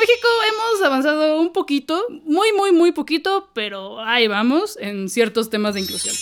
México 0.00 0.28
hemos 0.48 0.82
avanzado 0.82 1.38
un 1.38 1.52
poquito, 1.52 2.02
muy, 2.24 2.52
muy, 2.52 2.72
muy 2.72 2.92
poquito, 2.92 3.50
pero 3.52 4.00
ahí 4.00 4.28
vamos 4.28 4.78
en 4.80 5.10
ciertos 5.10 5.50
temas 5.50 5.74
de 5.74 5.80
inclusión. 5.80 6.14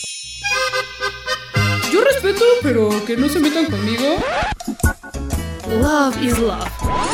Yo 1.89 2.01
respeto, 2.01 2.43
pero 2.61 2.89
que 3.05 3.15
no 3.15 3.29
se 3.29 3.39
metan 3.39 3.67
conmigo. 3.67 4.17
Love 5.81 6.21
is 6.21 6.37
love. 6.39 7.08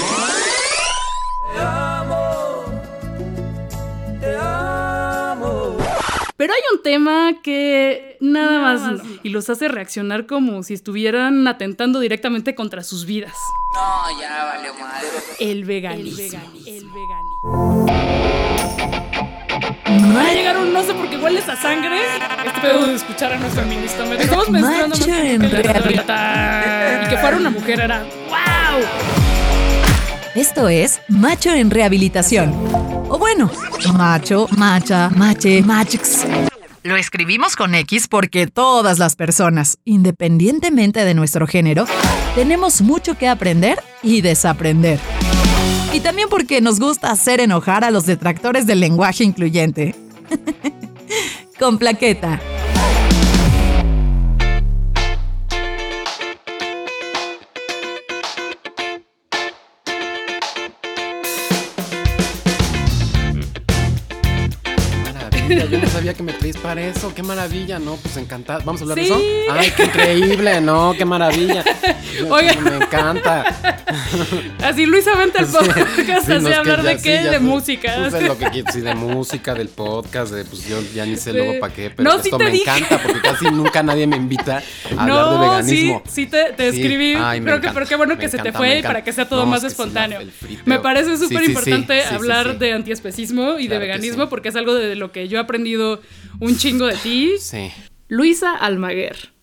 Pero 6.46 6.54
hay 6.54 6.62
un 6.76 6.84
tema 6.84 7.34
que 7.42 8.18
nada, 8.20 8.60
más, 8.60 8.82
no, 8.84 9.02
y 9.24 9.30
los 9.30 9.50
hace 9.50 9.68
reaccionar 9.68 10.28
como 10.28 10.62
si 10.62 10.76
estuvieran 10.76 11.48
atentando 11.48 12.00
directamente 12.00 12.54
contra 12.54 12.84
sus 12.84 13.08
vidas. 13.08 13.34
No, 13.74 14.22
ya 14.22 14.46
valió 14.46 14.76
madre. 14.76 15.08
El 15.40 15.66
veganismo. 15.66 16.40
El 16.68 16.86
veganismo. 16.86 17.88
Va 20.16 20.22
a 20.22 20.34
llegar 20.36 20.58
un 20.60 20.72
no 20.72 20.84
sé 20.84 20.94
por 20.94 21.10
qué 21.10 21.18
hueles 21.18 21.50
a 21.50 21.56
sangre. 21.56 22.00
Este 22.46 22.62
pedo 22.62 22.86
de 22.86 22.94
escuchar 22.94 23.34
a 23.34 23.40
nuestro 23.40 23.64
feminista. 23.64 24.04
Estamos 24.14 24.50
mencionando 24.52 24.90
más 24.90 25.00
Macho 25.00 25.16
en 25.16 25.42
que 25.42 25.48
Y 25.48 27.10
que 27.10 27.18
fuera 27.18 27.38
una 27.38 27.50
mujer 27.50 27.80
era 27.80 28.04
¡Wow! 28.30 28.86
Esto 30.36 30.70
es 30.70 31.02
Macho 31.08 31.50
en 31.50 31.72
Rehabilitación. 31.72 32.95
O 33.16 33.18
bueno, 33.18 33.50
macho, 33.94 34.46
macha, 34.58 35.10
mache, 35.16 35.62
machix. 35.62 36.26
Lo 36.84 36.98
escribimos 36.98 37.56
con 37.56 37.74
X 37.74 38.10
porque 38.10 38.46
todas 38.46 39.00
las 39.00 39.16
personas, 39.16 39.78
independientemente 39.86 41.06
de 41.06 41.14
nuestro 41.14 41.48
género, 41.48 41.86
tenemos 42.36 42.82
mucho 42.82 43.18
que 43.18 43.30
aprender 43.30 43.82
y 44.04 44.20
desaprender. 44.20 45.00
Y 45.94 46.02
también 46.02 46.28
porque 46.28 46.60
nos 46.60 46.78
gusta 46.82 47.10
hacer 47.10 47.40
enojar 47.40 47.86
a 47.86 47.90
los 47.90 48.06
detractores 48.06 48.68
del 48.68 48.82
lenguaje 48.82 49.24
incluyente. 49.24 49.96
con 51.58 51.78
plaqueta. 51.78 52.42
Sabía 66.06 66.18
que 66.18 66.24
me 66.24 66.34
traes 66.34 66.58
para 66.58 66.82
eso, 66.88 67.12
qué 67.16 67.24
maravilla, 67.24 67.80
¿no? 67.80 67.96
Pues 67.96 68.16
encantado. 68.18 68.62
¿Vamos 68.64 68.80
a 68.80 68.84
hablar 68.84 68.96
de 68.98 69.06
eso? 69.06 69.20
Ay, 69.52 69.74
qué 69.76 69.86
increíble, 69.86 70.62
¿no? 70.62 70.94
Qué 70.96 71.04
maravilla. 71.04 71.64
Oiga. 72.30 72.54
Me 72.62 72.76
encanta. 72.76 73.82
Así 74.64 74.86
Luisa 74.86 75.16
vente 75.16 75.40
al 75.40 75.48
podcast 75.48 75.96
sí, 75.96 76.12
así 76.12 76.30
no, 76.30 76.38
es 76.38 76.44
que 76.46 76.54
hablar 76.54 76.84
ya- 76.84 76.90
de 76.90 77.02
qué, 77.02 77.24
de 77.24 77.40
música. 77.40 77.98
Lo 78.22 78.38
que 78.38 78.64
sí, 78.72 78.82
de 78.82 78.94
música, 78.94 79.56
del 79.56 79.70
podcast, 79.70 80.32
de 80.32 80.46
pues 80.46 80.68
yo 80.68 80.80
ya 80.94 81.08
ni 81.08 81.18
sé 81.18 81.34
luego 81.34 81.60
para 81.60 81.74
qué, 81.74 81.90
pero 81.90 82.08
No, 82.08 82.20
esto 82.22 82.38
me 82.38 82.52
dije. 82.52 82.64
encanta 82.70 83.02
porque 83.02 83.22
casi 83.22 83.46
nunca 83.46 83.82
nadie 83.82 84.06
me 84.06 84.16
invita 84.18 84.62
a 84.98 85.02
hablar 85.02 85.32
de 85.32 85.40
veganismo. 85.40 86.04
sí, 86.06 86.12
sí 86.14 86.28
te, 86.28 86.54
te 86.54 86.68
escribí. 86.68 87.16
Ay, 87.18 87.42
Creo 87.42 87.60
que, 87.62 87.70
pero 87.72 87.88
qué 87.88 87.96
bueno 87.96 88.16
que 88.20 88.30
se 88.30 88.38
te 88.38 88.52
fue 88.52 88.80
y 88.80 88.84
para 88.84 89.04
que 89.04 89.12
sea 89.12 89.28
todo 89.28 89.40
No, 89.42 89.48
más 89.48 89.60
es 89.64 89.74
que 89.74 89.82
espontáneo. 89.82 90.20
Me 90.66 90.78
parece 90.80 91.18
súper 91.18 91.44
importante 91.46 92.04
hablar 92.04 92.60
de 92.60 92.74
antiespecismo 92.74 93.58
y 93.58 93.64
de 93.64 93.68
Claro 93.70 93.82
veganismo 93.82 94.30
porque 94.30 94.50
es 94.50 94.56
algo 94.56 94.76
de 94.76 94.96
lo 94.96 95.12
que 95.12 95.28
yo 95.28 95.38
he 95.40 95.42
aprendido 95.42 95.95
un 96.40 96.58
chingo 96.58 96.86
de 96.88 96.96
ti. 96.98 97.34
Sí. 97.40 97.72
Luisa 98.08 98.56
Almaguer. 98.56 99.34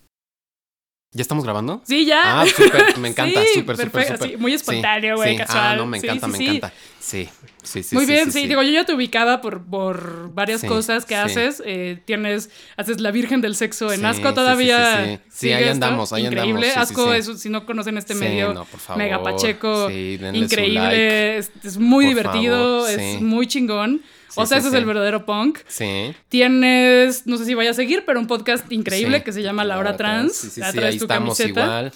¿Ya 1.14 1.20
estamos 1.20 1.44
grabando? 1.44 1.82
Sí, 1.84 2.06
ya. 2.06 2.40
Ah, 2.40 2.46
súper, 2.46 2.96
me 2.96 3.08
encanta, 3.08 3.42
Sí, 3.42 3.60
súper, 3.60 3.76
súper, 3.76 4.18
sí, 4.18 4.36
muy 4.38 4.54
espontáneo, 4.54 5.16
güey, 5.16 5.32
sí. 5.32 5.36
casual. 5.36 5.62
Ah, 5.62 5.76
no, 5.76 5.84
me 5.84 5.98
encanta, 5.98 6.26
me 6.26 6.38
encanta. 6.38 6.72
Sí, 7.00 7.28
sí, 7.62 7.82
sí. 7.82 7.94
Muy 7.94 8.06
bien, 8.06 8.32
sí, 8.32 8.46
Digo, 8.46 8.62
yo 8.62 8.70
ya 8.72 8.86
te 8.86 8.94
ubicaba 8.94 9.42
por, 9.42 9.62
por 9.62 10.32
varias 10.32 10.64
cosas 10.64 11.04
que 11.04 11.14
haces. 11.14 11.62
Eh, 11.66 12.00
tienes, 12.06 12.48
haces 12.78 12.98
la 13.02 13.10
Virgen 13.10 13.42
del 13.42 13.56
Sexo 13.56 13.92
en 13.92 14.06
Asco 14.06 14.32
todavía. 14.32 15.20
sí, 15.28 15.52
ahí 15.52 15.64
andamos, 15.68 16.14
ahí 16.14 16.24
Increíble. 16.24 16.68
andamos, 16.70 16.88
sí, 16.88 16.92
Asco, 16.92 17.12
eso, 17.12 17.36
si 17.36 17.50
no 17.50 17.66
conocen 17.66 17.98
este 17.98 18.14
medio, 18.14 18.54
no, 18.54 18.64
por 18.64 18.80
favor. 18.80 19.02
Mega 19.02 19.22
Pacheco, 19.22 19.90
increíble. 19.90 20.80
like. 20.80 21.36
Es, 21.36 21.50
es 21.62 21.76
muy 21.76 22.06
Por 22.06 22.14
divertido, 22.14 22.86
favor, 22.86 22.90
es 23.00 23.20
muy 23.20 23.46
chingón. 23.46 24.00
O 24.34 24.46
sea, 24.46 24.60
sí, 24.60 24.66
ese 24.66 24.68
es 24.68 24.74
el 24.74 24.84
verdadero 24.84 25.24
punk. 25.26 25.58
Sí. 25.68 26.14
Tienes, 26.28 27.26
no 27.26 27.36
sé 27.36 27.44
si 27.44 27.54
vaya 27.54 27.70
a 27.70 27.74
seguir, 27.74 28.04
pero 28.06 28.20
un 28.20 28.26
podcast 28.26 28.70
increíble 28.72 29.22
que 29.22 29.32
se 29.32 29.42
llama 29.42 29.64
La 29.64 29.78
Hora 29.78 29.96
Trans. 29.96 30.34
Sí, 30.34 30.50
sí, 30.50 30.62
sí, 30.62 30.78
ahí 30.78 30.96
estamos 30.96 31.36
camiseta. 31.36 31.64
igual. 31.64 31.92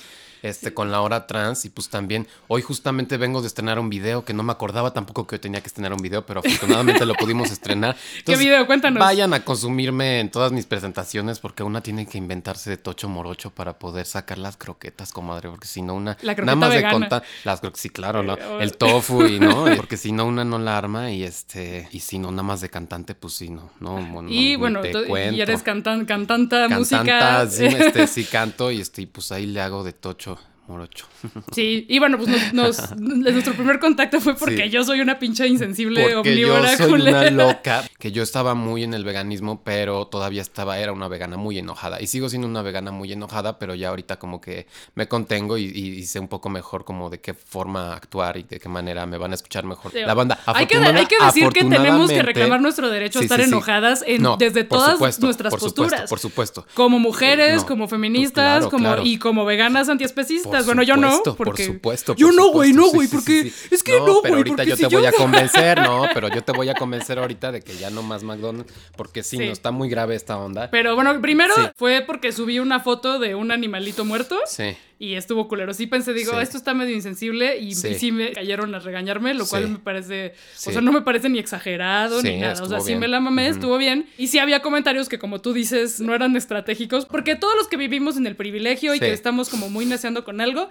Este, 0.48 0.72
con 0.74 0.90
la 0.90 1.00
hora 1.00 1.26
trans 1.26 1.64
y 1.64 1.70
pues 1.70 1.88
también 1.88 2.26
hoy 2.48 2.62
justamente 2.62 3.16
vengo 3.16 3.40
de 3.40 3.48
estrenar 3.48 3.78
un 3.78 3.88
video 3.88 4.24
que 4.24 4.32
no 4.32 4.42
me 4.42 4.52
acordaba 4.52 4.92
tampoco 4.92 5.26
que 5.26 5.36
yo 5.36 5.40
tenía 5.40 5.60
que 5.60 5.66
estrenar 5.66 5.92
un 5.92 6.00
video, 6.00 6.24
pero 6.24 6.40
afortunadamente 6.40 7.04
lo 7.06 7.14
pudimos 7.14 7.50
estrenar. 7.50 7.96
¿Qué 8.24 8.36
video? 8.36 8.66
Cuéntanos. 8.66 9.00
Vayan 9.00 9.34
a 9.34 9.44
consumirme 9.44 10.20
en 10.20 10.30
todas 10.30 10.52
mis 10.52 10.66
presentaciones 10.66 11.38
porque 11.40 11.62
una 11.62 11.80
tiene 11.80 12.06
que 12.06 12.18
inventarse 12.18 12.70
de 12.70 12.76
tocho 12.76 13.08
morocho 13.08 13.50
para 13.50 13.78
poder 13.78 14.06
sacar 14.06 14.38
las 14.38 14.56
croquetas, 14.56 15.12
comadre, 15.12 15.48
porque 15.50 15.66
si 15.66 15.82
no 15.82 15.94
una 15.94 16.16
La 16.22 16.34
croqueta 16.34 16.44
nada 16.44 16.56
más 16.56 16.70
vegana. 16.70 16.88
de 16.94 17.00
contar 17.00 17.22
las 17.44 17.62
cro- 17.62 17.72
sí, 17.74 17.90
claro, 17.90 18.22
¿no? 18.22 18.34
Eh, 18.34 18.58
el 18.60 18.76
tofu 18.76 19.24
y 19.26 19.38
no, 19.40 19.64
porque 19.76 19.96
si 19.96 20.12
no 20.12 20.24
una 20.26 20.44
no 20.44 20.58
la 20.58 20.78
arma 20.78 21.10
y 21.10 21.22
este 21.24 21.88
y 21.92 22.00
si 22.00 22.18
no 22.18 22.30
nada 22.30 22.42
más 22.44 22.60
de 22.60 22.68
cantante 22.70 23.14
pues 23.14 23.34
sí 23.34 23.48
no, 23.48 23.70
no, 23.80 24.00
no, 24.00 24.28
Y 24.30 24.52
no 24.54 24.58
bueno, 24.60 24.80
te 24.80 24.92
y 25.32 25.40
eres 25.40 25.62
cantan, 25.62 26.04
cantanta, 26.04 26.68
Cantanta, 26.68 26.78
música. 26.78 27.46
sí, 27.50 27.64
este, 27.64 28.06
sí 28.06 28.24
canto 28.30 28.70
y 28.70 28.80
este, 28.80 29.02
y 29.02 29.06
pues 29.06 29.32
ahí 29.32 29.46
le 29.46 29.60
hago 29.60 29.82
de 29.84 29.92
tocho 29.92 30.35
morocho. 30.68 31.06
Sí, 31.52 31.86
y 31.88 31.98
bueno, 31.98 32.18
pues 32.18 32.28
nos, 32.52 32.52
nos- 32.52 32.96
nuestro 32.98 33.54
primer 33.54 33.78
contacto 33.78 34.20
fue 34.20 34.34
porque 34.36 34.64
Sí. 34.64 34.70
yo 34.70 34.84
soy 34.84 35.00
una 35.00 35.18
pinche 35.18 35.46
insensible 35.46 36.02
Porque 36.14 36.36
yo 36.38 36.48
omnívora 36.48 36.76
soy 36.76 36.88
culera. 36.90 37.20
una 37.20 37.30
loca, 37.30 37.84
que 37.98 38.12
yo 38.12 38.22
estaba 38.22 38.54
muy 38.54 38.82
en 38.84 38.94
el 38.94 39.04
veganismo, 39.04 39.62
pero 39.64 40.06
todavía 40.06 40.42
estaba, 40.42 40.78
era 40.78 40.92
una 40.92 41.08
vegana 41.08 41.36
muy 41.36 41.58
enojada. 41.58 42.00
Y 42.00 42.06
sigo 42.06 42.28
siendo 42.28 42.46
una 42.48 42.62
vegana 42.62 42.90
muy 42.90 43.12
enojada, 43.12 43.58
pero 43.58 43.74
ya 43.74 43.88
ahorita 43.90 44.18
como 44.18 44.40
que 44.40 44.66
me 44.94 45.08
contengo 45.08 45.56
y, 45.58 45.64
y- 45.64 45.98
y 45.98 46.02
sé 46.04 46.20
un 46.20 46.28
poco 46.28 46.48
mejor 46.48 46.84
como 46.84 47.10
de 47.10 47.20
qué 47.20 47.34
forma 47.34 47.94
actuar 47.94 48.36
y 48.36 48.42
de 48.42 48.58
qué 48.60 48.68
manera 48.68 49.06
me 49.06 49.18
van 49.18 49.32
a 49.32 49.34
escuchar 49.34 49.64
mejor 49.64 49.92
Sí, 49.92 49.98
la 50.00 50.14
banda. 50.14 50.38
Hay 50.46 50.66
que, 50.66 50.76
hay 50.78 51.06
que 51.06 51.16
decir 51.24 51.48
que 51.50 51.64
tenemos 51.64 52.10
que 52.10 52.22
reclamar 52.22 52.60
nuestro 52.60 52.90
derecho 52.90 53.18
a 53.18 53.22
Sí, 53.22 53.26
estar 53.26 53.40
enojadas 53.40 54.02
en- 54.06 54.22
No, 54.22 54.36
desde 54.36 54.64
todas 54.64 54.92
supuesto, 54.92 55.24
nuestras 55.26 55.50
por 55.50 55.60
posturas. 55.60 55.90
Supuesto, 55.92 56.08
por 56.08 56.18
supuesto. 56.18 56.66
Como 56.74 56.98
mujeres, 56.98 57.56
No, 57.62 57.66
como 57.66 57.84
pues 57.84 57.90
feministas, 57.90 58.32
claro, 58.58 58.70
como 58.70 58.84
claro. 58.88 59.02
y 59.04 59.18
como 59.18 59.44
veganas 59.44 59.88
antiespecistas. 59.88 60.50
Por 60.50 60.55
bueno, 60.64 60.82
yo 60.82 60.96
no, 60.96 61.10
supuesto, 61.10 61.36
por 61.36 61.46
porque 61.48 61.66
supuesto, 61.66 62.14
yo 62.16 62.28
por 62.28 62.36
no, 62.36 62.52
güey, 62.52 62.72
no, 62.72 62.90
güey, 62.90 63.08
sí, 63.08 63.14
porque 63.14 63.42
sí, 63.42 63.50
sí. 63.50 63.68
es 63.74 63.82
que 63.82 63.98
no, 63.98 64.20
pero 64.22 64.34
güey, 64.34 64.34
ahorita 64.34 64.56
porque 64.56 64.70
yo 64.70 64.76
si 64.76 64.88
te 64.88 64.96
voy 64.96 65.06
a 65.06 65.12
convencer, 65.16 65.80
no, 65.82 66.06
pero 66.14 66.28
yo 66.28 66.42
te 66.42 66.52
voy 66.52 66.68
a 66.68 66.74
convencer 66.74 67.18
ahorita 67.18 67.52
de 67.52 67.60
que 67.60 67.76
ya 67.76 67.90
no 67.90 68.02
más 68.02 68.22
McDonald's, 68.22 68.72
porque 68.96 69.22
sí, 69.22 69.38
no 69.38 69.44
está 69.44 69.70
muy 69.70 69.88
grave 69.88 70.14
esta 70.14 70.38
onda. 70.38 70.70
Pero 70.70 70.94
bueno, 70.94 71.20
primero 71.20 71.54
fue 71.76 72.02
porque 72.06 72.32
subí 72.32 72.58
una 72.58 72.80
foto 72.80 73.18
de 73.18 73.34
un 73.34 73.50
animalito 73.50 74.04
muerto 74.04 74.38
Sí. 74.46 74.76
Y 74.98 75.14
estuvo 75.14 75.46
culero. 75.46 75.74
Sí 75.74 75.86
pensé, 75.86 76.14
digo, 76.14 76.32
Sí. 76.32 76.38
esto 76.42 76.56
está 76.56 76.72
medio 76.72 76.94
insensible 76.94 77.58
y 77.58 77.74
Sí. 77.74 77.88
y 77.88 77.94
sí 77.96 78.12
me 78.12 78.32
cayeron 78.32 78.74
a 78.74 78.78
regañarme, 78.78 79.34
lo 79.34 79.46
cual 79.46 79.64
Sí. 79.64 79.70
me 79.72 79.78
parece, 79.78 80.32
o 80.66 80.70
sea, 80.70 80.80
no 80.80 80.90
me 80.92 81.02
parece 81.02 81.28
ni 81.28 81.38
exagerado 81.38 82.22
ni 82.22 82.36
nada. 82.38 82.54
O 82.54 82.56
sea, 82.56 82.64
estuvo 82.64 82.80
sí 82.80 82.88
bien. 82.92 83.00
me 83.00 83.08
la 83.08 83.20
mamé, 83.20 83.48
estuvo 83.48 83.76
bien. 83.76 84.06
Y 84.16 84.28
sí 84.28 84.38
había 84.38 84.62
comentarios 84.62 85.08
que, 85.08 85.18
como 85.18 85.40
tú 85.42 85.52
dices, 85.52 86.00
no 86.00 86.14
eran 86.14 86.34
estratégicos, 86.36 87.04
porque 87.04 87.36
todos 87.36 87.54
los 87.56 87.68
que 87.68 87.76
vivimos 87.76 88.16
en 88.16 88.26
el 88.26 88.36
privilegio 88.36 88.94
y 88.94 88.98
que 89.00 89.12
estamos 89.12 89.48
como 89.50 89.68
muy 89.68 89.84
neceando 89.84 90.24
con 90.24 90.40
algo, 90.40 90.70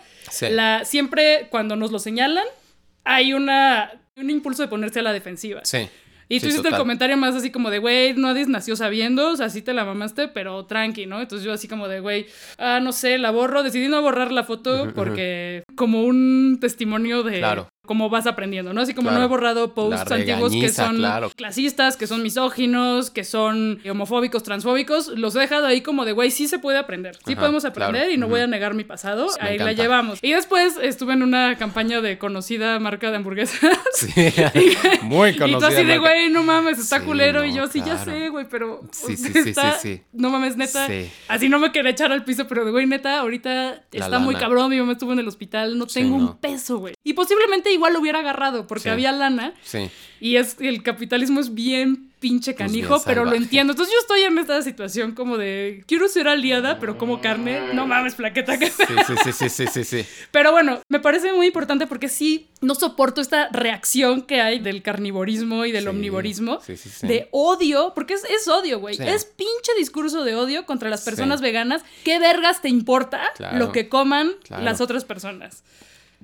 la, 0.49 0.85
siempre 0.85 1.47
cuando 1.51 1.75
nos 1.75 1.91
lo 1.91 1.99
señalan, 1.99 2.45
hay 3.03 3.33
una, 3.33 3.91
un 4.17 4.29
impulso 4.31 4.63
de 4.63 4.67
ponerse 4.69 4.99
a 4.99 5.03
la 5.03 5.13
defensiva. 5.13 5.61
Sí. 5.65 5.87
Y 6.27 6.39
tú 6.39 6.45
Sí, 6.45 6.51
hiciste 6.53 6.69
el 6.69 6.75
comentario 6.75 7.17
más 7.17 7.35
así 7.35 7.51
como 7.51 7.69
de, 7.69 7.79
güey, 7.79 8.13
nadie 8.15 8.45
nació 8.47 8.75
sabiendo, 8.75 9.31
o 9.31 9.35
sea, 9.35 9.49
sí 9.49 9.61
te 9.61 9.73
la 9.73 9.85
mamaste, 9.85 10.27
pero 10.27 10.65
tranqui, 10.65 11.05
¿no? 11.05 11.21
Entonces 11.21 11.45
yo 11.45 11.53
así 11.53 11.67
como 11.67 11.87
de, 11.87 11.99
güey, 11.99 12.27
ah, 12.57 12.79
no 12.81 12.91
sé, 12.91 13.17
la 13.17 13.31
borro, 13.31 13.63
decidí 13.63 13.87
no 13.87 14.01
borrar 14.01 14.31
la 14.31 14.43
foto 14.43 14.91
porque 14.95 15.63
como 15.75 16.03
un 16.03 16.57
testimonio 16.59 17.23
de 17.23 17.39
Claro. 17.39 17.69
Cómo 17.85 18.09
vas 18.09 18.28
aprendiendo, 18.28 18.73
¿no? 18.73 18.82
Así 18.82 18.93
como 18.93 19.09
Claro. 19.09 19.20
no 19.20 19.26
he 19.26 19.29
borrado 19.29 19.73
posts 19.73 20.11
antiguos 20.11 20.52
que 20.52 20.70
son 20.70 20.97
claro. 20.97 21.29
clasistas, 21.35 21.97
que 21.97 22.08
son 22.08 22.22
misóginos, 22.23 23.09
que 23.11 23.23
son 23.23 23.79
homofóbicos, 23.90 24.43
transfóbicos, 24.43 25.08
los 25.09 25.35
he 25.35 25.40
dejado 25.40 25.67
ahí 25.67 25.82
como 25.82 26.05
de, 26.05 26.11
güey, 26.11 26.32
sí 26.32 26.47
se 26.47 26.59
puede 26.59 26.78
aprender, 26.78 27.16
sí 27.26 27.34
Ajá, 27.34 27.41
podemos 27.41 27.66
aprender 27.66 28.02
claro. 28.03 28.11
y 28.14 28.17
no 28.17 28.28
voy 28.28 28.41
a 28.41 28.47
negar 28.47 28.73
mi 28.73 28.84
pasado, 28.84 29.28
Me 29.41 29.49
ahí 29.49 29.58
la 29.58 29.73
llevamos. 29.73 30.20
Y 30.22 30.32
después 30.34 30.76
estuve 30.82 31.14
en 31.14 31.23
una 31.23 31.58
campaña 31.58 32.02
de 32.02 32.17
conocida 32.17 32.79
marca 32.79 33.09
de 33.11 33.17
hamburguesas. 33.17 33.59
Sí. 33.96 34.11
Muy 35.03 35.29
Y 35.29 35.38
conocida. 35.38 35.59
tú 35.59 35.66
así 35.76 35.84
de, 35.85 35.97
güey, 35.97 36.29
no 36.29 36.43
mames, 36.43 36.79
está 36.79 36.99
Sí, 36.99 37.05
culero. 37.05 37.46
y 37.46 37.53
yo, 37.53 37.67
sí, 37.67 37.81
ya 37.85 37.97
sé, 38.03 38.29
güey, 38.29 38.46
pero. 38.49 38.81
Sí, 38.91 39.16
sí, 39.16 39.31
está- 39.34 39.73
sí, 39.79 39.96
sí. 39.96 40.02
No 40.11 40.29
mames, 40.29 40.58
neta. 40.58 40.88
Sí. 40.88 41.09
Así 41.28 41.47
no 41.49 41.59
me 41.59 41.72
quería 41.72 41.91
echar 41.91 42.11
al 42.11 42.23
piso, 42.26 42.46
pero 42.47 42.66
de, 42.66 42.72
güey, 42.72 42.85
neta, 42.88 43.20
ahorita 43.20 43.84
La 43.91 44.05
está 44.05 44.20
muy 44.20 44.35
cabrón. 44.35 44.70
Mi 44.70 44.78
mamá 44.79 44.93
estuvo 44.93 45.14
en 45.14 45.20
el 45.20 45.28
hospital, 45.28 45.78
no 45.78 45.85
tengo 45.88 46.16
un 46.16 46.38
peso, 46.38 46.78
güey. 46.79 46.93
Y 47.03 47.14
posiblemente 47.14 47.72
igual 47.75 47.93
lo 47.93 47.99
hubiera 47.99 48.19
agarrado, 48.19 48.67
porque 48.67 48.83
Sí. 48.83 48.89
había 48.89 49.11
lana. 49.11 49.53
Sí. 49.63 49.89
Y 50.19 50.37
es 50.37 50.55
el 50.59 50.81
capitalismo 50.81 51.39
es 51.41 51.53
bien 51.53 52.09
pinche 52.19 52.53
Pues 52.53 52.57
canijo, 52.72 52.95
bien 52.95 53.01
pero 53.05 53.25
lo 53.25 53.33
entiendo. 53.35 53.73
Entonces 53.73 53.93
yo 53.93 53.99
estoy 53.99 54.22
en 54.22 54.37
esta 54.39 54.59
situación 54.63 55.11
como 55.13 55.37
de, 55.37 55.83
quiero 55.87 56.07
ser 56.07 56.27
aliada, 56.27 56.79
pero 56.79 56.97
como 56.97 57.22
carne, 57.22 57.73
no 57.73 57.85
mames, 57.85 58.16
plaqueta. 58.16 58.57
que- 58.57 58.72
Sí, 58.72 58.83
sí, 59.23 59.31
sí, 59.33 59.49
sí, 59.49 59.67
sí, 59.67 59.83
sí. 59.83 60.05
Pero 60.31 60.51
bueno, 60.51 60.79
me 60.89 60.99
parece 60.99 61.31
muy 61.33 61.47
importante 61.47 61.85
porque 61.85 62.07
sí, 62.09 62.47
no 62.61 62.73
soporto 62.73 63.22
esta 63.22 63.49
reacción 63.51 64.23
que 64.23 64.41
hay 64.41 64.57
del 64.59 64.81
carnivorismo 64.81 65.66
y 65.66 65.71
del 65.71 65.83
Sí, 65.83 65.89
omnivorismo, 65.89 66.61
sí, 66.61 66.75
de 67.05 67.28
odio, 67.31 67.91
porque 67.93 68.13
es, 68.16 68.23
es 68.23 68.47
odio, 68.47 68.79
güey. 68.79 68.97
Es 68.99 69.25
pinche 69.25 69.71
discurso 69.78 70.23
de 70.23 70.35
odio 70.35 70.66
contra 70.66 70.89
las 70.89 71.01
personas 71.03 71.41
veganas. 71.41 71.83
¿Qué 72.03 72.17
vergas 72.17 72.61
te 72.61 72.69
importa 72.69 73.21
Claro. 73.35 73.57
lo 73.59 73.71
que 73.71 73.87
coman 73.89 74.31
Claro. 74.43 74.63
las 74.63 74.81
otras 74.81 75.05
personas? 75.05 75.63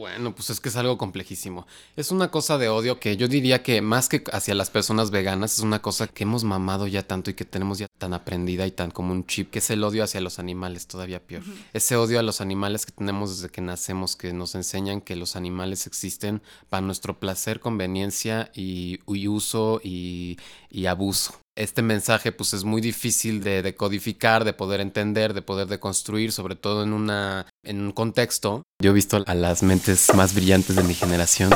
Bueno, 0.01 0.33
pues 0.33 0.49
es 0.49 0.59
que 0.59 0.69
es 0.69 0.75
algo 0.77 0.97
complejísimo. 0.97 1.67
Es 1.95 2.09
una 2.09 2.31
cosa 2.31 2.57
de 2.57 2.69
odio 2.69 2.99
que 2.99 3.17
yo 3.17 3.27
diría 3.27 3.61
que 3.61 3.83
más 3.83 4.09
que 4.09 4.23
hacia 4.33 4.55
las 4.55 4.71
personas 4.71 5.11
veganas, 5.11 5.53
es 5.53 5.59
una 5.59 5.83
cosa 5.83 6.07
que 6.07 6.23
hemos 6.23 6.43
mamado 6.43 6.87
ya 6.87 7.05
tanto 7.05 7.29
y 7.29 7.35
que 7.35 7.45
tenemos 7.45 7.77
ya 7.77 7.85
tan 7.99 8.15
aprendida 8.15 8.65
y 8.65 8.71
tan 8.71 8.89
como 8.89 9.11
un 9.11 9.27
chip, 9.27 9.51
que 9.51 9.59
es 9.59 9.69
el 9.69 9.83
odio 9.83 10.03
hacia 10.03 10.19
los 10.19 10.39
animales, 10.39 10.87
todavía 10.87 11.23
peor. 11.23 11.43
Ese 11.73 11.97
odio 11.97 12.19
a 12.19 12.23
los 12.23 12.41
animales 12.41 12.87
que 12.87 12.93
tenemos 12.93 13.29
desde 13.29 13.51
que 13.51 13.61
nacemos, 13.61 14.15
que 14.15 14.33
nos 14.33 14.55
enseñan 14.55 15.01
que 15.01 15.15
los 15.15 15.35
animales 15.35 15.85
existen 15.85 16.41
para 16.67 16.81
nuestro 16.81 17.19
placer, 17.19 17.59
conveniencia 17.59 18.49
y, 18.55 19.01
y 19.05 19.27
uso 19.27 19.81
y, 19.83 20.39
y 20.71 20.87
abuso. 20.87 21.35
Este 21.61 21.83
mensaje 21.83 22.31
pues 22.31 22.55
es 22.55 22.63
muy 22.63 22.81
difícil 22.81 23.43
de 23.43 23.61
decodificar, 23.61 24.45
de 24.45 24.53
poder 24.53 24.81
entender, 24.81 25.35
de 25.35 25.43
poder 25.43 25.67
deconstruir, 25.67 26.31
sobre 26.31 26.55
todo 26.55 26.81
en, 26.81 26.91
una, 26.91 27.45
en 27.63 27.81
un 27.81 27.91
contexto. 27.91 28.63
Yo 28.81 28.89
he 28.89 28.93
visto 28.95 29.23
a 29.23 29.35
las 29.35 29.61
mentes 29.61 30.11
más 30.15 30.33
brillantes 30.33 30.75
de 30.75 30.81
mi 30.81 30.95
generación 30.95 31.51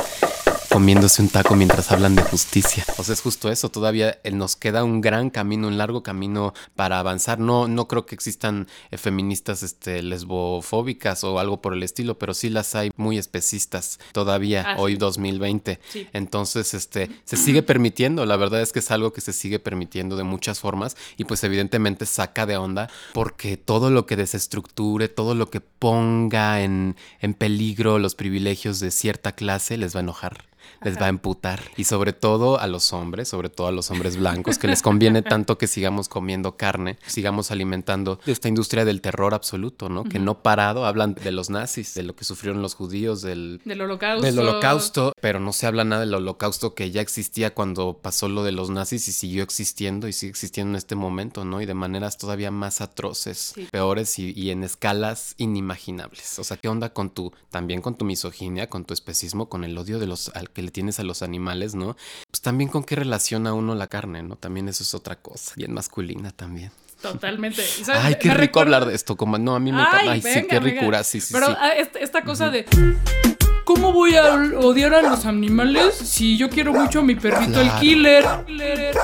comiéndose 0.76 1.22
un 1.22 1.30
taco 1.30 1.56
mientras 1.56 1.90
hablan 1.90 2.14
de 2.16 2.22
justicia. 2.22 2.84
O 2.98 3.02
sea, 3.02 3.14
es 3.14 3.22
justo 3.22 3.50
eso, 3.50 3.70
todavía 3.70 4.18
eh, 4.24 4.30
nos 4.30 4.56
queda 4.56 4.84
un 4.84 5.00
gran 5.00 5.30
camino, 5.30 5.68
un 5.68 5.78
largo 5.78 6.02
camino 6.02 6.52
para 6.74 6.98
avanzar. 6.98 7.38
No, 7.38 7.66
no 7.66 7.88
creo 7.88 8.04
que 8.04 8.14
existan 8.14 8.68
eh, 8.90 8.98
feministas 8.98 9.62
este, 9.62 10.02
lesbofóbicas 10.02 11.24
o 11.24 11.38
algo 11.38 11.62
por 11.62 11.72
el 11.72 11.82
estilo, 11.82 12.18
pero 12.18 12.34
sí 12.34 12.50
las 12.50 12.74
hay 12.74 12.90
muy 12.94 13.16
especistas 13.16 13.98
todavía, 14.12 14.64
Ah, 14.66 14.76
hoy 14.78 14.92
sí. 14.92 14.98
2020. 14.98 15.80
Sí. 15.88 16.08
Entonces, 16.12 16.74
este, 16.74 17.10
se 17.24 17.38
sigue 17.38 17.62
permitiendo, 17.62 18.26
la 18.26 18.36
verdad 18.36 18.60
es 18.60 18.74
que 18.74 18.80
es 18.80 18.90
algo 18.90 19.14
que 19.14 19.22
se 19.22 19.32
sigue 19.32 19.58
permitiendo 19.58 20.14
de 20.14 20.24
muchas 20.24 20.60
formas 20.60 20.94
y 21.16 21.24
pues 21.24 21.42
evidentemente 21.42 22.04
saca 22.04 22.44
de 22.44 22.58
onda 22.58 22.90
porque 23.14 23.56
todo 23.56 23.90
lo 23.90 24.04
que 24.04 24.16
desestructure, 24.16 25.08
todo 25.08 25.34
lo 25.34 25.48
que 25.48 25.62
ponga 25.62 26.60
en, 26.60 26.96
en 27.22 27.32
peligro 27.32 27.98
los 27.98 28.14
privilegios 28.14 28.78
de 28.78 28.90
cierta 28.90 29.32
clase 29.32 29.78
les 29.78 29.96
va 29.96 30.00
a 30.00 30.02
enojar. 30.02 30.44
Les 30.82 31.00
va 31.00 31.06
a 31.06 31.08
emputar. 31.08 31.60
Y 31.76 31.84
sobre 31.84 32.12
todo 32.12 32.60
a 32.60 32.66
los 32.66 32.92
hombres, 32.92 33.28
sobre 33.28 33.48
todo 33.48 33.66
a 33.66 33.72
los 33.72 33.90
hombres 33.90 34.16
blancos, 34.16 34.58
que 34.58 34.68
les 34.68 34.82
conviene 34.82 35.22
tanto 35.22 35.58
que 35.58 35.66
sigamos 35.66 36.08
comiendo 36.08 36.56
carne, 36.56 36.98
sigamos 37.06 37.50
alimentando 37.50 38.20
esta 38.26 38.48
industria 38.48 38.84
del 38.84 39.00
terror 39.00 39.34
absoluto, 39.34 39.88
¿no? 39.88 40.04
Que 40.04 40.18
no 40.18 40.42
parado 40.42 40.86
hablan 40.86 41.14
de 41.14 41.32
los 41.32 41.50
nazis, 41.50 41.94
de 41.94 42.02
lo 42.02 42.14
que 42.14 42.24
sufrieron 42.24 42.62
los 42.62 42.74
judíos, 42.74 43.22
del, 43.22 43.60
Del 43.64 43.80
holocausto. 43.80 44.24
del 44.26 44.38
holocausto, 44.38 45.12
pero 45.20 45.40
no 45.40 45.52
se 45.52 45.66
habla 45.66 45.84
nada 45.84 46.00
del 46.02 46.14
holocausto 46.14 46.74
que 46.74 46.90
ya 46.90 47.00
existía 47.00 47.54
cuando 47.54 47.98
pasó 48.02 48.28
lo 48.28 48.44
de 48.44 48.52
los 48.52 48.70
nazis 48.70 49.08
y 49.08 49.12
siguió 49.12 49.42
existiendo 49.42 50.08
y 50.08 50.12
sigue 50.12 50.30
existiendo 50.30 50.70
en 50.72 50.76
este 50.76 50.94
momento, 50.94 51.44
¿no? 51.44 51.60
Y 51.60 51.66
de 51.66 51.74
maneras 51.74 52.18
todavía 52.18 52.50
más 52.50 52.80
atroces, 52.80 53.52
Sí. 53.54 53.68
peores 53.70 54.18
y, 54.18 54.32
y 54.36 54.50
en 54.50 54.62
escalas 54.64 55.34
inimaginables. 55.38 56.38
O 56.38 56.44
sea, 56.44 56.56
¿qué 56.56 56.68
onda 56.68 56.92
con 56.92 57.10
tu, 57.10 57.32
también 57.50 57.80
con 57.80 57.96
tu 57.96 58.04
misoginia, 58.04 58.68
con 58.68 58.84
tu 58.84 58.94
especismo, 58.94 59.48
con 59.48 59.64
el 59.64 59.76
odio 59.76 59.98
de 59.98 60.06
los, 60.06 60.30
que 60.56 60.62
le 60.62 60.70
tienes 60.70 60.98
a 60.98 61.02
los 61.04 61.20
animales, 61.22 61.74
¿no? 61.74 61.96
Pues 62.30 62.40
también 62.40 62.70
con 62.70 62.82
qué 62.82 62.96
relaciona 62.96 63.52
uno 63.52 63.74
la 63.74 63.86
carne, 63.88 64.22
¿no? 64.22 64.36
También 64.36 64.68
eso 64.70 64.82
es 64.82 64.94
otra 64.94 65.16
cosa, 65.16 65.52
bien 65.54 65.74
masculina 65.74 66.30
también. 66.32 66.72
Totalmente. 67.02 67.62
Ay, 67.92 68.16
qué 68.18 68.28
Me 68.28 68.34
rico 68.34 68.58
hablar 68.58 68.86
de 68.86 68.94
esto, 68.94 69.16
como 69.18 69.36
no, 69.36 69.54
a 69.54 69.60
mí 69.60 69.70
me 69.70 69.82
encanta. 69.82 70.12
Ay, 70.12 70.22
sí, 70.22 70.28
venga, 70.28 70.48
qué 70.48 70.58
venga. 70.60 70.80
ricura, 70.80 71.04
sí, 71.04 71.20
sí, 71.20 71.34
Pero 71.34 71.48
sí. 71.48 71.54
esta 72.00 72.22
cosa 72.22 72.48
de. 72.48 72.64
¿Cómo 73.66 73.92
voy 73.92 74.16
a 74.16 74.32
odiar 74.60 74.94
a 74.94 75.02
los 75.02 75.26
animales 75.26 75.94
si 75.94 76.38
yo 76.38 76.48
quiero 76.48 76.72
mucho 76.72 77.00
a 77.00 77.02
mi 77.02 77.14
perrito, 77.16 77.60
el 77.60 77.66
Claro. 77.68 77.80
killer? 77.80 78.24
Killer. 78.46 78.96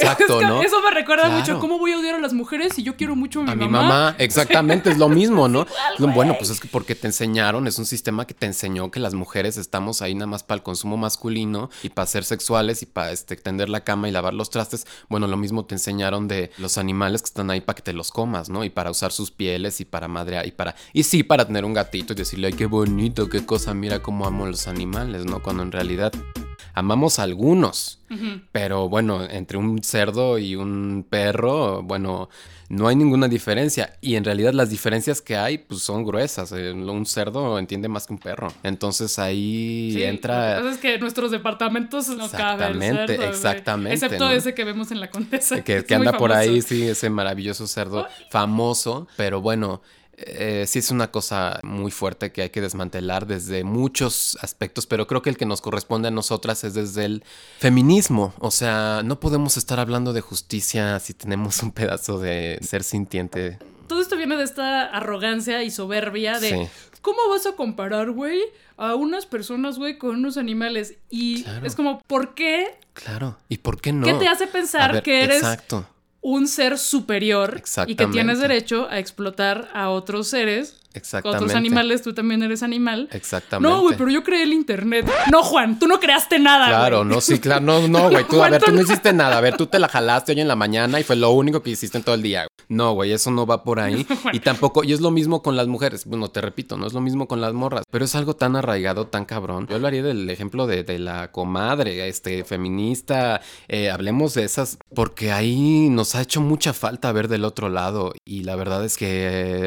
Exacto, 0.00 0.24
Es 0.24 0.38
que 0.40 0.46
¿no? 0.46 0.62
Eso 0.62 0.82
me 0.82 0.90
recuerda 0.90 1.24
Claro. 1.24 1.38
mucho. 1.40 1.58
¿Cómo 1.60 1.78
voy 1.78 1.92
a 1.92 1.98
odiar 1.98 2.14
a 2.16 2.18
las 2.18 2.32
mujeres 2.32 2.74
si 2.74 2.82
yo 2.82 2.96
quiero 2.96 3.16
mucho 3.16 3.40
a 3.40 3.44
mi, 3.44 3.50
A 3.52 3.54
mi 3.56 3.68
mamá, 3.68 4.14
exactamente, 4.18 4.90
es 4.90 4.98
lo 4.98 5.08
mismo, 5.08 5.48
¿no? 5.48 5.66
Bueno, 5.98 6.34
pues 6.38 6.50
es 6.50 6.60
que 6.60 6.68
porque 6.68 6.94
te 6.94 7.06
enseñaron, 7.08 7.66
es 7.66 7.78
un 7.78 7.86
sistema 7.86 8.26
que 8.26 8.34
te 8.34 8.46
enseñó 8.46 8.90
que 8.90 9.00
las 9.00 9.14
mujeres 9.14 9.56
estamos 9.56 10.02
ahí 10.02 10.14
nada 10.14 10.26
más 10.26 10.42
para 10.42 10.56
el 10.56 10.62
consumo 10.62 10.96
masculino 10.96 11.68
y 11.82 11.88
para 11.90 12.06
ser 12.06 12.24
sexuales 12.24 12.82
y 12.82 12.86
para 12.86 13.12
este, 13.12 13.36
tender 13.36 13.68
la 13.68 13.80
cama 13.84 14.08
y 14.08 14.12
lavar 14.12 14.34
los 14.34 14.50
trastes. 14.50 14.86
Bueno, 15.08 15.26
lo 15.26 15.36
mismo 15.36 15.64
te 15.64 15.74
enseñaron 15.74 16.28
de 16.28 16.50
los 16.58 16.78
animales 16.78 17.22
que 17.22 17.26
están 17.26 17.50
ahí 17.50 17.60
para 17.60 17.76
que 17.76 17.82
te 17.82 17.92
los 17.92 18.10
comas, 18.10 18.48
¿no? 18.48 18.64
Y 18.64 18.70
para 18.70 18.90
usar 18.90 19.12
sus 19.12 19.30
pieles 19.30 19.80
y 19.80 19.84
para 19.84 20.08
madrear 20.08 20.46
y 20.46 20.52
para... 20.52 20.74
Y 20.92 21.02
sí, 21.04 21.22
para 21.22 21.46
tener 21.46 21.64
un 21.64 21.74
gatito 21.74 22.12
y 22.12 22.16
decirle, 22.16 22.48
ay, 22.48 22.52
qué 22.54 22.66
bonito, 22.66 23.28
qué 23.28 23.44
cosa, 23.44 23.74
mira 23.74 24.00
cómo 24.02 24.26
amo 24.26 24.46
los 24.46 24.68
animales, 24.68 25.24
¿no? 25.24 25.42
Cuando 25.42 25.62
en 25.62 25.72
realidad 25.72 26.12
amamos 26.76 27.18
a 27.18 27.24
algunos. 27.24 27.98
Pero 28.52 28.88
bueno, 28.88 29.24
entre 29.24 29.56
un 29.56 29.82
cerdo 29.82 30.38
y 30.38 30.54
un 30.54 31.04
perro, 31.08 31.82
bueno, 31.82 32.28
no 32.68 32.86
hay 32.86 32.94
ninguna 32.94 33.26
diferencia. 33.28 33.94
Y 34.00 34.14
en 34.14 34.24
realidad 34.24 34.52
las 34.52 34.68
diferencias 34.70 35.20
que 35.22 35.36
hay, 35.36 35.58
pues 35.58 35.80
son 35.82 36.04
gruesas. 36.04 36.52
Eh, 36.52 36.72
Un 36.72 37.06
cerdo 37.06 37.58
entiende 37.58 37.88
más 37.88 38.06
que 38.06 38.12
un 38.12 38.18
perro. 38.20 38.52
Entonces 38.62 39.18
ahí 39.18 39.90
Sí, 39.94 40.02
entra... 40.04 40.60
es 40.70 40.76
que 40.78 40.98
nuestros 40.98 41.30
departamentos 41.30 42.08
no 42.10 42.28
cabe 42.30 42.66
el 42.66 42.76
Exactamente, 42.82 43.16
cerdo, 43.16 43.28
exactamente, 43.30 43.94
Excepto 43.94 44.24
¿no? 44.26 44.30
ese 44.30 44.54
que 44.54 44.64
vemos 44.64 44.90
en 44.92 45.00
la 45.00 45.10
Condesa. 45.10 45.64
Que, 45.64 45.84
que 45.84 45.94
anda 45.94 46.12
por 46.12 46.32
ahí, 46.32 46.60
sí, 46.62 46.82
ese 46.86 47.08
maravilloso 47.10 47.66
cerdo 47.66 48.06
famoso. 48.30 49.08
Pero 49.16 49.40
bueno, 49.40 49.80
eh, 50.18 50.64
sí 50.66 50.78
es 50.78 50.90
una 50.90 51.10
cosa 51.10 51.60
muy 51.62 51.90
fuerte 51.90 52.32
que 52.32 52.42
hay 52.42 52.50
que 52.50 52.60
desmantelar 52.62 53.26
desde 53.26 53.64
muchos 53.64 54.38
aspectos, 54.40 54.86
pero 54.86 55.06
creo 55.06 55.20
que 55.20 55.30
el 55.30 55.36
que 55.36 55.44
nos 55.44 55.60
corresponde 55.60 56.08
a 56.08 56.10
nosotras 56.10 56.64
es 56.64 56.74
desde 56.74 57.04
el 57.04 57.24
feminismo. 57.58 58.32
O 58.38 58.50
sea, 58.50 59.02
no 59.04 59.20
podemos 59.20 59.56
estar 59.56 59.78
hablando 59.78 60.12
de 60.12 60.22
justicia 60.22 60.98
si 61.00 61.12
tenemos 61.14 61.62
un 61.62 61.72
pedazo 61.72 62.18
de 62.18 62.58
ser 62.62 62.82
sintiente. 62.82 63.58
Todo 63.88 64.00
esto 64.00 64.16
viene 64.16 64.36
de 64.36 64.44
esta 64.44 64.84
arrogancia 64.86 65.62
y 65.62 65.70
soberbia 65.70 66.40
de 66.40 66.48
Sí. 66.50 66.68
¿cómo 67.02 67.18
vas 67.30 67.46
a 67.46 67.52
comparar, 67.52 68.10
güey, 68.10 68.40
a 68.76 68.96
unas 68.96 69.26
personas, 69.26 69.78
güey, 69.78 69.96
con 69.96 70.16
unos 70.16 70.36
animales? 70.36 70.94
Y 71.08 71.44
Claro. 71.44 71.66
es 71.66 71.76
como, 71.76 72.00
¿por 72.00 72.34
qué? 72.34 72.66
Claro. 72.94 73.36
¿Y 73.48 73.58
por 73.58 73.80
qué 73.80 73.92
no? 73.92 74.04
¿Qué 74.06 74.14
te 74.14 74.26
hace 74.26 74.46
pensar 74.48 74.92
ver, 74.94 75.02
que 75.04 75.22
eres 75.22 75.36
Exacto. 75.36 75.86
Un 76.26 76.48
ser 76.48 76.76
superior 76.76 77.62
y 77.86 77.94
que 77.94 78.08
tienes 78.08 78.40
derecho 78.40 78.88
a 78.90 78.98
explotar 78.98 79.68
a 79.72 79.90
otros 79.90 80.26
seres? 80.26 80.74
Exactamente. 80.96 81.44
Otros 81.44 81.56
animales, 81.56 82.02
tú 82.02 82.12
también 82.14 82.42
eres 82.42 82.62
animal. 82.62 83.08
Exactamente. 83.12 83.68
No, 83.76 83.82
güey, 83.82 83.96
pero 83.96 84.10
yo 84.10 84.22
creé 84.24 84.42
el 84.42 84.52
internet. 84.52 85.08
No, 85.30 85.42
Juan, 85.42 85.78
tú 85.78 85.86
no 85.86 86.00
creaste 86.00 86.38
nada. 86.38 86.68
Claro, 86.68 87.04
no, 87.04 87.20
sí, 87.20 87.38
claro, 87.38 87.60
no, 87.64 87.86
no, 87.88 88.10
güey, 88.10 88.24
tú, 88.26 88.42
a 88.42 88.48
ver, 88.50 88.60
tú 88.62 88.70
no 88.70 88.76
¿Cuánto- 88.78 88.92
hiciste 88.92 89.12
nada, 89.12 89.38
a 89.38 89.40
ver, 89.40 89.56
tú 89.56 89.66
te 89.66 89.78
la 89.78 89.88
jalaste 89.88 90.32
hoy 90.32 90.40
en 90.40 90.48
la 90.48 90.56
mañana 90.56 90.98
y 91.00 91.04
fue 91.04 91.16
lo 91.16 91.30
único 91.30 91.62
que 91.62 91.70
hiciste 91.70 91.98
en 91.98 92.04
todo 92.04 92.14
el 92.14 92.22
día. 92.22 92.46
No, 92.68 92.92
güey, 92.94 93.12
eso 93.12 93.30
no 93.30 93.46
va 93.46 93.62
por 93.62 93.80
ahí. 93.80 94.06
Y 94.32 94.40
tampoco, 94.40 94.82
y 94.84 94.92
es 94.92 95.00
lo 95.00 95.10
mismo 95.10 95.42
con 95.42 95.56
las 95.56 95.66
mujeres, 95.66 96.04
bueno, 96.04 96.28
te 96.28 96.40
repito, 96.40 96.76
no 96.76 96.86
es 96.86 96.92
lo 96.92 97.00
mismo 97.00 97.28
con 97.28 97.40
las 97.40 97.52
morras, 97.52 97.84
pero 97.90 98.04
es 98.04 98.14
algo 98.14 98.34
tan 98.34 98.56
arraigado, 98.56 99.06
tan 99.06 99.24
cabrón. 99.24 99.66
Yo 99.68 99.76
hablaría 99.76 100.02
del 100.02 100.28
ejemplo 100.30 100.66
de, 100.66 100.82
de 100.82 100.98
la 100.98 101.30
comadre, 101.32 102.08
este, 102.08 102.44
feminista, 102.44 103.40
eh, 103.68 103.90
hablemos 103.90 104.34
de 104.34 104.44
esas, 104.44 104.78
porque 104.94 105.32
ahí 105.32 105.88
nos 105.90 106.14
ha 106.14 106.22
hecho 106.22 106.40
mucha 106.40 106.72
falta 106.72 107.12
ver 107.12 107.28
del 107.28 107.44
otro 107.44 107.68
lado 107.68 108.12
y 108.24 108.42
la 108.42 108.56
verdad 108.56 108.84
es 108.84 108.96
que 108.96 109.06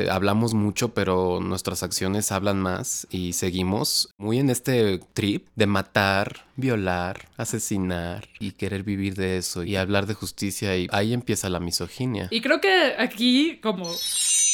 eh, 0.04 0.10
hablamos 0.10 0.54
mucho, 0.54 0.90
pero 0.94 1.19
nuestras 1.42 1.84
acciones 1.84 2.32
hablan 2.32 2.60
más 2.60 3.08
y 3.10 3.34
seguimos 3.34 4.10
muy 4.18 4.40
en 4.40 4.50
este 4.50 5.00
trip 5.14 5.48
de 5.56 5.68
matar, 5.68 6.46
violar, 6.56 7.28
asesinar 7.38 8.28
y 8.40 8.52
querer 8.52 8.84
vivir 8.84 9.16
de 9.16 9.38
eso 9.38 9.64
y 9.64 9.76
hablar 9.76 10.06
de 10.06 10.14
justicia 10.14 10.78
y 10.78 10.88
ahí 10.92 11.14
empieza 11.14 11.50
la 11.50 11.60
misoginia. 11.60 12.28
Y 12.32 12.42
creo 12.42 12.60
que 12.62 12.96
aquí, 12.98 13.60
como 13.62 13.86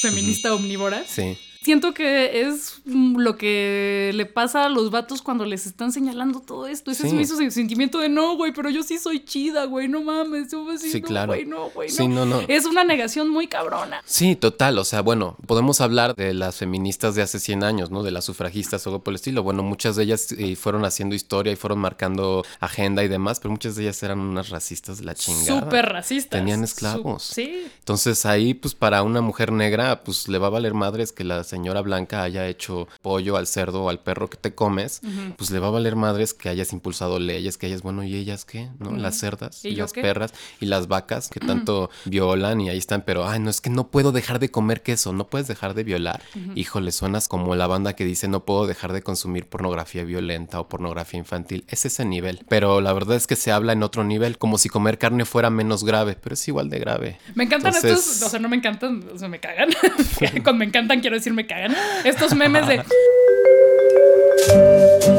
feminista 0.01 0.53
omnívora, 0.53 1.03
Sí, 1.05 1.37
siento 1.65 1.95
que 1.95 2.41
es 2.41 2.79
mm, 2.85 3.17
lo 3.17 3.37
que 3.37 4.11
le 4.13 4.27
pasa 4.27 4.65
a 4.65 4.69
los 4.69 4.91
vatos 4.91 5.23
cuando 5.23 5.45
les 5.45 5.65
están 5.65 5.91
señalando 5.91 6.39
todo 6.39 6.67
esto. 6.67 6.91
Ese 6.91 7.05
es 7.07 7.09
Sí. 7.09 7.15
mi 7.17 7.25
su- 7.25 7.51
sentimiento 7.51 7.97
de 7.97 8.07
no, 8.07 8.35
güey, 8.37 8.53
pero 8.53 8.69
yo 8.69 8.83
sí 8.83 8.99
soy 8.99 9.25
chida, 9.25 9.65
güey, 9.65 9.87
no 9.87 10.01
mames. 10.03 10.51
Yo 10.51 10.69
así, 10.69 10.91
Sí, 10.91 11.01
no, 11.01 11.07
claro. 11.07 11.27
güey, 11.33 11.45
no, 11.45 11.69
güey, 11.71 11.89
Sí, 11.89 12.07
no, 12.07 12.25
no. 12.27 12.41
Es 12.47 12.65
una 12.65 12.83
negación 12.83 13.29
muy 13.29 13.47
cabrona. 13.47 14.01
Sí, 14.05 14.35
total. 14.35 14.77
O 14.77 14.85
sea, 14.85 15.01
bueno, 15.01 15.37
podemos 15.47 15.81
hablar 15.81 16.15
de 16.15 16.35
las 16.35 16.57
feministas 16.57 17.15
de 17.15 17.23
hace 17.23 17.39
100 17.39 17.63
años, 17.63 17.89
¿no? 17.89 18.03
De 18.03 18.11
las 18.11 18.25
sufragistas 18.25 18.85
o 18.85 18.89
algo 18.91 19.03
por 19.03 19.11
el 19.13 19.15
estilo. 19.15 19.41
Bueno, 19.41 19.63
muchas 19.63 19.95
de 19.95 20.03
ellas 20.03 20.31
eh, 20.33 20.55
fueron 20.55 20.85
haciendo 20.85 21.15
historia 21.15 21.51
y 21.51 21.55
fueron 21.55 21.79
marcando 21.79 22.45
agenda 22.59 23.03
y 23.03 23.07
demás, 23.07 23.39
pero 23.39 23.51
muchas 23.51 23.75
de 23.75 23.83
ellas 23.83 24.03
eran 24.03 24.19
unas 24.19 24.49
racistas 24.49 24.99
de 24.99 25.05
la 25.05 25.15
chingada. 25.15 25.61
Súper 25.61 25.85
racistas. 25.87 26.39
Tenían 26.39 26.63
esclavos. 26.63 27.23
Sí. 27.23 27.65
Entonces 27.79 28.25
ahí, 28.27 28.53
pues 28.53 28.75
para 28.75 29.01
una 29.01 29.21
mujer 29.21 29.51
negra, 29.51 30.03
pues 30.03 30.27
le 30.27 30.37
va 30.37 30.47
a 30.47 30.51
valer 30.51 30.73
madres 30.75 31.11
que 31.11 31.23
la 31.23 31.43
señora 31.55 31.79
blanca 31.81 32.21
haya 32.23 32.47
hecho 32.47 32.89
pollo 33.01 33.37
al 33.37 33.47
cerdo 33.47 33.83
o 33.83 33.89
al 33.89 33.99
perro 33.99 34.29
que 34.29 34.35
te 34.35 34.53
comes, 34.53 35.01
pues 35.37 35.51
le 35.51 35.59
va 35.59 35.67
a 35.67 35.71
valer 35.71 35.95
madres 35.95 36.33
que 36.33 36.49
hayas 36.49 36.73
impulsado 36.73 37.17
leyes, 37.17 37.57
que 37.57 37.67
hayas, 37.67 37.81
bueno, 37.81 38.03
¿y 38.03 38.13
ellas 38.13 38.43
qué? 38.43 38.67
¿No? 38.77 38.91
Las 38.91 39.17
cerdas 39.17 39.63
y, 39.63 39.71
las 39.71 39.93
perras 39.93 40.33
y 40.59 40.65
las 40.65 40.89
vacas 40.89 41.29
que 41.29 41.39
tanto 41.39 41.89
violan 42.03 42.59
y 42.59 42.69
ahí 42.69 42.77
están, 42.77 43.03
pero, 43.05 43.25
ay, 43.25 43.39
no, 43.39 43.49
es 43.49 43.61
que 43.61 43.69
no 43.69 43.87
puedo 43.87 44.11
dejar 44.11 44.39
de 44.39 44.51
comer 44.51 44.83
queso, 44.83 45.13
no 45.13 45.27
puedes 45.27 45.47
dejar 45.47 45.75
de 45.75 45.85
violar. 45.85 46.21
Híjole, 46.55 46.91
suenas 46.91 47.29
como 47.29 47.55
la 47.55 47.67
banda 47.67 47.93
que 47.93 48.03
dice, 48.03 48.27
no 48.27 48.43
puedo 48.43 48.67
dejar 48.67 48.91
de 48.91 49.01
consumir 49.01 49.47
pornografía 49.47 50.03
violenta 50.03 50.59
o 50.59 50.67
pornografía 50.67 51.19
infantil. 51.19 51.63
Es 51.69 51.85
ese 51.85 52.03
nivel, 52.03 52.41
pero 52.49 52.81
la 52.81 52.91
verdad 52.91 53.15
es 53.15 53.27
que 53.27 53.37
se 53.37 53.53
habla 53.53 53.71
en 53.71 53.81
otro 53.81 54.03
nivel, 54.03 54.37
como 54.37 54.57
si 54.57 54.67
comer 54.67 54.97
carne 54.97 55.23
fuera 55.23 55.49
menos 55.49 55.85
grave, 55.85 56.17
pero 56.21 56.33
es 56.33 56.45
igual 56.49 56.69
de 56.69 56.79
grave. 56.79 57.17
Me 57.33 57.45
encantan 57.45 57.73
estos, 57.73 58.21
o 58.23 58.29
sea, 58.29 58.39
no 58.39 58.49
me 58.49 58.57
encantan, 58.57 59.07
o 59.13 59.17
sea, 59.17 59.29
me 59.29 59.39
cagan. 59.39 59.69
Cuando 60.43 60.59
me 60.59 60.65
encantan 60.65 60.99
quiero 60.99 61.15
decir 61.15 61.33
me 61.33 61.44
cagan. 61.47 61.75
Estos 62.03 62.33
memes 62.33 62.67
de... 62.67 62.81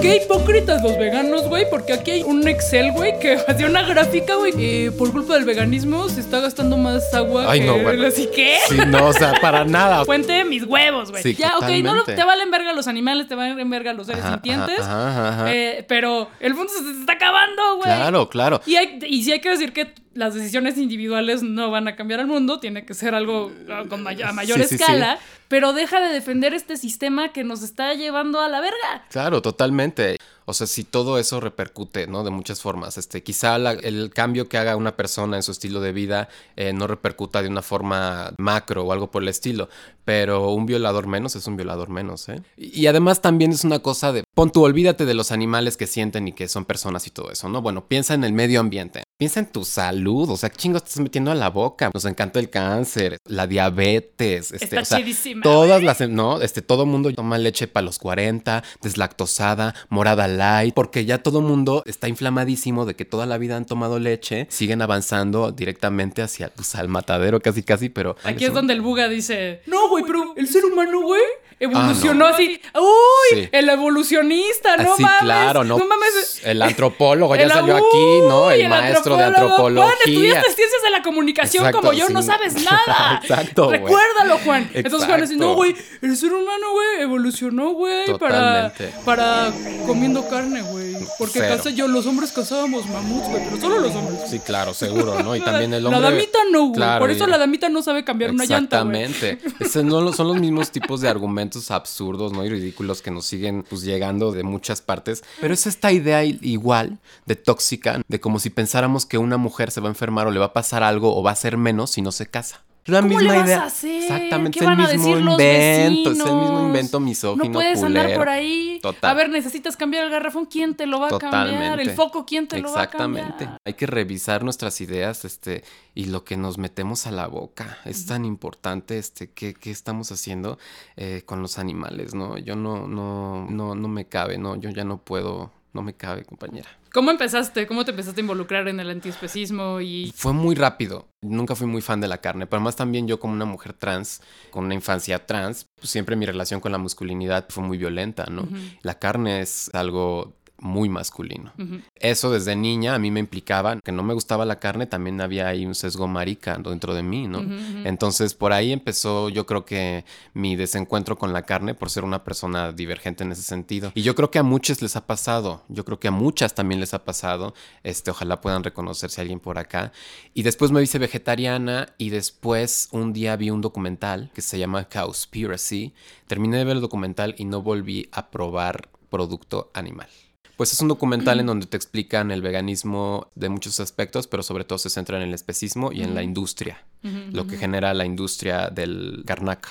Qué 0.02 0.16
hipócritas 0.16 0.82
los 0.82 0.98
veganos, 0.98 1.48
güey, 1.48 1.68
porque 1.68 1.92
aquí 1.92 2.10
hay 2.10 2.22
un 2.22 2.46
Excel, 2.46 2.92
güey, 2.92 3.18
que 3.18 3.34
hacía 3.48 3.66
una 3.66 3.82
gráfica, 3.82 4.34
güey, 4.36 4.52
que 4.52 4.92
por 4.96 5.10
culpa 5.12 5.34
del 5.34 5.44
veganismo 5.44 6.08
se 6.08 6.20
está 6.20 6.40
gastando 6.40 6.76
más 6.76 7.12
agua 7.14 7.46
Ay, 7.48 7.60
que... 7.60 7.66
no, 7.66 7.78
güey. 7.80 8.04
¿Así 8.04 8.28
qué? 8.34 8.58
Sí, 8.68 8.76
no, 8.86 9.06
o 9.08 9.12
sea, 9.12 9.34
para 9.40 9.64
nada. 9.64 10.04
Fuente 10.04 10.32
de 10.32 10.44
mis 10.44 10.64
huevos, 10.64 11.10
güey. 11.10 11.22
Sí, 11.22 11.34
ya, 11.34 11.56
ok, 11.56 11.62
no 11.62 11.68
totalmente. 11.68 12.14
te 12.14 12.24
valen 12.24 12.50
verga 12.50 12.72
los 12.72 12.86
animales, 12.86 13.28
te 13.28 13.34
valen 13.34 13.68
verga 13.70 13.92
los 13.92 14.06
seres 14.06 14.24
Ajá, 14.24 14.34
sintientes, 14.34 14.80
ajá, 14.80 15.28
ajá, 15.28 15.54
eh, 15.54 15.84
pero 15.88 16.28
el 16.40 16.54
mundo 16.54 16.72
se 16.72 17.00
está 17.00 17.14
acabando, 17.14 17.76
güey. 17.76 17.84
Claro, 17.84 18.28
claro. 18.28 18.60
Y, 18.66 18.76
hay, 18.76 18.98
y 19.06 19.24
sí 19.24 19.32
hay 19.32 19.40
que 19.40 19.50
decir 19.50 19.72
que 19.72 19.92
las 20.16 20.34
decisiones 20.34 20.78
individuales 20.78 21.42
no 21.42 21.70
van 21.70 21.88
a 21.88 21.96
cambiar 21.96 22.20
al 22.20 22.26
mundo, 22.26 22.58
tiene 22.58 22.84
que 22.84 22.94
ser 22.94 23.14
algo 23.14 23.52
ah, 23.70 23.84
con 23.88 24.02
may- 24.02 24.22
a 24.22 24.32
mayor 24.32 24.58
Sí, 24.58 24.64
sí, 24.64 24.68
sí. 24.70 24.74
escala, 24.82 25.18
pero 25.48 25.72
deja 25.72 26.00
de 26.00 26.08
defender 26.12 26.54
este 26.54 26.76
sistema 26.76 27.32
que 27.32 27.44
nos 27.44 27.62
está 27.62 27.94
llevando 27.94 28.40
a 28.40 28.48
la 28.48 28.60
verga. 28.60 29.04
Claro, 29.10 29.42
totalmente. 29.42 30.16
O 30.48 30.54
sea, 30.54 30.66
si 30.68 30.84
todo 30.84 31.18
eso 31.18 31.40
repercute, 31.40 32.06
¿no? 32.06 32.22
De 32.22 32.30
muchas 32.30 32.60
formas. 32.62 32.98
Este, 32.98 33.22
quizá 33.22 33.58
la- 33.58 33.72
el 33.72 34.10
cambio 34.14 34.48
que 34.48 34.58
haga 34.58 34.76
una 34.76 34.96
persona 34.96 35.36
en 35.36 35.42
su 35.42 35.50
estilo 35.52 35.80
de 35.80 35.92
vida 35.92 36.28
eh, 36.56 36.72
no 36.72 36.86
repercuta 36.86 37.42
de 37.42 37.48
una 37.48 37.62
forma 37.62 38.32
macro 38.38 38.84
o 38.84 38.92
algo 38.92 39.10
por 39.10 39.22
el 39.22 39.28
estilo. 39.28 39.68
Pero 40.06 40.52
un 40.52 40.66
violador 40.66 41.08
menos 41.08 41.34
es 41.34 41.48
un 41.48 41.56
violador 41.56 41.88
menos, 41.88 42.28
¿eh? 42.28 42.40
Y, 42.56 42.86
además 42.86 43.20
también 43.20 43.50
es 43.50 43.64
una 43.64 43.80
cosa 43.80 44.12
de, 44.12 44.22
pon 44.34 44.52
tú, 44.52 44.62
olvídate 44.62 45.04
de 45.04 45.14
los 45.14 45.32
animales 45.32 45.76
que 45.76 45.88
sienten 45.88 46.28
y 46.28 46.32
que 46.32 46.46
son 46.46 46.64
personas 46.64 47.08
y 47.08 47.10
todo 47.10 47.32
eso, 47.32 47.48
¿no? 47.48 47.60
Bueno, 47.60 47.88
piensa 47.88 48.14
en 48.14 48.22
el 48.22 48.32
medio 48.32 48.60
ambiente. 48.60 49.02
Piensa 49.18 49.40
en 49.40 49.46
tu 49.46 49.64
salud, 49.64 50.30
o 50.30 50.36
sea, 50.36 50.50
¿qué 50.50 50.58
chingos 50.58 50.84
te 50.84 50.90
estás 50.90 51.02
metiendo 51.02 51.30
a 51.30 51.34
la 51.34 51.50
boca? 51.50 51.90
Nos 51.92 52.04
encanta 52.04 52.38
el 52.38 52.50
cáncer, 52.50 53.18
la 53.24 53.46
diabetes, 53.46 54.52
este, 54.52 54.64
Está 54.64 54.82
o 54.82 54.84
sea, 54.84 54.98
chidísima, 54.98 55.42
todas 55.42 55.82
las, 55.82 56.00
no, 56.08 56.40
este, 56.40 56.60
todo 56.62 56.84
mundo 56.84 57.10
toma 57.12 57.38
leche 57.38 57.66
para 57.66 57.84
los 57.84 57.98
40, 57.98 58.62
deslactosada, 58.82 59.74
morada 59.88 60.28
light, 60.28 60.74
porque 60.74 61.06
ya 61.06 61.22
todo 61.22 61.40
mundo 61.40 61.82
está 61.86 62.08
inflamadísimo 62.08 62.84
de 62.84 62.94
que 62.94 63.06
toda 63.06 63.24
la 63.24 63.38
vida 63.38 63.56
han 63.56 63.64
tomado 63.64 63.98
leche, 63.98 64.46
siguen 64.50 64.82
avanzando 64.82 65.50
directamente 65.50 66.22
hacia 66.22 66.50
pues, 66.50 66.74
al 66.74 66.88
matadero 66.88 67.40
casi 67.40 67.62
casi, 67.62 67.88
pero 67.88 68.16
Aquí 68.22 68.44
es 68.44 68.52
donde 68.52 68.74
el 68.74 68.82
buga 68.82 69.08
dice, 69.08 69.62
no, 69.66 69.88
güey, 69.88 69.95
pero 70.04 70.34
el 70.36 70.48
ser 70.48 70.64
humano, 70.64 71.00
güey, 71.02 71.22
evolucionó 71.58 72.26
Ah, 72.26 72.30
no. 72.30 72.34
así. 72.34 72.60
¡Uy! 72.74 73.40
Sí. 73.42 73.48
El 73.52 73.68
evolucionista, 73.68 74.76
no 74.76 74.92
Así, 74.94 75.02
mames. 75.02 75.20
claro, 75.22 75.64
no. 75.64 75.78
No 75.78 75.86
mames. 75.86 76.40
El 76.44 76.60
antropólogo 76.62 77.34
ya 77.36 77.42
El- 77.44 77.50
salió 77.50 77.76
aquí, 77.76 78.20
¿no? 78.28 78.46
¡Uy! 78.48 78.60
El, 78.60 78.68
maestro 78.68 79.16
de 79.16 79.24
antropología. 79.24 79.84
Juan, 79.84 79.96
estudiaste 80.04 80.50
ciencias 80.52 80.82
de 80.82 80.90
la 80.90 81.02
comunicación 81.02 81.64
Exacto, 81.64 81.80
como 81.80 81.92
yo, 81.92 82.08
no 82.10 82.22
sabes 82.22 82.62
nada. 82.62 83.20
Exacto. 83.22 83.70
Recuérdalo, 83.70 84.38
Juan. 84.44 84.68
Entonces 84.74 85.06
Juan 85.08 85.20
dice, 85.22 85.32
Exacto. 85.34 85.50
no, 85.50 85.54
güey, 85.54 85.74
el 86.02 86.16
ser 86.16 86.32
humano, 86.34 86.72
güey, 86.72 87.00
evolucionó, 87.00 87.70
güey, 87.70 88.18
para, 88.18 88.72
para 89.04 89.52
comiendo 89.86 90.28
carne, 90.28 90.62
güey. 90.62 90.94
Porque 91.18 91.40
caza- 91.40 91.70
yo, 91.70 91.88
los 91.88 92.06
hombres 92.06 92.32
cazábamos 92.32 92.86
mamuts, 92.86 93.28
güey, 93.28 93.42
pero 93.44 93.60
solo 93.60 93.78
los 93.80 93.94
hombres. 93.94 94.20
Sí, 94.30 94.40
claro, 94.40 94.74
seguro, 94.74 95.22
¿no? 95.22 95.34
Y 95.34 95.40
también 95.44 95.72
el 95.72 95.86
hombre. 95.86 96.00
La 96.02 96.10
damita 96.10 96.38
no, 96.50 96.60
güey. 96.64 96.72
Claro, 96.74 97.00
Por 97.00 97.10
eso 97.10 97.26
y- 97.26 97.30
la 97.30 97.38
damita 97.38 97.68
no 97.70 97.82
sabe 97.82 98.04
cambiar 98.04 98.30
una 98.32 98.44
llanta, 98.44 98.82
güey. 98.82 99.02
Exactamente. 99.04 99.66
No 99.86 100.12
son 100.12 100.28
los 100.28 100.40
mismos 100.40 100.70
tipos 100.70 101.00
de 101.00 101.08
argumentos 101.08 101.70
absurdos, 101.70 102.32
¿no? 102.32 102.44
Y 102.44 102.48
ridículos 102.48 103.02
que 103.02 103.10
nos 103.10 103.26
siguen 103.26 103.64
pues 103.68 103.82
llegando 103.82 104.32
de 104.32 104.42
muchas 104.42 104.82
partes. 104.82 105.22
Pero 105.40 105.54
es 105.54 105.66
esta 105.66 105.92
idea 105.92 106.24
igual 106.24 106.98
de 107.24 107.36
tóxica, 107.36 108.02
de 108.06 108.20
como 108.20 108.38
si 108.38 108.50
pensáramos 108.50 109.06
que 109.06 109.18
una 109.18 109.36
mujer 109.36 109.70
se 109.70 109.80
va 109.80 109.88
a 109.88 109.92
enfermar 109.92 110.26
o 110.26 110.30
le 110.30 110.38
va 110.38 110.46
a 110.46 110.52
pasar 110.52 110.82
algo 110.82 111.16
o 111.16 111.22
va 111.22 111.30
a 111.30 111.36
ser 111.36 111.56
menos 111.56 111.90
si 111.90 112.02
no 112.02 112.12
se 112.12 112.26
casa. 112.26 112.65
Es 112.86 112.92
la 112.92 113.00
¿Cómo 113.02 113.08
misma 113.18 113.32
le 113.32 113.38
vas 113.38 113.46
idea. 113.48 113.62
a 113.62 113.66
hacer? 113.66 114.02
Exactamente, 114.02 114.58
¿Qué 114.58 114.64
es 114.64 114.70
el 114.70 114.72
a 114.72 114.76
mismo 114.76 115.16
los 115.16 115.32
invento, 115.32 116.10
es 116.12 116.20
el 116.20 116.36
mismo 116.36 116.66
invento 116.66 117.00
misógino. 117.00 117.44
No 117.46 117.52
puedes 117.52 117.82
andar 117.82 118.14
por 118.14 118.28
ahí. 118.28 118.78
Total. 118.80 119.10
A 119.10 119.14
ver, 119.14 119.28
necesitas 119.28 119.76
cambiar 119.76 120.04
el 120.04 120.10
garrafón, 120.10 120.46
¿quién 120.46 120.76
te 120.76 120.86
lo 120.86 121.00
va 121.00 121.08
a 121.08 121.18
cambiar? 121.18 121.80
El 121.80 121.90
foco, 121.90 122.24
¿quién 122.24 122.46
te 122.46 122.58
lo 122.60 122.72
va 122.72 122.82
a 122.82 122.86
cambiar? 122.86 123.24
Exactamente. 123.26 123.60
Hay 123.64 123.74
que 123.74 123.86
revisar 123.86 124.44
nuestras 124.44 124.80
ideas, 124.80 125.24
este, 125.24 125.64
y 125.96 126.04
lo 126.04 126.22
que 126.22 126.36
nos 126.36 126.58
metemos 126.58 127.08
a 127.08 127.10
la 127.10 127.26
boca. 127.26 127.78
Es 127.84 128.06
tan 128.06 128.24
importante, 128.24 128.98
este, 128.98 129.30
qué, 129.32 129.54
qué 129.54 129.72
estamos 129.72 130.12
haciendo 130.12 130.58
eh, 130.96 131.22
con 131.26 131.42
los 131.42 131.58
animales, 131.58 132.14
¿no? 132.14 132.38
Yo 132.38 132.54
no, 132.54 132.86
no, 132.86 133.46
no, 133.50 133.74
no 133.74 133.88
me 133.88 134.06
cabe, 134.06 134.38
no, 134.38 134.54
yo 134.54 134.70
ya 134.70 134.84
no 134.84 134.98
puedo, 134.98 135.50
no 135.76 135.82
me 135.82 135.94
cabe, 135.94 136.24
compañera. 136.24 136.68
¿Cómo 136.92 137.10
empezaste? 137.10 137.66
¿Cómo 137.66 137.84
te 137.84 137.90
empezaste 137.90 138.20
a 138.20 138.22
involucrar 138.22 138.66
en 138.68 138.80
el 138.80 138.88
antiespecismo? 138.88 139.80
Y 139.82 140.12
Fue 140.16 140.32
muy 140.32 140.54
rápido. 140.54 141.08
Nunca 141.20 141.54
fui 141.54 141.66
muy 141.66 141.82
fan 141.82 142.00
de 142.00 142.08
la 142.08 142.18
carne, 142.18 142.46
pero 142.46 142.58
además 142.58 142.76
también 142.76 143.06
yo 143.06 143.20
como 143.20 143.34
una 143.34 143.44
mujer 143.44 143.74
trans, 143.74 144.22
con 144.50 144.64
una 144.64 144.74
infancia 144.74 145.26
trans, 145.26 145.66
pues 145.74 145.90
siempre 145.90 146.16
mi 146.16 146.24
relación 146.24 146.60
con 146.60 146.72
la 146.72 146.78
masculinidad 146.78 147.46
fue 147.50 147.62
muy 147.62 147.76
violenta, 147.76 148.26
¿no? 148.30 148.48
La 148.80 148.98
carne 148.98 149.42
es 149.42 149.70
algo 149.74 150.35
muy 150.58 150.88
masculino. 150.88 151.52
Eso 151.96 152.30
desde 152.30 152.56
niña 152.56 152.94
a 152.94 152.98
mí 152.98 153.10
me 153.10 153.20
implicaba 153.20 153.80
que 153.80 153.92
no 153.92 154.02
me 154.02 154.14
gustaba 154.14 154.44
la 154.44 154.58
carne, 154.58 154.86
también 154.86 155.20
había 155.20 155.48
ahí 155.48 155.66
un 155.66 155.74
sesgo 155.74 156.06
marica 156.08 156.56
dentro 156.58 156.94
de 156.94 157.02
mí, 157.02 157.28
¿no? 157.28 157.44
Entonces 157.84 158.34
por 158.34 158.52
ahí 158.52 158.72
empezó 158.72 159.28
yo 159.28 159.46
creo 159.46 159.64
que 159.64 160.04
mi 160.34 160.56
desencuentro 160.56 161.16
con 161.18 161.32
la 161.32 161.42
carne 161.42 161.74
por 161.74 161.90
ser 161.90 162.04
una 162.04 162.24
persona 162.24 162.72
divergente 162.72 163.24
en 163.24 163.32
ese 163.32 163.42
sentido. 163.42 163.92
Y 163.94 164.02
yo 164.02 164.14
creo 164.14 164.30
que 164.30 164.38
a 164.38 164.42
muchos 164.42 164.82
les 164.82 164.96
ha 164.96 165.06
pasado, 165.06 165.62
yo 165.68 165.84
creo 165.84 166.00
que 166.00 166.08
a 166.08 166.12
muchas 166.12 166.54
también 166.54 166.80
les 166.80 166.94
ha 166.94 167.04
pasado, 167.04 167.54
este, 167.82 168.10
ojalá 168.10 168.40
puedan 168.40 168.64
reconocerse 168.64 169.20
alguien 169.20 169.40
por 169.40 169.58
acá. 169.58 169.92
Y 170.34 170.42
después 170.42 170.70
me 170.70 170.82
hice 170.82 170.98
vegetariana 170.98 171.94
y 171.98 172.10
después 172.10 172.88
un 172.92 173.12
día 173.12 173.36
vi 173.36 173.50
un 173.50 173.60
documental 173.60 174.30
que 174.34 174.42
se 174.42 174.58
llama 174.58 174.88
Cowspiracy. 174.88 175.92
Terminé 176.26 176.58
de 176.58 176.64
ver 176.64 176.76
el 176.76 176.82
documental 176.82 177.34
y 177.38 177.44
no 177.44 177.62
volví 177.62 178.08
a 178.12 178.30
probar 178.30 178.88
producto 179.08 179.70
animal. 179.74 180.08
Pues 180.56 180.72
es 180.72 180.80
un 180.80 180.88
documental 180.88 181.38
en 181.38 181.46
donde 181.46 181.66
te 181.66 181.76
explican 181.76 182.30
el 182.30 182.40
veganismo 182.40 183.28
de 183.34 183.50
muchos 183.50 183.78
aspectos, 183.78 184.26
pero 184.26 184.42
sobre 184.42 184.64
todo 184.64 184.78
se 184.78 184.88
centra 184.88 185.18
en 185.18 185.22
el 185.22 185.34
especismo 185.34 185.92
y 185.92 186.02
en 186.02 186.14
la 186.14 186.22
industria, 186.22 186.84
lo 187.32 187.46
que 187.46 187.56
genera 187.56 187.94
la 187.94 188.04
industria 188.04 188.68
del 188.68 189.22
garnaca. 189.24 189.70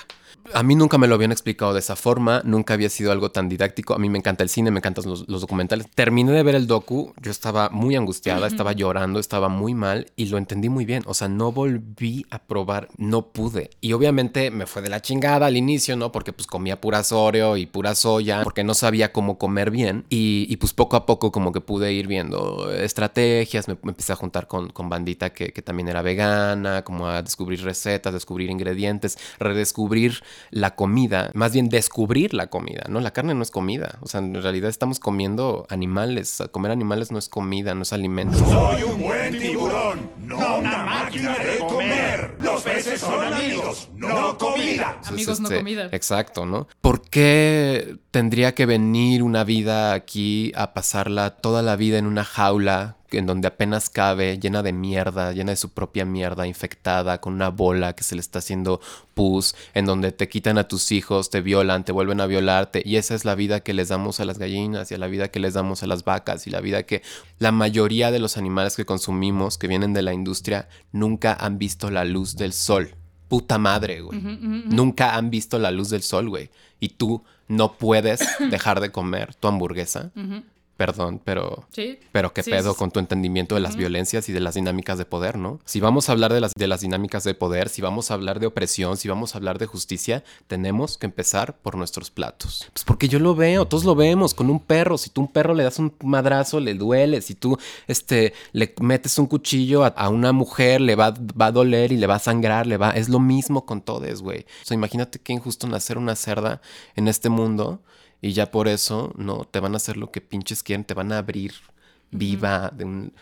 A 0.54 0.62
mí 0.62 0.74
nunca 0.74 0.98
me 0.98 1.06
lo 1.06 1.14
habían 1.14 1.32
explicado 1.32 1.72
de 1.72 1.80
esa 1.80 1.96
forma, 1.96 2.40
nunca 2.44 2.74
había 2.74 2.88
sido 2.88 3.12
algo 3.12 3.30
tan 3.30 3.48
didáctico. 3.48 3.94
A 3.94 3.98
mí 3.98 4.08
me 4.08 4.18
encanta 4.18 4.42
el 4.42 4.48
cine, 4.48 4.70
me 4.70 4.78
encantan 4.78 5.04
los, 5.06 5.28
los 5.28 5.40
documentales. 5.40 5.88
Terminé 5.94 6.32
de 6.32 6.42
ver 6.42 6.54
el 6.54 6.66
docu, 6.66 7.14
yo 7.20 7.30
estaba 7.30 7.68
muy 7.70 7.96
angustiada, 7.96 8.46
estaba 8.46 8.72
llorando, 8.72 9.18
estaba 9.18 9.48
muy 9.48 9.74
mal 9.74 10.06
y 10.16 10.26
lo 10.26 10.38
entendí 10.38 10.68
muy 10.68 10.84
bien. 10.84 11.02
O 11.06 11.14
sea, 11.14 11.28
no 11.28 11.52
volví 11.52 12.26
a 12.30 12.38
probar, 12.38 12.88
no 12.96 13.28
pude. 13.28 13.70
Y 13.80 13.92
obviamente 13.92 14.50
me 14.50 14.66
fue 14.66 14.82
de 14.82 14.88
la 14.88 15.02
chingada 15.02 15.46
al 15.46 15.56
inicio, 15.56 15.96
¿no? 15.96 16.12
Porque 16.12 16.32
pues 16.32 16.46
comía 16.46 16.80
pura 16.80 17.02
Oreo 17.10 17.56
y 17.56 17.66
pura 17.66 17.94
soya, 17.94 18.42
porque 18.42 18.64
no 18.64 18.74
sabía 18.74 19.12
cómo 19.12 19.38
comer 19.38 19.70
bien. 19.70 20.04
Y, 20.10 20.46
y, 20.48 20.56
pues 20.56 20.72
poco 20.72 20.96
a 20.96 21.06
poco 21.06 21.32
como 21.32 21.52
que 21.52 21.60
pude 21.60 21.92
ir 21.92 22.06
viendo 22.06 22.70
estrategias, 22.72 23.68
me, 23.68 23.76
me 23.82 23.90
empecé 23.90 24.12
a 24.12 24.16
juntar 24.16 24.46
con, 24.46 24.70
con 24.70 24.88
bandita 24.88 25.30
que, 25.30 25.52
que 25.52 25.62
también 25.62 25.88
era 25.88 26.02
vegana, 26.02 26.82
como 26.82 27.08
a 27.08 27.25
descubrir 27.26 27.62
recetas, 27.62 28.12
descubrir 28.12 28.50
ingredientes, 28.50 29.18
redescubrir 29.38 30.22
la 30.50 30.74
comida, 30.74 31.30
más 31.34 31.52
bien 31.52 31.68
descubrir 31.68 32.34
la 32.34 32.48
comida, 32.48 32.84
¿no? 32.88 33.00
La 33.00 33.12
carne 33.12 33.34
no 33.34 33.42
es 33.42 33.50
comida, 33.50 33.98
o 34.00 34.08
sea, 34.08 34.20
en 34.20 34.34
realidad 34.42 34.70
estamos 34.70 34.98
comiendo 34.98 35.66
animales, 35.68 36.42
comer 36.50 36.72
animales 36.72 37.12
no 37.12 37.18
es 37.18 37.28
comida, 37.28 37.74
no 37.74 37.82
es 37.82 37.92
alimento. 37.92 38.38
Soy 38.38 38.82
un 38.82 39.00
buen 39.00 39.38
tiburón, 39.38 40.10
no 40.18 40.58
una 40.58 40.84
máquina 40.84 41.36
de 41.38 41.58
comer. 41.58 42.36
Los 42.40 42.62
peces 42.62 43.00
son 43.00 43.32
amigos, 43.32 43.88
no 43.94 44.38
comida. 44.38 44.96
Entonces, 44.96 45.08
Amigos, 45.08 45.40
no 45.40 45.48
este, 45.48 45.58
comida. 45.58 45.88
Exacto, 45.92 46.46
¿no? 46.46 46.68
¿Por 46.80 47.02
qué 47.02 47.96
tendría 48.10 48.54
que 48.54 48.66
venir 48.66 49.22
una 49.22 49.44
vida 49.44 49.92
aquí 49.92 50.52
a 50.54 50.72
pasarla 50.74 51.30
toda 51.30 51.62
la 51.62 51.76
vida 51.76 51.98
en 51.98 52.06
una 52.06 52.24
jaula 52.24 52.96
en 53.10 53.26
donde 53.26 53.48
apenas 53.48 53.90
cabe, 53.90 54.38
llena 54.38 54.62
de 54.62 54.72
mierda, 54.72 55.32
llena 55.32 55.52
de 55.52 55.56
su 55.56 55.70
propia 55.70 56.04
mierda, 56.04 56.46
infectada, 56.46 57.20
con 57.20 57.34
una 57.34 57.50
bola 57.50 57.94
que 57.94 58.04
se 58.04 58.14
le 58.14 58.20
está 58.20 58.40
haciendo 58.40 58.80
pus, 59.14 59.54
en 59.74 59.86
donde 59.86 60.12
te 60.12 60.28
quitan 60.28 60.58
a 60.58 60.68
tus 60.68 60.92
hijos, 60.92 61.30
te 61.30 61.40
violan, 61.40 61.84
te 61.84 61.92
vuelven 61.92 62.20
a 62.20 62.26
violarte, 62.26 62.82
y 62.84 62.96
esa 62.96 63.14
es 63.14 63.24
la 63.24 63.34
vida 63.34 63.60
que 63.60 63.74
les 63.74 63.88
damos 63.88 64.20
a 64.20 64.24
las 64.24 64.38
gallinas 64.38 64.90
y 64.90 64.94
a 64.94 64.98
la 64.98 65.06
vida 65.06 65.28
que 65.28 65.40
les 65.40 65.54
damos 65.54 65.82
a 65.82 65.86
las 65.86 66.04
vacas 66.04 66.46
y 66.46 66.50
la 66.50 66.60
vida 66.60 66.82
que 66.84 67.02
la 67.38 67.52
mayoría 67.52 68.10
de 68.10 68.18
los 68.18 68.36
animales 68.36 68.76
que 68.76 68.84
consumimos, 68.84 69.58
que 69.58 69.68
vienen 69.68 69.92
de 69.92 70.02
la 70.02 70.12
industria, 70.12 70.68
nunca 70.92 71.34
han 71.34 71.58
visto 71.58 71.90
la 71.90 72.04
luz 72.04 72.36
del 72.36 72.52
sol. 72.52 72.94
puta 73.28 73.58
madre, 73.58 74.02
güey. 74.02 74.20
Nunca 74.20 75.16
han 75.16 75.30
visto 75.30 75.58
la 75.58 75.70
luz 75.70 75.90
del 75.90 76.02
sol, 76.02 76.28
güey. 76.28 76.50
Y 76.78 76.90
tú 76.90 77.24
no 77.48 77.72
puedes 77.72 78.20
dejar 78.50 78.80
de 78.80 78.92
comer 78.92 79.34
tu 79.34 79.48
hamburguesa. 79.48 80.12
Perdón, 80.76 81.20
pero 81.24 81.64
Sí. 81.72 81.98
pero 82.12 82.34
qué 82.34 82.42
Sí, 82.42 82.50
pedo 82.50 82.72
sí, 82.72 82.78
con 82.78 82.90
tu 82.90 83.00
entendimiento 83.00 83.54
de 83.54 83.62
las 83.62 83.76
violencias 83.76 84.28
y 84.28 84.32
de 84.32 84.40
las 84.40 84.54
dinámicas 84.56 84.98
de 84.98 85.06
poder, 85.06 85.38
¿no? 85.38 85.58
Si 85.64 85.80
vamos 85.80 86.08
a 86.08 86.12
hablar 86.12 86.34
de 86.34 86.40
las, 86.40 86.52
de 86.54 86.66
las 86.66 86.80
dinámicas 86.82 87.24
de 87.24 87.34
poder, 87.34 87.68
si 87.70 87.80
vamos 87.80 88.10
a 88.10 88.14
hablar 88.14 88.40
de 88.40 88.46
opresión, 88.46 88.96
si 88.98 89.08
vamos 89.08 89.34
a 89.34 89.38
hablar 89.38 89.58
de 89.58 89.66
justicia, 89.66 90.22
tenemos 90.48 90.98
que 90.98 91.06
empezar 91.06 91.56
por 91.56 91.76
nuestros 91.76 92.10
platos. 92.10 92.66
Pues 92.72 92.84
porque 92.84 93.08
yo 93.08 93.18
lo 93.18 93.34
veo, 93.34 93.66
todos 93.66 93.84
lo 93.84 93.94
vemos 93.94 94.34
con 94.34 94.50
un 94.50 94.60
perro. 94.60 94.98
Si 94.98 95.08
tú 95.10 95.22
a 95.22 95.24
un 95.24 95.32
perro 95.32 95.54
le 95.54 95.64
das 95.64 95.78
un 95.78 95.94
madrazo, 96.02 96.60
le 96.60 96.74
duele. 96.74 97.22
Si 97.22 97.34
tú 97.34 97.58
este, 97.86 98.34
le 98.52 98.74
metes 98.80 99.18
un 99.18 99.26
cuchillo 99.26 99.84
a, 99.84 99.88
a 99.88 100.08
una 100.10 100.32
mujer, 100.32 100.80
le 100.82 100.94
va, 100.94 101.14
va 101.40 101.46
a 101.46 101.52
doler 101.52 101.92
y 101.92 101.96
le 101.96 102.06
va 102.06 102.16
a 102.16 102.18
sangrar, 102.18 102.66
le 102.66 102.76
va. 102.76 102.90
Es 102.90 103.08
lo 103.08 103.18
mismo 103.18 103.64
con 103.64 103.80
todos, 103.80 104.20
güey. 104.22 104.40
O 104.62 104.66
sea, 104.66 104.74
imagínate 104.74 105.18
qué 105.20 105.32
injusto 105.32 105.66
nacer 105.66 105.96
una 105.96 106.16
cerda 106.16 106.60
en 106.96 107.08
este 107.08 107.28
mundo. 107.30 107.80
Y 108.20 108.32
ya 108.32 108.50
por 108.50 108.68
eso, 108.68 109.12
no, 109.16 109.44
te 109.44 109.60
van 109.60 109.74
a 109.74 109.76
hacer 109.76 109.96
lo 109.96 110.10
que 110.10 110.20
pinches 110.20 110.62
quieren, 110.62 110.84
te 110.84 110.94
van 110.94 111.12
a 111.12 111.18
abrir 111.18 111.52
viva 112.10 112.70
de 112.74 112.84
un... 112.84 113.12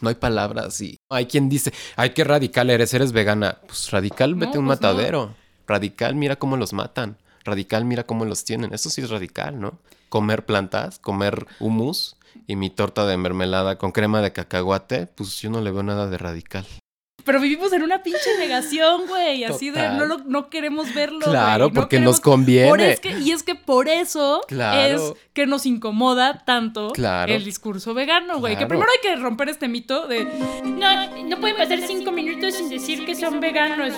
No 0.00 0.08
hay 0.08 0.14
palabras 0.14 0.80
y 0.80 0.96
hay 1.10 1.26
quien 1.26 1.48
dice, 1.48 1.72
ay, 1.96 2.10
qué 2.10 2.22
radical 2.22 2.70
eres, 2.70 2.94
eres 2.94 3.12
vegana. 3.12 3.58
Pues 3.66 3.90
radical, 3.90 4.34
vete 4.34 4.56
a 4.56 4.60
un 4.60 4.66
pues 4.66 4.80
no. 4.80 4.88
matadero. 4.88 5.34
Radical, 5.66 6.14
mira 6.14 6.36
cómo 6.36 6.56
los 6.56 6.72
matan. 6.72 7.18
Radical, 7.44 7.84
mira 7.84 8.04
cómo 8.04 8.24
los 8.24 8.44
tienen. 8.44 8.72
Eso 8.72 8.90
sí 8.90 9.00
es 9.00 9.10
radical, 9.10 9.60
¿no? 9.60 9.78
Comer 10.08 10.46
plantas, 10.46 10.98
comer 10.98 11.46
humus 11.58 12.16
y 12.46 12.56
mi 12.56 12.70
torta 12.70 13.06
de 13.06 13.16
mermelada 13.16 13.76
con 13.76 13.92
crema 13.92 14.22
de 14.22 14.32
cacahuate, 14.32 15.06
pues 15.06 15.40
yo 15.40 15.50
no 15.50 15.60
le 15.60 15.70
veo 15.70 15.82
nada 15.82 16.08
de 16.08 16.18
radical. 16.18 16.66
Pero 17.24 17.40
vivimos 17.40 17.72
en 17.74 17.82
una 17.82 18.02
pinche 18.02 18.38
negación, 18.38 19.06
güey. 19.06 19.44
Así 19.44 19.70
de 19.70 19.88
no, 19.90 20.06
lo- 20.06 20.18
no 20.24 20.48
queremos 20.48 20.94
verlo. 20.94 21.20
Claro, 21.20 21.66
no 21.68 21.72
porque 21.74 22.00
nos 22.00 22.20
conviene. 22.20 22.68
Por 22.70 22.80
es 22.80 23.00
que- 23.00 23.18
y 23.18 23.32
es 23.32 23.42
que 23.42 23.54
por 23.54 23.88
eso 23.88 24.40
Claro. 24.48 24.78
es 25.12 25.12
que 25.34 25.46
nos 25.46 25.66
incomoda 25.66 26.44
tanto 26.46 26.90
Claro. 26.92 27.30
el 27.32 27.44
discurso 27.44 27.92
vegano, 27.92 28.38
güey. 28.38 28.56
Que 28.56 28.66
primero 28.66 28.88
hay 28.90 28.98
que 29.02 29.16
romper 29.16 29.48
este 29.50 29.68
mito 29.68 30.06
de 30.06 30.24
no, 30.64 31.24
no 31.28 31.38
pueden 31.40 31.56
pasar 31.56 31.80
cinco 31.86 32.12
minutos 32.12 32.54
sin 32.54 32.70
decir 32.70 33.04
que 33.04 33.14
son 33.14 33.40
veganos. 33.40 33.92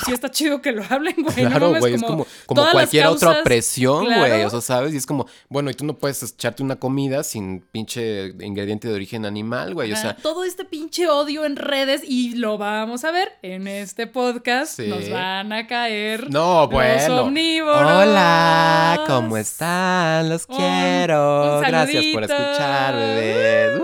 Pues 0.00 0.02
sí 0.06 0.12
está 0.12 0.30
chido 0.30 0.60
que 0.62 0.72
lo 0.72 0.82
hablen, 0.88 1.14
güey. 1.18 1.34
Claro, 1.34 1.74
güey, 1.78 1.94
es 1.94 2.02
como, 2.02 2.26
como 2.46 2.66
cualquier 2.72 3.06
otra 3.06 3.40
opresión, 3.40 4.04
güey. 4.04 4.14
Claro. 4.16 4.46
O 4.46 4.50
sea, 4.50 4.60
¿sabes? 4.60 4.94
Y 4.94 4.96
es 4.96 5.06
como, 5.06 5.26
bueno, 5.48 5.70
y 5.70 5.74
tú 5.74 5.84
no 5.84 5.94
puedes 5.98 6.22
echarte 6.22 6.62
una 6.62 6.76
comida 6.76 7.22
sin 7.22 7.60
pinche 7.60 8.34
ingrediente 8.40 8.88
de 8.88 8.94
origen 8.94 9.26
animal, 9.26 9.74
güey. 9.74 9.92
O 9.92 9.96
sea, 9.96 10.16
todo 10.16 10.44
este 10.44 10.64
pinche 10.64 11.08
odio 11.08 11.44
en 11.44 11.56
redes 11.56 12.02
y 12.04 12.34
lo 12.36 12.58
vamos 12.58 13.04
a 13.04 13.10
ver 13.10 13.32
en 13.42 13.66
este 13.68 14.06
podcast. 14.06 14.76
Sí. 14.76 14.88
Nos 14.88 15.10
van 15.10 15.52
a 15.52 15.66
caer 15.66 16.30
no, 16.30 16.68
bueno. 16.68 17.08
los 17.16 17.26
omnívoros. 17.26 17.80
Hola, 17.82 19.04
¿cómo 19.06 19.36
están? 19.36 20.28
Los 20.28 20.46
Un- 20.48 20.56
quiero. 20.56 21.58
un 21.58 21.62
Gracias 21.62 22.04
por 22.12 22.24
escuchar, 22.24 22.94
bebés. 22.96 23.80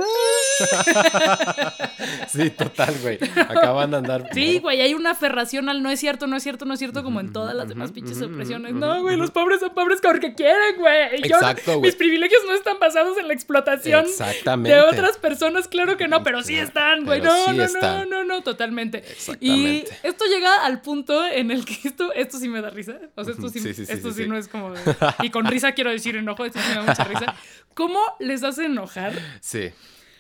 sí, 2.29 2.51
total, 2.51 2.95
güey. 3.03 3.19
Acaban 3.37 3.91
de 3.91 3.97
andar. 3.99 4.29
Sí, 4.33 4.59
güey, 4.59 4.81
hay 4.81 4.95
una 4.95 5.11
aferración 5.13 5.69
al 5.69 5.83
no 5.83 5.91
es 5.91 6.01
cierto, 6.01 6.27
no 6.27 6.37
es 6.37 6.43
cierto, 6.43 6.65
no 6.65 6.75
es 6.75 6.79
cierto, 6.79 7.03
como 7.03 7.21
en 7.21 7.33
todas 7.33 7.55
las 7.55 7.69
demás 7.69 7.93
pinches 7.93 8.21
opresiones. 8.23 8.75
No, 8.75 9.03
güey, 9.03 9.17
los 9.17 9.31
pobres 9.31 9.61
son 9.61 9.71
pobres 9.75 10.01
porque 10.03 10.35
quieren, 10.35 10.77
güey. 10.79 11.23
Yo- 11.23 11.37
Exacto, 11.37 11.79
güey. 11.79 11.83
Mis 11.91 11.97
privilegios 11.97 12.43
no 12.47 12.55
están 12.55 12.79
basados 12.79 13.17
en 13.19 13.29
la 13.29 13.35
explotación 13.35 14.05
Exactamente. 14.07 14.75
de 14.77 14.83
otras 14.83 15.17
personas, 15.19 15.69
claro 15.69 15.97
que 15.97 16.09
no, 16.09 16.23
pero 16.23 16.43
sí 16.43 16.57
están, 16.57 17.05
güey. 17.05 17.21
No, 17.21 17.31
sí 17.47 17.51
no, 17.51 17.57
no, 17.57 17.65
están. 17.65 18.11
no, 18.11 18.25
no, 18.25 18.43
totalmente. 18.43 19.05
Y 19.41 19.85
esto 20.03 20.25
llega 20.27 20.65
al 20.65 20.81
punto 20.81 21.25
en 21.27 21.51
el 21.51 21.65
que 21.65 21.77
esto, 21.85 22.13
esto 22.13 22.39
sí 22.39 22.49
me 22.49 22.61
da 22.61 22.71
risa. 22.71 22.95
O 23.15 23.25
sea, 23.25 23.33
esto 23.35 23.49
sí, 23.49 23.61
Sí, 23.61 23.75
sí, 23.75 23.87
sí, 23.87 23.93
esto 23.93 24.13
sí, 24.13 24.27
no 24.27 24.37
es 24.37 24.49
como. 24.49 24.73
de- 24.73 24.81
y 25.23 25.31
con 25.31 25.47
risa 25.47 25.73
quiero 25.73 25.91
decir 25.91 26.17
enojo, 26.17 26.45
esto 26.45 26.59
sí 26.61 26.69
me 26.69 26.75
da 26.77 26.83
mucha 26.83 27.05
risa. 27.05 27.35
¿Cómo 27.75 28.01
les 28.21 28.43
hace 28.43 28.67
enojar 28.67 29.13
Sí. 29.41 29.71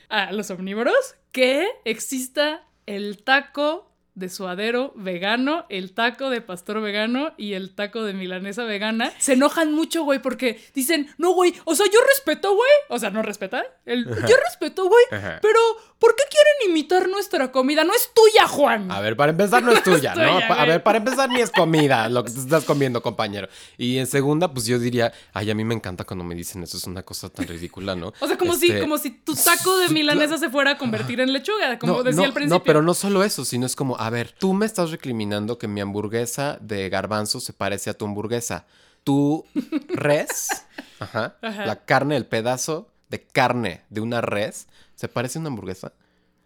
A 0.09 0.33
los 0.33 0.51
omnívoros 0.51 1.17
que 1.33 1.69
exista 1.85 2.65
el 2.87 3.23
taco 3.23 3.91
de 4.17 4.31
suadero 4.31 4.95
vegano, 4.97 5.67
el 5.69 5.93
taco 5.93 6.31
de 6.31 6.41
pastor 6.41 6.81
vegano 6.81 7.35
y 7.37 7.53
el 7.53 7.75
taco 7.75 8.03
de 8.03 8.15
milanesa 8.15 8.65
vegana. 8.65 9.13
Se 9.19 9.35
enojan 9.35 9.75
mucho, 9.75 10.05
güey, 10.05 10.21
porque 10.21 10.59
dicen, 10.75 11.15
no, 11.19 11.33
güey, 11.33 11.55
o 11.67 11.75
sea, 11.75 11.85
yo 11.93 12.01
respeto, 12.09 12.55
güey. 12.55 12.71
O 12.89 12.99
sea, 12.99 13.11
no 13.11 13.23
respeta. 13.23 13.63
El, 13.85 14.07
yo 14.07 14.37
respeto, 14.43 14.89
güey. 14.89 15.05
Pero, 15.11 15.61
¿por 15.99 16.15
qué 16.15 16.23
quieren 16.31 16.71
imitar 16.71 17.09
nuestra 17.09 17.51
comida? 17.53 17.85
No 17.85 17.95
es 17.95 18.11
tuya, 18.15 18.47
Juan. 18.47 18.91
A 18.91 19.01
ver, 19.01 19.17
para 19.17 19.31
empezar 19.31 19.63
no 19.63 19.73
es 19.73 19.83
tuya, 19.85 20.13
tuya, 20.13 20.27
¿no? 20.27 20.55
A 20.55 20.65
ver, 20.65 20.83
para 20.83 20.99
empezar 20.99 21.29
ni 21.31 21.41
es 21.41 21.51
comida 21.51 22.09
lo 22.09 22.25
que 22.25 22.31
te 22.31 22.41
estás 22.41 22.65
comiendo, 22.65 23.03
compañero. 23.03 23.49
Y 23.79 23.99
en 23.99 24.07
segunda, 24.07 24.53
pues 24.53 24.67
yo 24.67 24.79
diría, 24.79 25.13
ay, 25.33 25.51
a 25.51 25.55
mí 25.55 25.65
me 25.65 25.75
encanta 25.75 26.05
cuando 26.05 26.25
me 26.25 26.35
dicen 26.35 26.63
eso, 26.63 26.77
es 26.77 26.85
una 26.85 27.03
cosa 27.03 27.29
tan 27.29 27.47
ridícula, 27.47 27.97
¿no? 27.97 28.13
O 28.21 28.27
sea, 28.27 28.37
como, 28.37 28.55
si, 28.55 28.69
Este, 28.69 28.81
como 28.81 28.99
si 28.99 29.11
tu 29.11 29.35
taco 29.35 29.79
de 29.79 29.89
milanesa 29.89 30.39
se 30.39 30.51
fuera 30.51 30.73
a 30.73 30.79
convertir 30.79 31.21
en 31.21 31.33
lechuga, 31.33 31.79
como 31.79 31.95
no, 31.95 32.03
decía 32.03 32.21
no, 32.21 32.25
al 32.25 32.33
principio. 32.33 32.59
No, 32.59 32.65
pero 32.65 32.83
no 32.83 32.95
solo 32.95 33.25
eso, 33.25 33.45
sino 33.45 33.67
es 33.67 33.77
como, 33.77 33.97
a 33.99 34.11
ver, 34.11 34.35
tú 34.39 34.53
me 34.53 34.67
estás 34.67 34.91
recriminando 34.91 35.59
que 35.59 35.69
mi 35.69 35.81
hamburguesa 35.81 36.59
de 36.61 36.89
garbanzo 36.89 37.41
se 37.41 37.53
parece 37.53 37.91
a 37.91 37.95
tu 37.95 38.05
hamburguesa. 38.05 38.67
Tu 39.05 39.45
res, 39.89 40.49
ajá, 40.99 41.37
Ajá. 41.41 41.65
la 41.65 41.85
carne, 41.85 42.17
el 42.17 42.27
pedazo 42.27 42.89
de 43.09 43.23
carne 43.23 43.83
de 43.91 44.01
una 44.01 44.21
res, 44.21 44.67
¿se 44.95 45.09
parece 45.09 45.39
a 45.39 45.41
una 45.41 45.49
hamburguesa? 45.49 45.93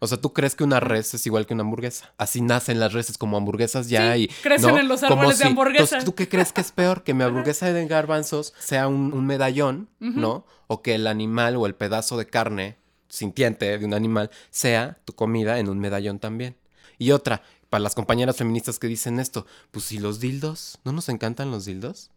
O 0.02 0.06
sea, 0.06 0.18
¿tú 0.18 0.32
crees 0.32 0.54
que 0.54 0.64
una 0.64 0.80
res 0.80 1.12
es 1.12 1.26
igual 1.26 1.46
que 1.46 1.52
una 1.52 1.62
hamburguesa? 1.62 2.14
Así 2.16 2.40
nacen 2.40 2.80
las 2.80 2.94
reses 2.94 3.18
como 3.18 3.36
hamburguesas 3.36 3.88
ya 3.90 4.14
Sí, 4.14 4.22
y... 4.22 4.28
crecen 4.28 4.70
¿no? 4.70 4.78
en 4.78 4.88
los 4.88 5.02
árboles 5.02 5.38
de 5.38 5.44
si- 5.44 5.48
hamburguesa. 5.50 5.82
Entonces, 5.84 6.04
¿tú 6.06 6.14
qué 6.14 6.26
crees 6.28 6.52
que 6.52 6.62
es 6.62 6.72
peor? 6.72 7.02
Que 7.02 7.12
mi 7.12 7.22
hamburguesa 7.24 7.70
de 7.70 7.86
garbanzos 7.86 8.54
sea 8.58 8.88
un, 8.88 9.12
un 9.12 9.26
medallón, 9.26 9.90
¿no? 9.98 10.46
O 10.68 10.80
que 10.80 10.94
el 10.94 11.06
animal 11.06 11.56
o 11.56 11.66
el 11.66 11.74
pedazo 11.74 12.16
de 12.16 12.26
carne 12.26 12.78
sintiente 13.10 13.76
de 13.76 13.84
un 13.84 13.92
animal 13.92 14.30
sea 14.50 14.98
tu 15.04 15.12
comida 15.14 15.58
en 15.58 15.68
un 15.68 15.78
medallón 15.80 16.18
también. 16.18 16.56
Y 16.96 17.10
otra, 17.10 17.42
para 17.68 17.82
las 17.82 17.94
compañeras 17.94 18.36
feministas 18.36 18.78
que 18.78 18.86
dicen 18.86 19.20
esto, 19.20 19.46
pues 19.70 19.84
si 19.84 19.98
los 19.98 20.18
dildos, 20.20 20.78
¿no 20.84 20.92
nos 20.92 21.08
encantan 21.10 21.50
los 21.50 21.64
dildos? 21.66 22.10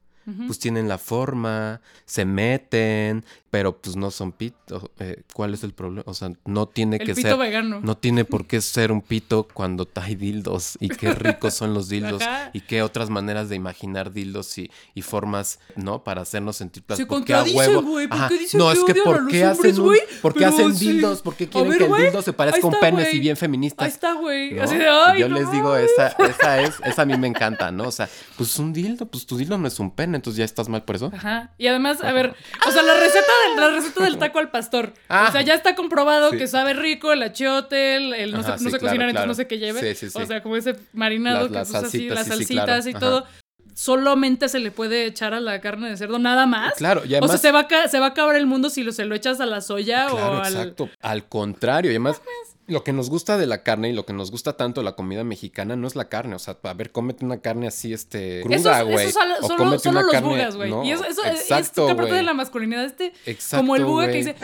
Pues 0.48 0.58
tienen 0.60 0.88
la 0.88 0.98
forma, 0.98 1.82
se 2.06 2.24
meten, 2.24 3.26
pero 3.50 3.78
pues 3.78 3.96
no 3.96 4.10
son 4.10 4.32
pito. 4.32 4.90
Eh, 5.00 5.24
¿Cuál 5.34 5.54
es 5.54 5.64
el 5.64 5.74
problema? 5.74 6.04
O 6.08 6.14
sea, 6.14 6.32
no 6.46 6.68
tiene 6.68 6.96
El 6.96 7.06
que 7.06 7.14
pito 7.14 7.28
ser... 7.28 7.38
vegano. 7.38 7.82
No 7.82 7.98
tiene 7.98 8.24
por 8.26 8.48
qué 8.48 8.62
ser 8.62 8.92
un 8.92 9.02
pito 9.02 9.48
cuando 9.54 9.88
hay 9.96 10.16
dildos. 10.16 10.78
Y 10.80 10.90
qué 10.90 11.12
ricos 11.14 11.54
son 11.54 11.74
los 11.74 11.90
dildos. 11.90 12.22
Ajá. 12.22 12.50
Y 12.54 12.62
qué 12.62 12.82
otras 12.82 13.10
maneras 13.10 13.50
de 13.50 13.56
imaginar 13.56 14.12
dildos 14.14 14.58
y, 14.58 14.72
y 14.96 15.02
formas, 15.02 15.60
¿no? 15.76 16.04
Para 16.04 16.22
hacernos 16.22 16.56
sentir 16.56 16.84
placer. 16.84 17.06
Se 17.06 17.08
¿Por 17.08 17.24
qué 17.26 17.34
a 17.34 17.44
contradicen, 17.44 17.76
huevo? 17.76 17.82
güey. 17.92 18.08
¿Por 18.08 18.18
Ajá. 18.18 18.28
qué 18.30 18.38
dicen 18.40 18.58
No, 18.60 18.68
que 18.72 18.74
es 18.80 18.84
que 18.86 18.94
¿por 19.02 19.28
qué 19.28 19.44
hacen, 19.44 19.80
un-? 19.80 19.98
¿por 20.22 20.34
qué 20.34 20.46
hacen 20.46 20.76
sí. 20.76 20.88
dildos? 20.94 21.22
¿Por 21.22 21.36
qué 21.36 21.48
quieren 21.50 21.70
ver, 21.70 21.78
que 21.80 21.86
el 21.86 21.96
dildo 22.06 22.22
se 22.22 22.34
parezca 22.34 22.62
a 22.66 22.70
un 22.70 22.80
pene 22.80 23.12
y 23.12 23.20
bien 23.20 23.36
feministas? 23.38 23.86
Ahí 23.86 23.92
está, 23.92 24.14
güey. 24.14 24.54
¿no? 24.54 24.64
Así 24.64 24.78
de, 24.78 24.88
ay, 24.88 25.20
Yo 25.20 25.30
no 25.30 25.36
les 25.36 25.52
digo, 25.52 25.70
mames". 25.70 25.92
esa, 25.92 26.08
esa 26.28 26.62
es, 26.62 26.76
esa 26.86 27.02
a 27.04 27.06
mí 27.06 27.18
me 27.18 27.28
encanta, 27.28 27.72
¿no? 27.72 27.90
O 27.90 27.92
sea, 27.92 28.10
pues 28.38 28.58
un 28.58 28.72
dildo, 28.74 29.06
pues 29.06 29.26
tu 29.26 29.38
dildo 29.38 29.58
no 29.58 29.68
es 29.68 29.80
un 29.80 29.92
pene, 29.92 30.13
entonces 30.16 30.38
ya 30.38 30.46
estás 30.46 30.70
mal 30.70 30.84
por 30.84 30.96
eso. 30.96 31.12
Ajá. 31.14 31.52
Y 31.58 31.68
además, 31.68 32.04
a 32.04 32.12
ver, 32.12 32.34
o 32.68 32.72
sea, 32.72 32.82
la 32.84 32.94
receta 32.96 33.32
del, 33.50 33.60
la 33.60 33.70
receta 33.70 34.04
del 34.04 34.18
taco 34.18 34.40
al 34.40 34.50
pastor. 34.52 34.94
Ah. 35.10 35.28
O 35.30 35.32
sea, 35.32 35.42
ya 35.42 35.54
está 35.54 35.76
comprobado 35.76 36.32
Sí. 36.32 36.38
que 36.38 36.48
sabe 36.48 36.74
rico 36.74 37.12
el 37.12 37.22
achiote, 37.24 37.96
el, 37.98 38.14
el 38.14 38.32
no, 38.32 38.40
Ajá, 38.40 38.58
sé, 38.58 38.64
no 38.66 38.70
sí, 38.70 38.78
claro, 38.78 38.80
cocinar, 38.88 39.10
entonces 39.10 39.14
claro. 39.14 39.28
no 39.28 39.34
sé 39.36 39.48
qué 39.48 39.58
lleve. 39.60 39.80
Sí, 39.80 39.96
sí, 39.96 40.10
sí. 40.12 40.22
O 40.22 40.26
sea, 40.26 40.42
como 40.44 40.56
ese 40.58 40.76
marinado 40.94 41.40
Las- 41.42 41.48
que 41.48 41.54
las 41.54 41.70
pues 41.72 41.84
así, 41.84 42.10
salsitas, 42.10 42.16
las 42.16 42.26
sí, 42.26 42.32
sí, 42.32 42.38
salsitas 42.56 42.66
claro. 42.66 42.88
y 42.88 42.92
Ajá. 42.92 43.00
todo. 43.00 43.28
Solamente 43.76 44.50
se 44.50 44.60
le 44.60 44.70
puede 44.70 45.06
echar 45.08 45.34
a 45.34 45.40
la 45.40 45.60
carne 45.60 45.90
de 45.90 45.98
cerdo, 45.98 46.20
nada 46.20 46.46
más. 46.46 46.74
Claro, 46.76 47.02
y 47.04 47.08
o 47.08 47.10
sea, 47.10 47.18
además- 47.20 47.42
se 47.42 47.52
va, 47.52 47.60
a 47.62 47.68
ca- 47.68 47.88
se 47.88 48.00
va 48.00 48.08
a 48.08 48.10
acabar 48.10 48.36
el 48.36 48.46
mundo 48.46 48.70
si 48.70 48.84
lo, 48.84 48.92
se 48.92 49.06
lo 49.06 49.16
echas 49.16 49.40
a 49.42 49.48
la 49.48 49.62
soya 49.62 50.06
Claro, 50.10 50.38
o 50.40 50.44
al. 50.44 50.54
exacto. 50.54 50.90
Al 51.02 51.28
contrario, 51.28 51.90
y 51.90 51.96
además, 51.96 52.22
lo 52.68 52.84
que 52.84 52.94
nos 52.94 53.10
gusta 53.10 53.38
de 53.38 53.46
la 53.46 53.62
carne 53.62 53.90
y 53.90 53.94
lo 53.94 54.06
que 54.06 54.14
nos 54.14 54.32
gusta 54.32 54.56
tanto 54.56 54.80
de 54.82 54.86
la 54.86 54.96
comida 54.96 55.24
mexicana 55.24 55.76
no 55.76 55.86
es 55.88 55.96
la 55.98 56.08
carne. 56.08 56.36
O 56.36 56.40
sea, 56.40 56.58
a 56.64 56.74
ver, 56.74 56.92
cómete 56.92 57.26
una 57.26 57.40
carne 57.42 57.68
así, 57.68 57.92
este, 57.94 58.40
Eso, 58.40 58.48
cruda, 58.48 58.82
güey. 58.84 59.08
eso 59.08 59.20
solo, 59.20 59.34
O 59.42 59.48
solo- 59.48 59.58
cómete 59.58 59.80
solo 59.84 59.92
una 60.00 60.02
los 60.04 60.12
carne- 60.12 60.30
bugas, 60.30 60.56
güey. 60.56 60.70
no, 60.72 60.84
y 60.86 60.92
eso, 60.92 61.04
eso 61.06 61.24
es- 61.26 61.42
exacto, 61.42 61.90
es 61.90 61.96
parte 61.96 62.14
de 62.14 62.24
la 62.24 62.34
masculinidad, 62.34 62.86
este. 62.86 63.14
Exacto, 63.26 63.58
como 63.64 63.76
el 63.76 63.84
buga 63.86 64.06
güey. 64.06 64.12
que 64.12 64.18
dice. 64.20 64.36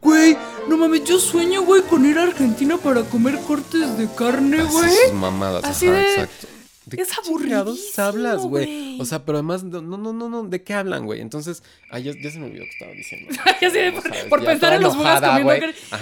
Güey, 0.00 0.36
no 0.68 0.76
mames, 0.76 1.04
yo 1.04 1.18
sueño, 1.18 1.62
güey, 1.62 1.82
con 1.82 2.04
ir 2.04 2.18
a 2.18 2.24
Argentina 2.24 2.76
para 2.76 3.02
comer 3.02 3.38
cortes 3.46 3.96
de 3.96 4.08
carne, 4.16 4.60
Así 4.60 4.72
güey. 4.72 4.90
sus 4.90 5.12
mamadas, 5.14 5.64
Así 5.64 5.86
ajá, 5.86 5.96
de- 5.96 6.12
exacto. 6.14 6.46
¿De 6.86 7.00
es 7.00 7.10
qué 7.10 8.00
hablas, 8.02 8.42
güey? 8.42 9.00
O 9.00 9.04
sea, 9.04 9.24
pero 9.24 9.38
además, 9.38 9.62
no, 9.62 9.80
no, 9.80 9.96
no, 9.96 10.28
no, 10.28 10.42
¿de 10.44 10.62
qué 10.64 10.74
hablan, 10.74 11.06
güey? 11.06 11.20
Entonces, 11.20 11.62
ay, 11.90 12.04
ya, 12.04 12.12
ya 12.20 12.30
se 12.30 12.38
me 12.40 12.46
olvidó 12.46 12.64
que 12.64 12.70
estaba 12.70 12.92
diciendo. 12.92 13.32
O 13.62 14.00
por, 14.02 14.28
por 14.28 14.40
ya 14.40 14.46
pensar 14.46 14.72
en 14.74 14.82
los 14.82 14.96
bugas 14.96 15.20
comiendo 15.20 15.44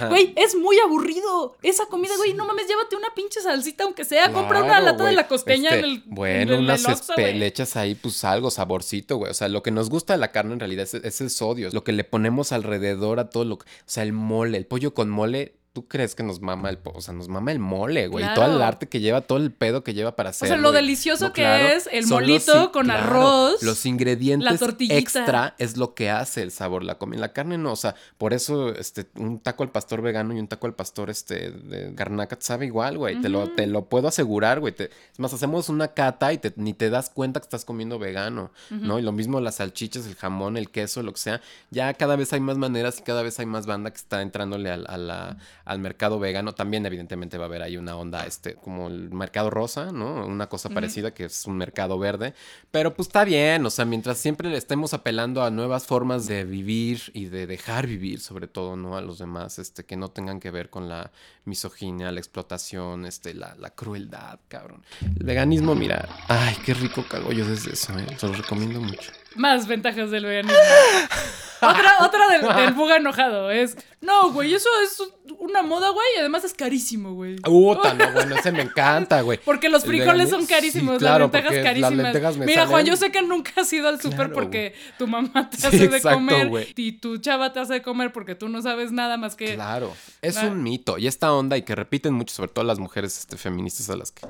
güey. 0.09 0.33
es 0.35 0.55
muy 0.55 0.77
aburrido. 0.79 1.55
Esa 1.61 1.85
comida, 1.85 2.15
güey, 2.17 2.33
no 2.33 2.45
mames, 2.45 2.67
llévate 2.67 2.95
una 2.95 3.13
pinche 3.13 3.41
salsita, 3.41 3.83
aunque 3.83 4.03
sea. 4.03 4.31
Compra 4.31 4.63
una 4.63 4.79
lata 4.79 5.05
de 5.05 5.11
la 5.11 5.27
costeña 5.27 5.69
Este, 5.69 5.79
en 5.79 5.85
el. 5.85 6.03
Bueno, 6.05 6.53
en 6.53 6.59
el 6.59 6.65
unas 6.65 6.83
le 7.17 7.45
echas 7.45 7.75
ahí, 7.75 7.95
pues 7.95 8.23
algo, 8.23 8.49
saborcito, 8.49 9.17
güey. 9.17 9.31
O 9.31 9.33
sea, 9.33 9.47
lo 9.47 9.61
que 9.61 9.71
nos 9.71 9.89
gusta 9.89 10.13
de 10.13 10.19
la 10.19 10.31
carne 10.31 10.53
en 10.53 10.59
realidad 10.59 10.83
es, 10.83 10.93
es 10.95 11.21
el 11.21 11.29
sodio. 11.29 11.69
Lo 11.71 11.83
que 11.83 11.91
le 11.91 12.03
ponemos 12.03 12.51
alrededor 12.51 13.19
a 13.19 13.29
todo 13.29 13.45
lo 13.45 13.59
que. 13.59 13.65
O 13.65 13.83
sea, 13.85 14.03
el 14.03 14.13
mole, 14.13 14.57
el 14.57 14.65
pollo 14.65 14.93
con 14.93 15.09
mole. 15.09 15.53
¿Tú 15.73 15.87
crees 15.87 16.15
que 16.15 16.23
nos 16.23 16.41
mama 16.41 16.69
el, 16.69 16.79
o 16.83 16.99
sea, 16.99 17.13
nos 17.13 17.29
mama 17.29 17.53
el 17.53 17.59
mole, 17.59 18.07
güey? 18.09 18.25
Claro. 18.25 18.41
Todo 18.41 18.55
el 18.57 18.61
arte 18.61 18.89
que 18.89 18.99
lleva, 18.99 19.21
todo 19.21 19.37
el 19.37 19.53
pedo 19.53 19.85
que 19.85 19.93
lleva 19.93 20.17
para 20.17 20.27
O 20.27 20.31
hacerlo. 20.31 20.55
sea, 20.55 20.61
lo 20.61 20.73
delicioso 20.73 21.27
No, 21.27 21.33
que 21.33 21.43
claro, 21.43 21.65
es 21.69 21.87
el 21.93 22.01
los 22.01 22.09
molito 22.11 22.73
con 22.73 22.87
claro, 22.87 23.03
arroz. 23.05 23.63
Los 23.63 23.85
ingredientes 23.85 24.51
la 24.51 24.57
tortillita. 24.57 24.97
extra 24.97 25.55
es 25.59 25.77
lo 25.77 25.93
que 25.93 26.09
hace 26.09 26.41
el 26.41 26.51
sabor. 26.51 26.83
La, 26.83 26.97
la 27.15 27.31
carne 27.31 27.57
no, 27.57 27.71
o 27.71 27.75
sea, 27.77 27.95
por 28.17 28.33
eso 28.33 28.75
este, 28.75 29.05
un 29.15 29.39
taco 29.39 29.63
al 29.63 29.71
pastor 29.71 30.01
vegano 30.01 30.33
y 30.35 30.39
un 30.39 30.49
taco 30.49 30.67
al 30.67 30.73
pastor 30.75 31.09
este, 31.09 31.51
de 31.51 31.91
garnaca 31.93 32.35
te 32.37 32.43
sabe 32.45 32.65
igual, 32.65 32.97
güey. 32.97 33.21
te, 33.21 33.29
lo, 33.29 33.49
te 33.51 33.65
lo 33.65 33.85
puedo 33.85 34.09
asegurar, 34.09 34.59
güey. 34.59 34.73
Te- 34.75 34.89
es 35.13 35.19
más, 35.19 35.33
hacemos 35.33 35.69
una 35.69 35.87
cata 35.89 36.33
y 36.33 36.37
te- 36.37 36.51
ni 36.57 36.73
te 36.73 36.89
das 36.89 37.09
cuenta 37.09 37.39
que 37.39 37.45
estás 37.45 37.63
comiendo 37.63 37.97
vegano, 37.97 38.51
¿no? 38.71 38.99
Y 38.99 39.03
lo 39.03 39.13
mismo 39.13 39.39
las 39.39 39.55
salchichas, 39.55 40.05
el 40.05 40.15
jamón, 40.15 40.57
el 40.57 40.69
queso, 40.69 41.01
lo 41.01 41.13
que 41.13 41.19
sea. 41.19 41.39
Ya 41.69 41.93
cada 41.93 42.17
vez 42.17 42.33
hay 42.33 42.41
más 42.41 42.57
maneras 42.57 42.99
y 42.99 43.03
cada 43.03 43.21
vez 43.23 43.39
hay 43.39 43.45
más 43.45 43.65
banda 43.67 43.91
que 43.91 43.97
está 43.97 44.21
entrándole 44.21 44.69
al, 44.69 44.85
a 44.89 44.97
la- 44.97 45.37
al 45.71 45.79
mercado 45.79 46.19
vegano. 46.19 46.53
También, 46.53 46.85
evidentemente, 46.85 47.37
va 47.37 47.45
a 47.45 47.47
haber 47.47 47.61
ahí 47.61 47.77
una 47.77 47.95
onda, 47.95 48.25
este, 48.25 48.55
como 48.55 48.87
el 48.87 49.09
mercado 49.11 49.49
rosa, 49.49 49.91
¿no? 49.91 50.25
Una 50.25 50.47
cosa 50.47 50.69
parecida 50.69 51.13
que 51.13 51.25
es 51.25 51.45
un 51.45 51.57
mercado 51.57 51.97
verde. 51.97 52.33
Pero 52.71 52.93
pues 52.93 53.07
está 53.07 53.23
bien, 53.23 53.65
o 53.65 53.69
sea, 53.69 53.85
mientras 53.85 54.17
siempre 54.17 54.49
le 54.49 54.57
estemos 54.57 54.93
apelando 54.93 55.43
a 55.43 55.49
nuevas 55.49 55.85
formas 55.85 56.27
de 56.27 56.43
vivir 56.43 57.01
y 57.13 57.25
de 57.25 57.47
dejar 57.47 57.87
vivir, 57.87 58.19
sobre 58.19 58.47
todo, 58.47 58.75
¿no? 58.75 58.97
A 58.97 59.01
los 59.01 59.17
demás, 59.17 59.59
este, 59.59 59.85
que 59.85 59.95
no 59.95 60.09
tengan 60.09 60.39
que 60.39 60.51
ver 60.51 60.69
con 60.69 60.89
la 60.89 61.11
misoginia, 61.45 62.11
la 62.11 62.19
explotación, 62.19 63.05
este, 63.05 63.33
la, 63.33 63.55
la 63.55 63.69
crueldad, 63.69 64.39
cabrón. 64.49 64.83
El 65.01 65.25
veganismo, 65.25 65.73
mira, 65.73 66.07
ay, 66.27 66.55
qué 66.65 66.73
rico 66.73 67.05
cago 67.07 67.31
yo 67.31 67.45
desde 67.45 67.73
eso, 67.73 67.97
¿eh? 67.97 68.07
Se 68.17 68.27
lo 68.27 68.33
recomiendo 68.33 68.81
mucho. 68.81 69.11
Más 69.35 69.67
ventajas 69.67 70.11
del 70.11 70.25
veganismo. 70.25 70.57
otra 71.61 71.97
otra 72.01 72.27
del, 72.29 72.41
del 72.41 72.73
buga 72.73 72.97
enojado 72.97 73.51
es, 73.51 73.77
no, 74.01 74.31
güey, 74.31 74.53
eso 74.53 74.69
es 74.83 75.01
una 75.37 75.61
moda, 75.61 75.89
güey, 75.89 76.05
y 76.15 76.19
además 76.19 76.43
es 76.43 76.53
carísimo, 76.53 77.13
güey. 77.13 77.35
Puta, 77.37 77.93
no, 77.93 78.11
bueno, 78.13 78.35
ese 78.35 78.51
me 78.51 78.61
encanta, 78.61 79.21
güey. 79.21 79.39
Porque 79.43 79.69
los 79.69 79.85
frijoles 79.85 80.29
son 80.29 80.45
carísimos, 80.45 80.95
Sí, 80.95 80.99
claro, 80.99 81.25
las 81.25 81.33
lentejas 81.33 81.63
carísimas. 81.63 81.93
Las 81.93 82.03
lentejas 82.03 82.37
me 82.37 82.45
Mira, 82.45 82.65
Juan, 82.67 82.85
yo 82.85 82.95
sé 82.97 83.11
que 83.11 83.21
nunca 83.21 83.51
has 83.57 83.71
ido 83.71 83.87
al 83.87 84.01
súper 84.01 84.17
Claro, 84.17 84.33
porque 84.33 84.73
tu 84.97 85.07
mamá 85.07 85.49
te 85.49 85.57
Sí, 85.57 85.67
hace 85.67 85.87
de 85.87 86.01
comer 86.01 86.49
güey. 86.49 86.73
y 86.75 86.93
tu 86.93 87.17
chava 87.17 87.53
te 87.53 87.59
hace 87.59 87.73
de 87.73 87.81
comer 87.81 88.11
porque 88.11 88.35
tú 88.35 88.49
no 88.49 88.61
sabes 88.61 88.91
nada 88.91 89.17
más 89.17 89.35
que... 89.35 89.53
Claro, 89.53 89.93
es 90.21 90.37
un 90.37 90.63
mito. 90.63 90.97
Y 90.97 91.07
esta 91.07 91.33
onda, 91.33 91.57
y 91.57 91.61
que 91.61 91.75
repiten 91.75 92.13
mucho, 92.13 92.33
sobre 92.33 92.51
todo 92.51 92.65
las 92.65 92.79
mujeres 92.79 93.17
este, 93.19 93.37
feministas 93.37 93.89
a 93.89 93.95
las 93.95 94.11
que. 94.11 94.27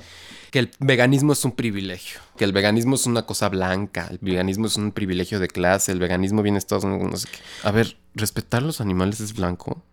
Que 0.51 0.59
el 0.59 0.71
veganismo 0.79 1.31
es 1.31 1.45
un 1.45 1.53
privilegio. 1.53 2.19
Que 2.37 2.43
el 2.43 2.51
veganismo 2.51 2.95
es 2.95 3.05
una 3.05 3.25
cosa 3.25 3.47
blanca. 3.47 4.07
El 4.11 4.19
veganismo 4.21 4.67
es 4.67 4.75
un 4.75 4.90
privilegio 4.91 5.39
de 5.39 5.47
clase. 5.47 5.91
El 5.91 5.99
veganismo 5.99 6.41
viene 6.41 6.57
Estados 6.57 6.83
Unidos. 6.83 7.11
No 7.11 7.17
sé 7.17 7.27
qué. 7.31 7.39
A 7.63 7.71
ver, 7.71 7.97
respetar 8.13 8.63
los 8.63 8.81
animales 8.81 9.19
es 9.19 9.33
blanco. 9.33 9.83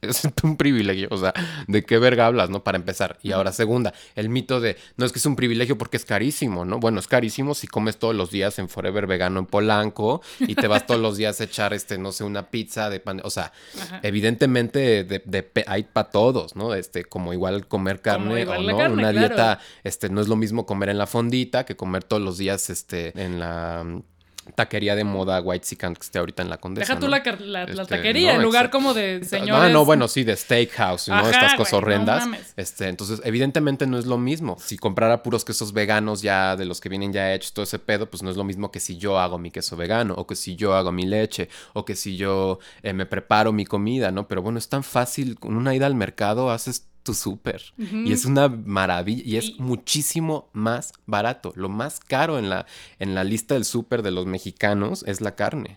Es 0.02 0.26
un 0.42 0.56
privilegio, 0.56 1.08
o 1.10 1.16
sea, 1.16 1.34
¿de 1.66 1.84
qué 1.84 1.98
verga 1.98 2.26
hablas, 2.26 2.50
no? 2.50 2.64
Para 2.64 2.78
empezar. 2.78 3.18
Y 3.22 3.32
ahora, 3.32 3.52
segunda, 3.52 3.92
el 4.14 4.28
mito 4.28 4.60
de, 4.60 4.76
no 4.96 5.04
es 5.04 5.12
que 5.12 5.18
es 5.18 5.26
un 5.26 5.36
privilegio 5.36 5.76
porque 5.76 5.96
es 5.96 6.04
carísimo, 6.04 6.64
¿no? 6.64 6.78
Bueno, 6.78 7.00
es 7.00 7.06
carísimo 7.06 7.54
si 7.54 7.66
comes 7.66 7.98
todos 7.98 8.14
los 8.14 8.30
días 8.30 8.58
en 8.58 8.68
Forever 8.68 9.06
Vegano 9.06 9.40
en 9.40 9.46
Polanco 9.46 10.22
y 10.40 10.54
te 10.54 10.68
vas 10.68 10.86
todos 10.86 11.00
los 11.00 11.16
días 11.16 11.40
a 11.40 11.44
echar, 11.44 11.74
este, 11.74 11.98
no 11.98 12.12
sé, 12.12 12.24
una 12.24 12.50
pizza 12.50 12.88
de 12.88 13.00
pan, 13.00 13.20
o 13.24 13.30
sea, 13.30 13.52
Ajá. 13.80 14.00
evidentemente 14.02 15.04
de, 15.04 15.64
hay 15.66 15.82
para 15.84 16.10
todos, 16.10 16.56
¿no? 16.56 16.74
Este, 16.74 17.04
como 17.04 17.32
igual 17.32 17.66
comer 17.66 18.00
carne 18.00 18.42
igual 18.42 18.66
o 18.66 18.70
no, 18.70 18.78
carne, 18.78 18.94
una 18.94 19.10
claro. 19.10 19.28
dieta, 19.28 19.60
este, 19.84 20.08
no 20.08 20.20
es 20.20 20.28
lo 20.28 20.36
mismo 20.36 20.66
comer 20.66 20.88
en 20.88 20.98
la 20.98 21.06
fondita 21.06 21.64
que 21.64 21.76
comer 21.76 22.04
todos 22.04 22.22
los 22.22 22.38
días, 22.38 22.70
este, 22.70 23.12
en 23.20 23.38
la 23.38 23.84
taquería 24.54 24.94
de 24.96 25.04
moda 25.04 25.40
White 25.40 25.66
Sican 25.66 25.94
que 25.94 26.02
esté 26.02 26.18
ahorita 26.18 26.42
en 26.42 26.50
la 26.50 26.58
Condesa, 26.58 26.86
Deja 26.86 27.00
tú 27.00 27.06
¿no? 27.06 27.10
la, 27.46 27.62
Este, 27.64 27.84
taquería, 27.86 28.32
no, 28.32 28.36
en 28.38 28.42
lugar 28.42 28.70
como 28.70 28.94
de 28.94 29.24
señores... 29.24 29.64
Ah, 29.64 29.68
no, 29.68 29.84
bueno, 29.84 30.08
sí, 30.08 30.24
de 30.24 30.36
steakhouse, 30.36 31.08
¿no? 31.08 31.14
Ajá, 31.14 31.30
Estas 31.30 31.42
güey, 31.50 31.56
cosas 31.56 31.72
no 31.72 31.78
horrendas. 31.78 32.20
mames. 32.26 32.52
este, 32.56 32.88
entonces, 32.88 33.20
evidentemente 33.24 33.86
no 33.86 33.98
es 33.98 34.06
lo 34.06 34.18
mismo. 34.18 34.56
Si 34.60 34.76
comprara 34.76 35.22
puros 35.22 35.44
quesos 35.44 35.72
veganos 35.72 36.22
ya 36.22 36.56
de 36.56 36.64
los 36.64 36.80
que 36.80 36.88
vienen 36.88 37.12
ya 37.12 37.32
hechos, 37.34 37.52
todo 37.52 37.62
ese 37.62 37.78
pedo, 37.78 38.10
pues 38.10 38.22
no 38.22 38.30
es 38.30 38.36
lo 38.36 38.44
mismo 38.44 38.70
que 38.70 38.80
si 38.80 38.96
yo 38.98 39.18
hago 39.18 39.38
mi 39.38 39.50
queso 39.50 39.76
vegano, 39.76 40.14
o 40.16 40.26
que 40.26 40.36
si 40.36 40.56
yo 40.56 40.74
hago 40.74 40.92
mi 40.92 41.04
leche, 41.06 41.48
o 41.72 41.84
que 41.84 41.94
si 41.96 42.16
yo 42.16 42.58
eh, 42.82 42.92
me 42.92 43.06
preparo 43.06 43.52
mi 43.52 43.64
comida, 43.64 44.10
¿no? 44.10 44.28
Pero 44.28 44.42
bueno, 44.42 44.58
es 44.58 44.68
tan 44.68 44.82
fácil, 44.82 45.38
con 45.38 45.56
una 45.56 45.74
ida 45.74 45.86
al 45.86 45.94
mercado 45.94 46.50
haces 46.50 46.89
tu 47.02 47.14
súper. 47.14 47.62
Y 47.76 48.12
es 48.12 48.24
una 48.24 48.48
maravilla, 48.48 49.22
y 49.24 49.36
es 49.36 49.58
muchísimo 49.58 50.48
más 50.52 50.92
barato. 51.06 51.52
Lo 51.56 51.68
más 51.68 52.00
caro 52.00 52.38
en 52.38 52.48
la, 52.50 52.66
en 52.98 53.14
la 53.14 53.24
lista 53.24 53.54
del 53.54 53.64
súper 53.64 54.02
de 54.02 54.10
los 54.10 54.26
mexicanos 54.26 55.04
es 55.06 55.20
la 55.20 55.34
carne. 55.34 55.74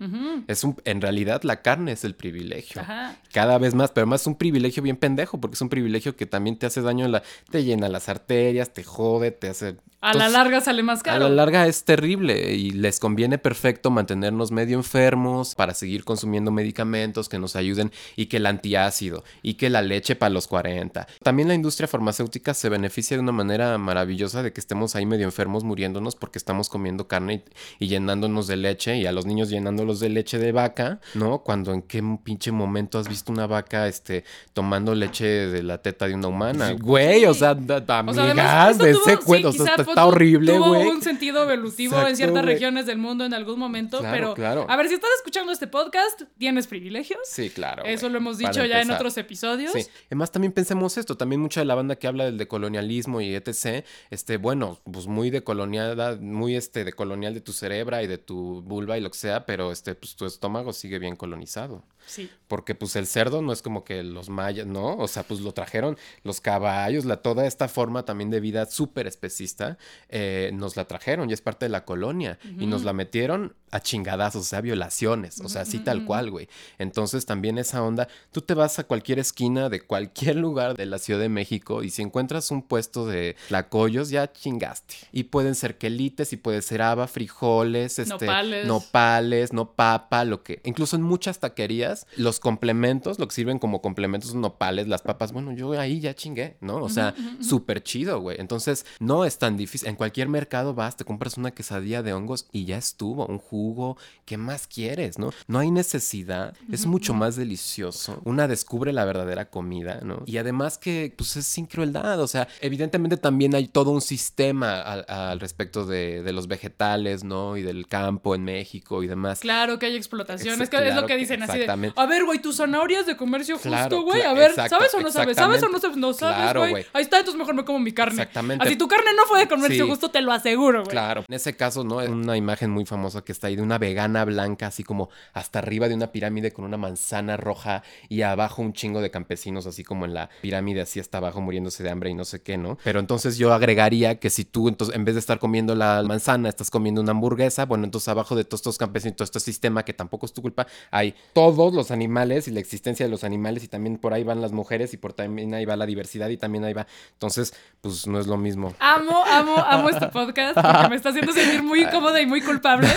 Es 0.47 0.63
un, 0.63 0.75
en 0.85 1.01
realidad 1.01 1.43
la 1.43 1.61
carne 1.61 1.93
es 1.93 2.03
el 2.03 2.15
privilegio. 2.15 2.81
Ajá. 2.81 3.17
Cada 3.31 3.57
vez 3.57 3.73
más, 3.73 3.91
pero 3.91 4.07
más 4.07 4.21
es 4.21 4.27
un 4.27 4.35
privilegio 4.35 4.83
bien 4.83 4.97
pendejo, 4.97 5.39
porque 5.39 5.55
es 5.55 5.61
un 5.61 5.69
privilegio 5.69 6.15
que 6.15 6.25
también 6.25 6.57
te 6.57 6.65
hace 6.65 6.81
daño, 6.81 7.05
en 7.05 7.11
la, 7.13 7.23
te 7.49 7.63
llena 7.63 7.89
las 7.89 8.09
arterias, 8.09 8.73
te 8.73 8.83
jode, 8.83 9.31
te 9.31 9.49
hace... 9.49 9.77
A 10.01 10.13
la 10.13 10.27
larga 10.27 10.59
sale 10.59 10.83
más 10.83 10.99
A 10.99 11.03
caro. 11.03 11.29
la 11.29 11.35
larga 11.35 11.65
es 11.65 11.85
terrible 11.85 12.53
y 12.55 12.71
les 12.71 12.99
conviene 12.99 13.37
perfecto 13.37 13.89
mantenernos 13.89 14.51
medio 14.51 14.75
enfermos 14.75 15.55
para 15.55 15.73
seguir 15.73 16.03
consumiendo 16.03 16.51
medicamentos 16.51 17.29
que 17.29 17.39
nos 17.39 17.55
ayuden 17.55 17.89
y 18.17 18.25
que 18.25 18.35
el 18.35 18.45
antiácido 18.45 19.23
y 19.41 19.53
que 19.53 19.69
la 19.69 19.81
leche 19.81 20.17
para 20.17 20.31
los 20.31 20.47
40. 20.47 21.07
También 21.21 21.47
la 21.47 21.53
industria 21.53 21.87
farmacéutica 21.87 22.53
se 22.53 22.69
beneficia 22.69 23.17
de 23.17 23.21
una 23.21 23.31
manera 23.31 23.77
maravillosa 23.77 24.41
de 24.43 24.53
que 24.53 24.59
estemos 24.59 24.95
ahí 24.95 25.05
medio 25.05 25.25
enfermos 25.25 25.63
muriéndonos 25.63 26.15
porque 26.15 26.37
estamos 26.39 26.69
comiendo 26.69 27.07
carne 27.07 27.43
y, 27.79 27.85
y 27.85 27.87
llenándonos 27.89 28.47
de 28.47 28.57
leche 28.57 28.97
y 28.97 29.05
a 29.05 29.11
los 29.11 29.25
niños 29.25 29.49
llenándolos 29.49 29.99
de 29.99 30.09
leche 30.09 30.37
de 30.39 30.51
vaca, 30.51 30.99
¿no? 31.13 31.39
Cuando 31.43 31.73
en 31.73 31.81
qué 31.81 32.01
pinche 32.23 32.51
momento 32.51 32.99
has 32.99 33.07
visto 33.07 33.31
una 33.31 33.47
vaca 33.47 33.87
este 33.87 34.23
tomando 34.53 34.95
leche 34.95 35.25
de 35.25 35.63
la 35.63 35.81
teta 35.81 36.07
de 36.07 36.15
una 36.15 36.27
humana. 36.27 36.71
Güey, 36.79 37.25
o 37.25 37.33
sea, 37.33 37.51
O 37.51 37.53
amigas 37.53 38.17
además, 38.17 38.77
de 38.77 38.91
ese 38.91 39.17
tuvo- 39.17 39.23
cuento, 39.25 39.51
sí, 39.51 39.59
o 39.61 39.65
sea, 39.65 39.75
está, 39.75 40.05
horrible, 40.05 40.53
Tuvo 40.53 40.69
güey. 40.69 40.87
un 40.87 41.01
sentido 41.01 41.43
evolutivo 41.43 41.99
en 42.07 42.15
ciertas 42.15 42.43
güey. 42.43 42.53
regiones 42.55 42.85
del 42.85 42.97
mundo 42.97 43.25
en 43.25 43.33
algún 43.33 43.59
momento, 43.59 43.99
Claro, 43.99 44.13
pero 44.15 44.33
claro. 44.33 44.65
a 44.69 44.75
ver, 44.77 44.87
si 44.87 44.95
estás 44.95 45.09
escuchando 45.17 45.51
este 45.51 45.67
podcast, 45.67 46.23
tienes 46.37 46.67
privilegios. 46.67 47.19
Sí, 47.25 47.49
claro. 47.49 47.83
Eso 47.85 48.01
güey, 48.01 48.11
lo 48.13 48.17
hemos 48.19 48.37
dicho 48.37 48.63
ya 48.65 48.81
en 48.81 48.91
otros 48.91 49.17
episodios. 49.17 49.71
Sí. 49.73 49.85
Además, 50.07 50.31
también 50.31 50.51
pensemos 50.51 50.97
esto. 51.03 51.17
También 51.17 51.41
mucha 51.41 51.61
de 51.61 51.65
la 51.65 51.75
banda 51.75 51.95
que 51.95 52.07
habla 52.07 52.25
del 52.25 52.37
decolonialismo 52.37 53.21
y 53.21 53.35
etc. 53.35 53.85
Este, 54.09 54.37
bueno, 54.37 54.79
pues 54.91 55.07
muy 55.07 55.29
decoloniada, 55.29 56.17
muy 56.19 56.55
este, 56.55 56.83
decolonial 56.83 57.33
de 57.33 57.41
tu 57.41 57.53
cerebra 57.53 58.03
y 58.03 58.07
de 58.07 58.17
tu 58.17 58.61
vulva 58.63 58.97
y 58.97 59.01
lo 59.01 59.11
que 59.11 59.17
sea, 59.17 59.45
pero 59.45 59.71
este, 59.71 59.95
pues 59.95 60.15
tu 60.15 60.25
estómago 60.25 60.73
sigue 60.73 60.99
bien 60.99 61.15
colonizado. 61.15 61.83
Sí. 62.05 62.29
Porque 62.47 62.75
pues 62.75 62.95
el 62.95 63.07
cerdo 63.07 63.41
no 63.41 63.51
es 63.51 63.61
como 63.61 63.83
que 63.83 64.03
los 64.03 64.29
mayas, 64.29 64.67
¿no? 64.67 64.97
O 64.97 65.07
sea, 65.07 65.23
pues 65.23 65.39
lo 65.39 65.53
trajeron 65.53 65.97
los 66.23 66.41
caballos, 66.41 67.05
la, 67.05 67.17
toda 67.17 67.45
esta 67.47 67.67
forma 67.67 68.05
también 68.05 68.29
de 68.29 68.39
vida 68.39 68.65
súper 68.65 69.07
especista, 69.07 69.77
eh, 70.09 70.51
nos 70.53 70.75
la 70.75 70.85
trajeron 70.85 71.29
y 71.29 71.33
es 71.33 71.41
parte 71.41 71.65
de 71.65 71.69
la 71.69 71.85
colonia. 71.85 72.37
Y 72.59 72.67
nos 72.67 72.83
la 72.83 72.93
metieron 72.93 73.55
a 73.71 73.79
chingadazos, 73.79 74.41
o 74.41 74.45
sea, 74.45 74.61
violaciones, 74.61 75.39
o 75.41 75.49
sea, 75.49 75.63
así 75.63 75.79
tal 75.79 76.05
cual, 76.05 76.29
güey. 76.29 76.47
Entonces 76.77 77.25
también 77.25 77.57
esa 77.57 77.81
onda, 77.81 78.07
tú 78.31 78.41
te 78.41 78.53
vas 78.53 78.77
a 78.77 78.83
cualquier 78.83 79.17
esquina 79.17 79.69
de 79.69 79.81
cualquier 79.81 80.35
lugar 80.35 80.77
de 80.77 80.85
la 80.85 80.99
Ciudad 80.99 81.19
de 81.19 81.29
México 81.29 81.83
y 81.83 81.89
si 81.89 82.01
encuentras 82.03 82.51
un 82.51 82.61
puesto 82.61 83.07
de 83.07 83.35
tlacoyos, 83.47 84.09
ya 84.09 84.31
chingaste. 84.31 84.95
Y 85.11 85.23
pueden 85.23 85.55
ser 85.55 85.77
quelites 85.77 86.33
y 86.33 86.37
puede 86.37 86.61
ser 86.61 86.81
haba, 86.81 87.07
frijoles, 87.07 87.99
este, 87.99 88.25
Nopales. 88.25 88.67
nopales, 88.67 89.53
no 89.53 89.71
papa, 89.73 90.23
lo 90.23 90.43
que... 90.43 90.61
Incluso 90.65 90.95
en 90.95 91.01
muchas 91.01 91.39
taquerías, 91.39 91.92
los 92.17 92.39
complementos, 92.39 93.19
lo 93.19 93.27
que 93.27 93.35
sirven 93.35 93.59
como 93.59 93.81
complementos 93.81 94.31
son 94.31 94.41
nopales, 94.41 94.87
las 94.87 95.01
papas, 95.01 95.31
bueno, 95.31 95.51
yo 95.53 95.71
ahí 95.79 95.99
ya 95.99 96.13
chingué, 96.13 96.57
¿no? 96.61 96.77
O 96.77 96.89
sea, 96.89 97.13
súper 97.41 97.83
chido, 97.83 98.19
güey. 98.19 98.37
Entonces, 98.39 98.85
no 98.99 99.25
es 99.25 99.37
tan 99.37 99.57
difícil. 99.57 99.87
En 99.89 99.95
cualquier 99.95 100.29
mercado 100.29 100.73
vas, 100.73 100.95
te 100.97 101.05
compras 101.05 101.37
una 101.37 101.51
quesadilla 101.51 102.03
de 102.03 102.13
hongos 102.13 102.47
y 102.51 102.65
ya 102.65 102.77
estuvo, 102.77 103.25
un 103.25 103.39
jugo, 103.39 103.97
¿qué 104.25 104.37
más 104.37 104.67
quieres, 104.67 105.19
no? 105.19 105.31
No 105.47 105.59
hay 105.59 105.71
necesidad, 105.71 106.53
es 106.71 106.85
mucho 106.85 107.13
más 107.13 107.35
delicioso. 107.35 108.21
Una 108.23 108.47
descubre 108.47 108.93
la 108.93 109.05
verdadera 109.05 109.49
comida, 109.49 109.99
¿no? 110.03 110.23
Y 110.25 110.37
además 110.37 110.77
que, 110.77 111.13
pues, 111.17 111.35
es 111.37 111.45
sin 111.45 111.65
crueldad, 111.65 112.19
o 112.21 112.27
sea, 112.27 112.47
evidentemente 112.61 113.17
también 113.17 113.55
hay 113.55 113.67
todo 113.67 113.91
un 113.91 114.01
sistema 114.01 114.81
al, 114.81 115.05
al 115.07 115.39
respecto 115.39 115.85
de, 115.85 116.23
de 116.23 116.33
los 116.33 116.47
vegetales, 116.47 117.23
¿no? 117.23 117.57
Y 117.57 117.61
del 117.61 117.87
campo 117.87 118.35
en 118.35 118.43
México 118.43 119.03
y 119.03 119.07
demás. 119.07 119.39
Claro 119.39 119.79
que 119.79 119.85
hay 119.87 119.95
explotación. 119.95 120.53
Ex- 120.55 120.63
Es, 120.63 120.69
que 120.69 120.87
es 120.87 120.95
lo 120.95 121.05
que- 121.05 121.17
dicen 121.17 121.43
así 121.43 121.59
de, 121.59 121.65
a 121.95 122.05
ver, 122.05 122.23
güey, 122.25 122.39
tus 122.39 122.57
zanahorias 122.57 123.05
de 123.05 123.17
comercio 123.17 123.57
Claro, 123.59 123.97
justo, 123.97 124.11
güey. 124.11 124.21
A 124.21 124.33
ver, 124.33 124.51
exacto, 124.51 124.77
¿sabes 124.77 124.93
o 124.93 125.01
no 125.01 125.11
sabes? 125.11 125.35
¿Sabes 125.35 125.61
o 125.63 125.69
no 125.69 125.79
sabes? 125.79 125.97
No 125.97 126.13
sabes, 126.13 126.35
Claro, 126.37 126.67
güey. 126.69 126.85
Ahí 126.93 127.03
está, 127.03 127.19
entonces 127.19 127.37
mejor 127.37 127.55
me 127.55 127.65
como 127.65 127.79
mi 127.79 127.91
carne. 127.91 128.13
Exactamente. 128.21 128.65
Así 128.65 128.75
tu 128.77 128.87
carne 128.87 129.11
no 129.15 129.25
fue 129.25 129.39
de 129.39 129.47
comercio 129.47 129.85
Sí. 129.85 129.89
justo, 129.89 130.09
te 130.09 130.21
lo 130.21 130.31
aseguro, 130.31 130.79
güey. 130.81 130.91
Claro. 130.91 131.23
En 131.27 131.33
ese 131.35 131.55
caso, 131.55 131.83
¿no? 131.83 132.01
Es 132.01 132.09
una 132.09 132.37
imagen 132.37 132.69
muy 132.71 132.85
famosa 132.85 133.23
que 133.23 133.31
está 133.31 133.47
ahí 133.47 133.55
de 133.55 133.61
una 133.61 133.77
vegana 133.77 134.23
blanca, 134.25 134.67
así 134.67 134.83
como 134.83 135.09
hasta 135.33 135.59
arriba 135.59 135.87
de 135.89 135.95
una 135.95 136.11
pirámide 136.11 136.51
con 136.51 136.65
una 136.65 136.77
manzana 136.77 137.37
roja 137.37 137.83
y 138.09 138.21
abajo 138.21 138.61
un 138.61 138.73
chingo 138.73 139.01
de 139.01 139.11
campesinos, 139.11 139.65
así 139.65 139.83
como 139.83 140.05
en 140.05 140.13
la 140.13 140.29
pirámide 140.41 140.53
pirámide 140.53 140.81
así 140.81 140.99
hasta 140.99 141.17
abajo 141.17 141.41
muriéndose 141.41 141.81
de 141.81 141.89
hambre 141.89 142.11
y 142.11 142.13
no 142.13 142.25
sé 142.25 142.43
qué, 142.43 142.57
¿no? 142.57 142.77
Pero 142.83 142.99
entonces 142.99 143.39
yo 143.39 143.53
agregaría 143.53 144.19
que 144.19 144.29
si 144.29 144.45
tú, 144.45 144.67
entonces, 144.67 144.95
en 144.95 145.03
vez 145.03 145.15
de 145.15 145.19
estar 145.19 145.39
comiendo 145.39 145.73
la 145.73 146.03
manzana, 146.03 146.47
estás 146.47 146.69
comiendo 146.69 147.01
una 147.01 147.09
hamburguesa, 147.09 147.65
bueno, 147.65 147.85
entonces 147.85 148.07
abajo 148.07 148.35
de 148.35 148.43
todos 148.43 148.59
estos 148.59 148.77
campesinos, 148.77 149.15
todo 149.15 149.23
este 149.23 149.39
sistema 149.39 149.83
que 149.83 149.93
tampoco 149.93 150.27
es 150.27 150.33
tu 150.33 150.43
culpa, 150.43 150.67
hay 150.91 151.15
todos 151.33 151.72
los 151.73 151.91
animales 151.91 152.47
y 152.47 152.51
la 152.51 152.59
existencia 152.59 153.05
de 153.05 153.09
los 153.09 153.23
animales 153.23 153.63
y 153.63 153.67
también 153.67 153.97
por 153.97 154.13
ahí 154.13 154.23
van 154.23 154.41
las 154.41 154.51
mujeres 154.51 154.93
y 154.93 154.97
por 154.97 155.13
también 155.13 155.53
ahí 155.53 155.65
va 155.65 155.75
la 155.75 155.85
diversidad 155.85 156.29
y 156.29 156.37
también 156.37 156.63
ahí 156.63 156.73
va. 156.73 156.87
Entonces, 157.13 157.53
pues 157.81 158.07
no 158.07 158.19
es 158.19 158.27
lo 158.27 158.37
mismo. 158.37 158.73
Amo, 158.79 159.23
amo, 159.25 159.57
amo 159.57 159.89
este 159.89 160.07
podcast 160.07 160.55
porque 160.55 160.89
me 160.89 160.95
está 160.95 161.09
haciendo 161.09 161.33
sentir 161.33 161.63
muy 161.63 161.83
incómoda 161.83 162.21
y 162.21 162.25
muy 162.25 162.41
culpable 162.41 162.87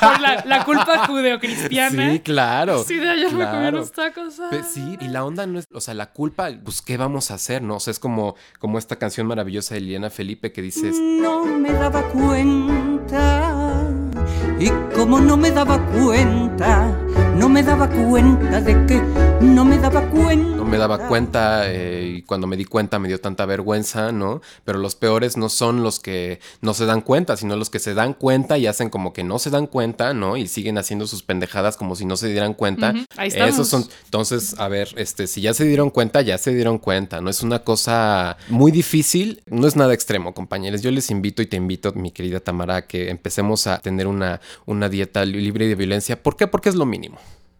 por 0.00 0.20
la, 0.20 0.44
la 0.44 0.64
culpa 0.64 1.06
judeocristiana. 1.06 2.12
Sí, 2.12 2.20
claro. 2.20 2.84
Sí, 2.84 2.96
de 2.96 3.10
ayer 3.10 3.32
me 3.32 3.44
comí 3.44 3.68
unos 3.68 3.92
tacos. 3.92 4.40
Ah. 4.40 4.50
Sí, 4.68 4.96
y 5.00 5.08
la 5.08 5.24
onda 5.24 5.46
no 5.46 5.58
es, 5.58 5.66
o 5.72 5.80
sea, 5.80 5.94
la 5.94 6.12
culpa, 6.12 6.50
pues, 6.62 6.82
¿qué 6.82 6.96
vamos 6.96 7.30
a 7.30 7.34
hacer, 7.34 7.62
no? 7.62 7.76
O 7.76 7.80
sea, 7.80 7.90
es 7.90 7.98
como, 7.98 8.34
como 8.58 8.78
esta 8.78 8.96
canción 8.96 9.26
maravillosa 9.26 9.74
de 9.74 9.80
Liliana 9.80 10.10
Felipe 10.10 10.52
que 10.52 10.62
dice, 10.62 10.90
No 10.92 11.44
me 11.44 11.72
daba 11.72 12.02
cuenta. 12.08 13.50
Y 14.58 14.70
como 14.94 15.20
no 15.20 15.36
me 15.36 15.50
daba 15.50 15.84
cuenta, 15.86 16.96
no 17.36 17.48
me 17.48 17.62
daba 17.62 17.88
cuenta 17.88 18.60
de 18.60 18.86
que 18.86 19.00
no 19.40 19.64
me 19.64 19.78
daba 19.78 20.02
cuenta. 20.08 20.56
no 20.56 20.64
me 20.64 20.78
daba 20.78 21.06
cuenta 21.08 21.70
eh, 21.70 22.14
y 22.18 22.22
cuando 22.22 22.46
me 22.46 22.56
di 22.56 22.64
cuenta 22.64 22.98
me 22.98 23.08
dio 23.08 23.20
tanta 23.20 23.44
vergüenza, 23.46 24.12
¿no? 24.12 24.40
Pero 24.64 24.78
los 24.78 24.94
peores 24.94 25.36
no 25.36 25.48
son 25.48 25.82
los 25.82 26.00
que 26.00 26.40
no 26.62 26.74
se 26.74 26.86
dan 26.86 27.00
cuenta, 27.00 27.36
sino 27.36 27.56
los 27.56 27.70
que 27.70 27.78
se 27.78 27.94
dan 27.94 28.14
cuenta 28.14 28.56
y 28.58 28.66
hacen 28.66 28.88
como 28.90 29.12
que 29.12 29.24
no 29.24 29.38
se 29.38 29.50
dan 29.50 29.66
cuenta, 29.66 30.14
¿no? 30.14 30.36
Y 30.36 30.48
siguen 30.48 30.78
haciendo 30.78 31.06
sus 31.06 31.22
pendejadas 31.22 31.76
como 31.76 31.96
si 31.96 32.04
no 32.06 32.16
se 32.16 32.28
dieran 32.28 32.54
cuenta. 32.54 32.94
Ahí 33.16 33.28
estamos. 33.28 33.50
Esos 33.54 33.68
son, 33.68 33.84
entonces, 34.04 34.54
a 34.58 34.68
ver, 34.68 34.88
este, 34.96 35.26
si 35.26 35.40
ya 35.42 35.52
se 35.54 35.64
dieron 35.64 35.90
cuenta, 35.90 36.22
ya 36.22 36.38
se 36.38 36.54
dieron 36.54 36.78
cuenta, 36.78 37.20
¿no? 37.20 37.28
Es 37.30 37.42
una 37.42 37.58
cosa 37.60 38.36
muy 38.48 38.72
difícil, 38.72 39.42
no 39.46 39.66
es 39.66 39.76
nada 39.76 39.92
extremo, 39.94 40.32
compañeros. 40.34 40.80
Yo 40.82 40.90
les 40.90 41.10
invito 41.10 41.42
y 41.42 41.46
te 41.46 41.56
invito, 41.56 41.92
mi 41.92 42.10
querida 42.10 42.40
Tamara, 42.40 42.76
a 42.76 42.86
que 42.86 43.10
empecemos 43.10 43.66
a 43.66 43.78
tener 43.78 44.06
una, 44.06 44.40
una 44.66 44.88
dieta 44.88 45.24
li- 45.24 45.40
libre 45.40 45.66
de 45.68 45.74
violencia. 45.74 46.20
¿Por 46.22 46.36
qué? 46.36 46.46
Porque 46.46 46.68
es 46.70 46.74
lo 46.74 46.86
mínimo. 46.86 47.03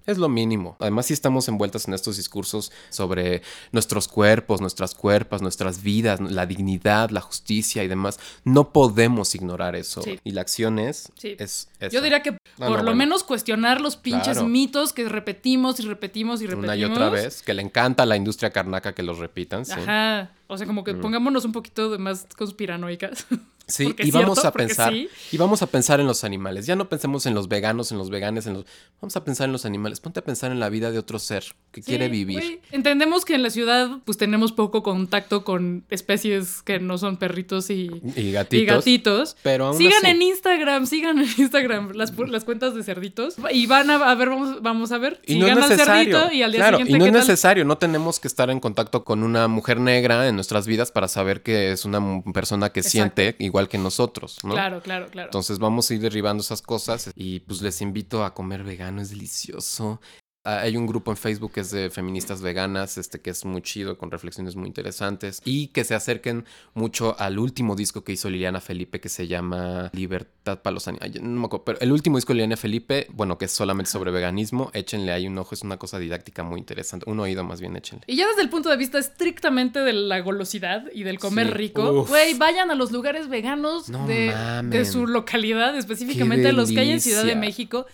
Es 0.06 0.18
lo 0.18 0.28
mínimo. 0.28 0.76
Además, 0.80 1.06
si 1.06 1.14
estamos 1.14 1.48
envueltas 1.48 1.88
en 1.88 1.94
estos 1.94 2.18
discursos 2.18 2.70
sobre 2.90 3.40
nuestros 3.72 4.06
cuerpos, 4.06 4.60
nuestras 4.60 4.94
cuerpas, 4.94 5.40
nuestras 5.40 5.82
vidas, 5.82 6.20
la 6.20 6.44
dignidad, 6.44 7.08
la 7.08 7.22
justicia 7.22 7.82
y 7.82 7.88
demás, 7.88 8.20
no 8.44 8.70
podemos 8.70 9.34
ignorar 9.34 9.74
eso. 9.76 10.02
Sí. 10.02 10.20
Y 10.22 10.32
la 10.32 10.42
acción 10.42 10.78
es, 10.78 11.10
Sí. 11.16 11.36
es 11.38 11.68
Yo 11.90 12.02
diría 12.02 12.22
que 12.22 12.32
No, 12.32 12.36
por 12.58 12.68
no, 12.68 12.76
lo 12.76 12.82
bueno. 12.82 12.96
menos 12.96 13.24
cuestionar 13.24 13.80
los 13.80 13.96
pinches 13.96 14.34
Claro. 14.34 14.46
mitos 14.46 14.92
que 14.92 15.08
repetimos 15.08 15.80
y 15.80 15.84
repetimos 15.84 16.42
y 16.42 16.48
repetimos. 16.48 16.64
una 16.66 16.76
y 16.76 16.84
otra 16.84 17.08
vez, 17.08 17.40
que 17.40 17.54
le 17.54 17.62
encanta 17.62 18.02
a 18.02 18.06
la 18.06 18.16
industria 18.18 18.50
carnaca 18.50 18.92
que 18.92 19.02
los 19.02 19.16
repitan. 19.16 19.62
Ajá. 19.70 20.32
O 20.48 20.58
sea, 20.58 20.66
como 20.66 20.84
que 20.84 20.92
pongámonos 20.92 21.46
un 21.46 21.52
poquito 21.52 21.90
de 21.90 21.96
más 21.96 22.26
conspiranoicas. 22.36 23.26
Sí, 23.66 23.84
Porque 23.84 24.06
y 24.06 24.10
vamos 24.10 24.38
cierto, 24.38 24.48
a 24.48 24.52
pensar, 24.52 24.92
sí. 24.92 25.08
y 25.32 25.36
vamos 25.38 25.62
a 25.62 25.66
pensar 25.66 25.98
en 26.00 26.06
los 26.06 26.22
animales. 26.24 26.66
Ya 26.66 26.76
no 26.76 26.88
pensemos 26.88 27.24
en 27.26 27.34
los 27.34 27.48
veganos, 27.48 27.92
en 27.92 27.98
los 27.98 28.10
veganes, 28.10 28.46
en 28.46 28.54
los. 28.54 28.66
Vamos 29.00 29.16
a 29.16 29.24
pensar 29.24 29.46
en 29.46 29.52
los 29.52 29.64
animales. 29.64 30.00
Ponte 30.00 30.20
a 30.20 30.24
pensar 30.24 30.52
en 30.52 30.60
la 30.60 30.68
vida 30.68 30.90
de 30.90 30.98
otro 30.98 31.18
ser 31.18 31.44
que 31.72 31.80
quiere 31.82 32.08
vivir. 32.08 32.60
Entendemos 32.72 33.24
que 33.24 33.34
en 33.34 33.42
la 33.42 33.50
ciudad 33.50 33.98
pues 34.04 34.18
tenemos 34.18 34.52
poco 34.52 34.82
contacto 34.82 35.44
con 35.44 35.84
especies 35.90 36.62
que 36.62 36.78
no 36.78 36.98
son 36.98 37.16
perritos 37.16 37.70
y, 37.70 37.90
Y 38.16 38.32
gatitos. 38.32 38.62
y 38.62 38.64
gatitos. 38.66 39.36
Pero 39.42 39.66
aún 39.68 39.78
sigan 39.78 40.04
así- 40.04 40.06
en 40.08 40.22
Instagram, 40.22 40.86
sigan 40.86 41.18
en 41.18 41.28
Instagram 41.38 41.92
las, 41.94 42.12
las 42.28 42.44
cuentas 42.44 42.74
de 42.74 42.82
cerditos 42.82 43.36
y 43.50 43.66
van 43.66 43.90
a, 43.90 43.94
a 44.10 44.14
ver, 44.14 44.28
vamos, 44.28 44.62
vamos 44.62 44.92
a 44.92 44.98
ver. 44.98 45.22
Y 45.26 45.36
no 45.38 45.46
sigan 45.46 45.58
es 45.58 45.64
al 45.64 45.70
necesario. 45.70 46.18
cerdito 46.18 46.34
y 46.34 46.42
al 46.42 46.52
día 46.52 46.60
claro, 46.60 46.76
siguiente 46.78 46.96
y 46.96 46.98
no 46.98 47.04
¿qué 47.04 47.08
es 47.10 47.14
tal? 47.14 47.28
necesario. 47.28 47.64
No 47.64 47.78
tenemos 47.78 48.20
que 48.20 48.28
estar 48.28 48.50
en 48.50 48.60
contacto 48.60 49.04
con 49.04 49.22
una 49.22 49.48
mujer 49.48 49.80
negra 49.80 50.28
en 50.28 50.34
nuestras 50.34 50.66
vidas 50.66 50.90
para 50.92 51.08
saber 51.08 51.42
que 51.42 51.72
es 51.72 51.84
una 51.86 52.22
persona 52.32 52.70
que 52.70 52.80
Exacto. 52.80 52.90
siente 52.92 53.36
igual 53.54 53.68
que 53.68 53.78
nosotros, 53.78 54.38
¿no? 54.42 54.54
Claro, 54.54 54.82
claro, 54.82 55.06
claro. 55.06 55.28
Entonces 55.28 55.60
vamos 55.60 55.88
a 55.88 55.94
ir 55.94 56.00
derribando 56.00 56.40
esas 56.40 56.60
cosas 56.60 57.12
y 57.14 57.38
pues 57.38 57.62
les 57.62 57.80
invito 57.82 58.24
a 58.24 58.34
comer 58.34 58.64
vegano, 58.64 59.00
es 59.00 59.10
delicioso. 59.10 60.00
Ah, 60.44 60.60
Hay 60.60 60.76
un 60.76 60.86
grupo 60.86 61.10
en 61.10 61.16
Facebook 61.16 61.52
que 61.52 61.60
es 61.60 61.70
de 61.70 61.88
feministas 61.90 62.42
veganas, 62.42 62.98
este 62.98 63.20
que 63.20 63.30
es 63.30 63.44
muy 63.46 63.62
chido, 63.62 63.96
con 63.96 64.10
reflexiones 64.10 64.56
muy 64.56 64.66
interesantes 64.68 65.40
y 65.44 65.68
que 65.68 65.84
se 65.84 65.94
acerquen 65.94 66.44
mucho 66.74 67.16
al 67.18 67.38
último 67.38 67.74
disco 67.76 68.04
que 68.04 68.12
hizo 68.12 68.28
Liliana 68.28 68.60
Felipe 68.60 69.00
que 69.00 69.08
se 69.08 69.26
llama 69.26 69.90
Libertad 69.94 70.60
para 70.60 70.74
los 70.74 70.86
animales. 70.86 71.22
No 71.22 71.40
me 71.40 71.46
acuerdo, 71.46 71.64
pero 71.64 71.80
el 71.80 71.92
último 71.92 72.18
disco 72.18 72.32
de 72.32 72.34
Liliana 72.36 72.56
Felipe, 72.58 73.06
bueno, 73.12 73.38
que 73.38 73.46
es 73.46 73.52
solamente 73.52 73.90
sobre 73.90 74.10
veganismo, 74.10 74.70
échenle 74.74 75.12
ahí 75.12 75.26
un 75.26 75.38
ojo, 75.38 75.54
es 75.54 75.62
una 75.62 75.78
cosa 75.78 75.98
didáctica 75.98 76.42
muy 76.42 76.60
interesante, 76.60 77.08
un 77.08 77.20
oído 77.20 77.42
más 77.42 77.60
bien, 77.62 77.74
échenle. 77.76 78.04
Y 78.06 78.16
ya 78.16 78.28
desde 78.28 78.42
el 78.42 78.50
punto 78.50 78.68
de 78.68 78.76
vista 78.76 78.98
estrictamente 78.98 79.80
de 79.80 79.94
la 79.94 80.20
golosidad 80.20 80.84
y 80.92 81.04
del 81.04 81.18
comer 81.18 81.46
Sí. 81.46 81.52
rico, 81.54 82.04
güey, 82.04 82.34
vayan 82.34 82.70
a 82.70 82.74
los 82.74 82.92
lugares 82.92 83.28
veganos 83.28 83.88
No 83.88 84.06
de, 84.06 84.84
su 84.84 85.06
localidad, 85.06 85.74
específicamente 85.76 86.52
los 86.52 86.70
que 86.70 86.80
hay 86.80 86.90
en 86.90 87.00
Ciudad 87.00 87.24
de. 87.24 87.34
México. 87.34 87.86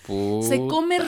Se 0.42 0.58
come 0.68 0.98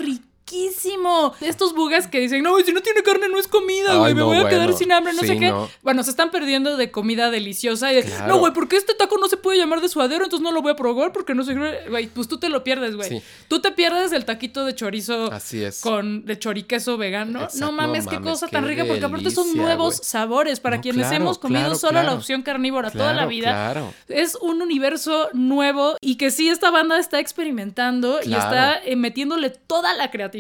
riquísimo. 0.52 1.34
Estos 1.40 1.74
bugas 1.74 2.06
que 2.06 2.20
dicen, 2.20 2.42
no, 2.42 2.58
si 2.60 2.72
no 2.72 2.80
tiene 2.80 3.02
carne 3.02 3.28
no 3.28 3.38
es 3.38 3.48
comida, 3.48 3.96
güey, 3.96 4.14
me 4.14 4.20
no, 4.20 4.26
voy 4.26 4.38
a 4.38 4.48
quedar 4.48 4.72
sin 4.74 4.92
hambre, 4.92 5.12
no 5.12 5.20
Sí, 5.22 5.28
sé 5.28 5.38
qué. 5.38 5.50
no. 5.50 5.68
Bueno, 5.82 6.02
se 6.02 6.10
están 6.10 6.30
perdiendo 6.30 6.76
de 6.76 6.90
comida 6.90 7.30
deliciosa 7.30 7.92
y 7.92 7.96
de, 7.96 8.02
Claro. 8.04 8.26
no, 8.28 8.38
güey, 8.38 8.52
porque 8.52 8.76
este 8.76 8.94
taco 8.94 9.16
no 9.18 9.28
se 9.28 9.36
puede 9.36 9.58
llamar 9.58 9.80
de 9.80 9.88
suadero, 9.88 10.24
entonces 10.24 10.42
no 10.44 10.52
lo 10.52 10.62
voy 10.62 10.72
a 10.72 10.76
probar 10.76 11.12
porque 11.12 11.34
no 11.34 11.44
sé, 11.44 11.54
güey, 11.88 12.06
pues 12.08 12.28
tú 12.28 12.38
te 12.38 12.48
lo 12.48 12.64
pierdes, 12.64 12.96
güey. 12.96 13.08
Sí. 13.08 13.22
Tú 13.48 13.60
te 13.60 13.70
pierdes 13.72 14.12
el 14.12 14.24
taquito 14.24 14.64
de 14.64 14.74
chorizo 14.74 15.32
Así 15.32 15.62
es. 15.62 15.80
con 15.80 16.24
de 16.26 16.38
choriqueso 16.38 16.96
vegano. 16.96 17.42
Exacto, 17.44 17.66
no 17.66 17.72
mames, 17.72 18.04
no 18.04 18.10
qué 18.10 18.16
mames, 18.18 18.32
cosa 18.32 18.46
qué 18.46 18.52
tan 18.52 18.66
rica, 18.66 18.84
porque 18.84 19.04
aparte 19.04 19.30
son 19.30 19.54
nuevos 19.56 19.96
sabores 19.96 20.60
para 20.60 20.80
quienes 20.80 21.06
claro, 21.08 21.16
hemos 21.24 21.38
comido 21.38 21.60
claro, 21.62 21.74
solo 21.76 22.02
la 22.02 22.14
opción 22.14 22.42
carnívora 22.42 22.90
toda 22.90 23.14
la 23.14 23.26
vida. 23.26 23.50
Claro. 23.50 23.94
Es 24.08 24.36
un 24.40 24.60
universo 24.62 25.28
nuevo 25.32 25.96
y 26.00 26.16
que 26.16 26.30
sí 26.30 26.48
esta 26.48 26.70
banda 26.70 26.98
está 26.98 27.20
experimentando 27.20 28.20
y 28.24 28.34
está 28.34 28.82
eh, 28.84 28.96
metiéndole 28.96 29.50
toda 29.50 29.94
la 29.94 30.10
creatividad 30.10 30.31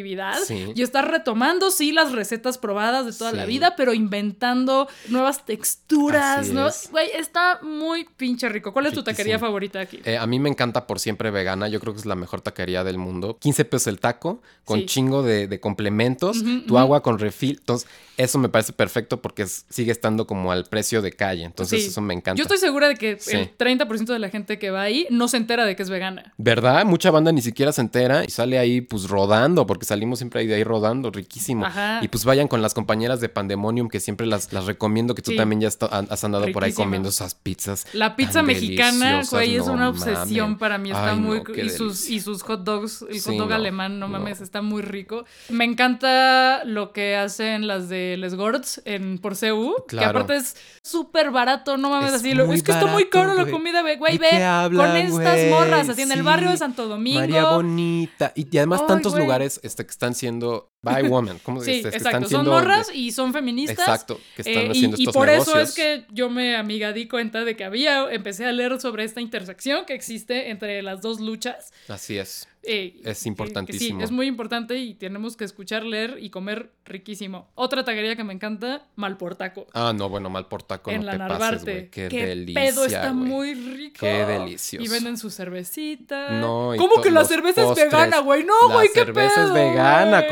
Sí. 0.46 0.72
y 0.74 0.82
está 0.82 1.02
retomando 1.02 1.70
sí 1.70 1.92
las 1.92 2.12
recetas 2.12 2.58
probadas 2.58 3.06
de 3.06 3.12
toda 3.12 3.32
la 3.32 3.44
vida, 3.46 3.74
pero 3.76 3.92
inventando 3.94 4.88
nuevas 5.08 5.44
texturas, 5.44 6.48
¿no? 6.50 6.68
es. 6.68 6.88
Güey, 6.90 7.10
está 7.18 7.60
muy 7.62 8.04
pinche 8.16 8.48
rico. 8.48 8.72
¿Cuál 8.72 8.86
es 8.86 8.94
tu 8.94 9.02
taquería 9.02 9.38
favorita 9.38 9.80
aquí? 9.80 10.00
Eh, 10.04 10.16
a 10.16 10.26
mí 10.26 10.38
me 10.38 10.48
encanta 10.48 10.86
por 10.86 10.98
siempre 11.00 11.30
vegana. 11.30 11.68
Yo 11.68 11.80
creo 11.80 11.92
que 11.92 12.00
es 12.00 12.06
la 12.06 12.14
mejor 12.14 12.40
taquería 12.40 12.84
del 12.84 12.98
mundo. 12.98 13.36
15 13.40 13.64
pesos 13.64 13.86
el 13.88 13.98
taco, 14.00 14.42
con 14.64 14.80
Sí. 14.80 14.86
chingo 14.86 15.22
de, 15.22 15.46
de 15.48 15.60
complementos, 15.60 16.42
tu 16.66 16.78
agua 16.78 17.02
con 17.02 17.18
refil. 17.18 17.56
Entonces, 17.60 17.88
eso 18.16 18.38
me 18.38 18.48
parece 18.48 18.72
perfecto 18.72 19.20
porque 19.22 19.46
sigue 19.46 19.92
estando 19.92 20.26
como 20.26 20.52
al 20.52 20.64
precio 20.64 21.02
de 21.02 21.12
calle. 21.12 21.44
Entonces, 21.44 21.86
eso 21.86 22.00
me 22.00 22.14
encanta. 22.14 22.38
Yo 22.38 22.42
estoy 22.44 22.58
segura 22.58 22.88
de 22.88 22.96
que 22.96 23.10
el 23.12 23.56
30% 23.56 24.12
de 24.12 24.18
la 24.18 24.28
gente 24.28 24.58
que 24.58 24.70
va 24.70 24.82
ahí 24.82 25.06
no 25.10 25.28
se 25.28 25.36
entera 25.36 25.64
de 25.64 25.76
que 25.76 25.82
es 25.82 25.90
vegana. 25.90 26.32
¿Verdad? 26.36 26.84
Mucha 26.84 27.10
banda 27.10 27.32
ni 27.32 27.42
siquiera 27.42 27.72
se 27.72 27.80
entera 27.80 28.24
y 28.24 28.30
sale 28.30 28.58
ahí 28.58 28.80
pues 28.80 29.08
rodando, 29.08 29.66
porque 29.66 29.81
salimos 29.84 30.18
siempre 30.18 30.40
ahí 30.40 30.46
de 30.46 30.54
ahí 30.54 30.64
rodando, 30.64 31.10
riquísimo. 31.10 31.66
Ajá. 31.66 32.00
Y 32.02 32.08
pues 32.08 32.24
vayan 32.24 32.48
con 32.48 32.62
las 32.62 32.74
compañeras 32.74 33.20
de 33.20 33.28
Pandemonium, 33.28 33.88
que 33.88 34.00
siempre 34.00 34.26
las, 34.26 34.52
las 34.52 34.66
recomiendo, 34.66 35.14
que 35.14 35.22
tú 35.22 35.30
Sí. 35.32 35.36
también 35.36 35.60
ya 35.60 35.68
está- 35.68 35.86
has 35.86 36.24
andado 36.24 36.50
por 36.52 36.64
ahí 36.64 36.72
comiendo 36.72 37.08
esas 37.08 37.34
pizzas. 37.34 37.86
La 37.92 38.16
pizza 38.16 38.42
mexicana, 38.42 39.22
güey, 39.30 39.56
es 39.56 39.66
una 39.66 39.88
obsesión 39.88 40.58
para 40.58 40.78
mí. 40.78 40.90
Está 40.90 41.10
Ay, 41.12 41.18
muy. 41.18 41.42
no, 41.42 41.54
y, 41.64 41.70
sus, 41.70 42.08
y 42.08 42.20
sus 42.20 42.42
hot 42.42 42.64
dogs, 42.64 43.02
el 43.08 43.20
hot 43.20 43.34
dog 43.36 43.48
no, 43.48 43.54
alemán, 43.54 43.98
no 43.98 44.08
mames, 44.08 44.40
está 44.40 44.62
muy 44.62 44.82
rico. 44.82 45.24
Me 45.48 45.64
encanta 45.64 46.64
lo 46.64 46.92
que 46.92 47.16
hacen 47.16 47.66
las 47.66 47.88
de 47.88 48.16
Les 48.18 48.34
Gords 48.34 48.82
en 48.84 49.18
por 49.18 49.36
CU, 49.38 49.74
que 49.88 50.04
aparte 50.04 50.36
es 50.36 50.56
súper 50.82 51.30
barato, 51.30 51.76
no 51.76 51.90
mames, 51.90 52.10
Es 52.10 52.20
así. 52.20 52.34
lo- 52.34 52.52
es 52.52 52.62
que 52.62 52.72
está 52.72 52.86
muy 52.86 53.04
barato, 53.04 53.10
caro 53.10 53.34
la 53.34 53.50
comida, 53.50 53.82
güey, 53.82 53.96
güey, 53.96 54.18
¿De 54.18 54.30
ve. 54.30 54.44
hablan, 54.44 54.88
con 55.10 55.22
estas 55.22 55.34
güey? 55.38 55.50
morras, 55.50 55.88
así 55.88 56.02
en 56.02 56.12
el 56.12 56.22
barrio 56.22 56.50
de 56.50 56.56
Santo 56.56 56.88
Domingo. 56.88 57.20
María 57.20 57.50
Bonita. 57.50 58.32
Y, 58.34 58.46
y 58.50 58.58
además 58.58 58.80
Ay, 58.82 58.86
tantos 58.88 59.12
güey. 59.12 59.24
lugares 59.24 59.60
este, 59.72 59.86
que 59.86 59.90
están 59.90 60.14
siendo 60.14 60.71
by 60.82 61.02
woman. 61.08 61.38
¿Cómo 61.42 61.60
Sí, 61.62 61.72
este, 61.76 61.90
que 61.90 61.96
exacto. 61.96 62.18
están 62.26 62.30
Son 62.44 62.46
morras 62.48 62.90
y 62.94 63.12
son 63.12 63.32
feministas. 63.32 63.78
Exacto, 63.78 64.20
que 64.36 64.42
están 64.42 64.54
Eh, 64.64 64.66
y- 64.66 64.70
haciendo 64.70 64.96
y, 64.98 65.02
estos 65.02 65.14
por 65.14 65.28
eso 65.28 65.54
negocios. 65.54 65.68
es 65.70 65.74
que 65.74 66.04
yo 66.12 66.28
me 66.30 66.56
amiga 66.56 66.92
di 66.92 67.08
cuenta 67.08 67.44
de 67.44 67.56
que 67.56 67.64
había, 67.64 68.10
empecé 68.12 68.44
a 68.46 68.52
leer 68.52 68.80
sobre 68.80 69.04
esta 69.04 69.20
intersección 69.20 69.84
que 69.86 69.94
existe 69.94 70.50
entre 70.50 70.82
las 70.82 71.00
dos 71.02 71.20
luchas. 71.20 71.72
Así 71.88 72.18
es. 72.18 72.48
Eh, 72.64 73.00
Es 73.04 73.26
importantísimo. 73.26 73.98
sí, 73.98 74.04
es 74.04 74.12
muy 74.12 74.28
importante 74.28 74.78
y 74.78 74.94
tenemos 74.94 75.36
que 75.36 75.42
escuchar, 75.44 75.82
leer 75.82 76.18
y 76.20 76.30
comer 76.30 76.70
riquísimo. 76.84 77.48
Otra 77.56 77.84
taquería 77.84 78.14
que 78.14 78.22
me 78.22 78.32
encanta, 78.32 78.86
Malportaco. 78.94 79.66
Ah, 79.74 79.92
no, 79.92 80.08
bueno, 80.08 80.30
mal 80.30 80.46
por 80.46 80.62
taco, 80.62 80.92
en 80.92 81.00
no 81.00 81.06
la 81.06 81.12
te 81.12 81.18
pases, 81.18 81.30
Narvarte. 81.40 81.72
güey. 81.72 81.90
Qué, 81.90 82.08
Qué 82.08 82.26
delicia, 82.26 82.62
pedo 82.62 82.84
está 82.84 83.10
güey. 83.10 83.14
muy 83.28 83.54
rico. 83.54 83.96
Qué 83.98 84.24
delicioso. 84.26 84.84
Y 84.84 84.88
venden 84.88 85.16
su 85.18 85.28
cervecita. 85.30 86.30
No, 86.30 86.72
y 86.74 86.78
¿Cómo 86.78 87.02
que 87.02 87.10
la 87.10 87.24
cerveza 87.24 87.62
postres. 87.64 87.86
es 87.86 87.92
vegana, 87.92 88.18
güey? 88.20 88.44
No, 88.44 88.54
La 88.68 88.74
güey, 88.74 88.88
qué 88.94 89.00
cerveza 89.00 89.26
es 89.26 89.50
pedo, 89.50 89.54
vegana, 89.54 90.18
güey. 90.20 90.30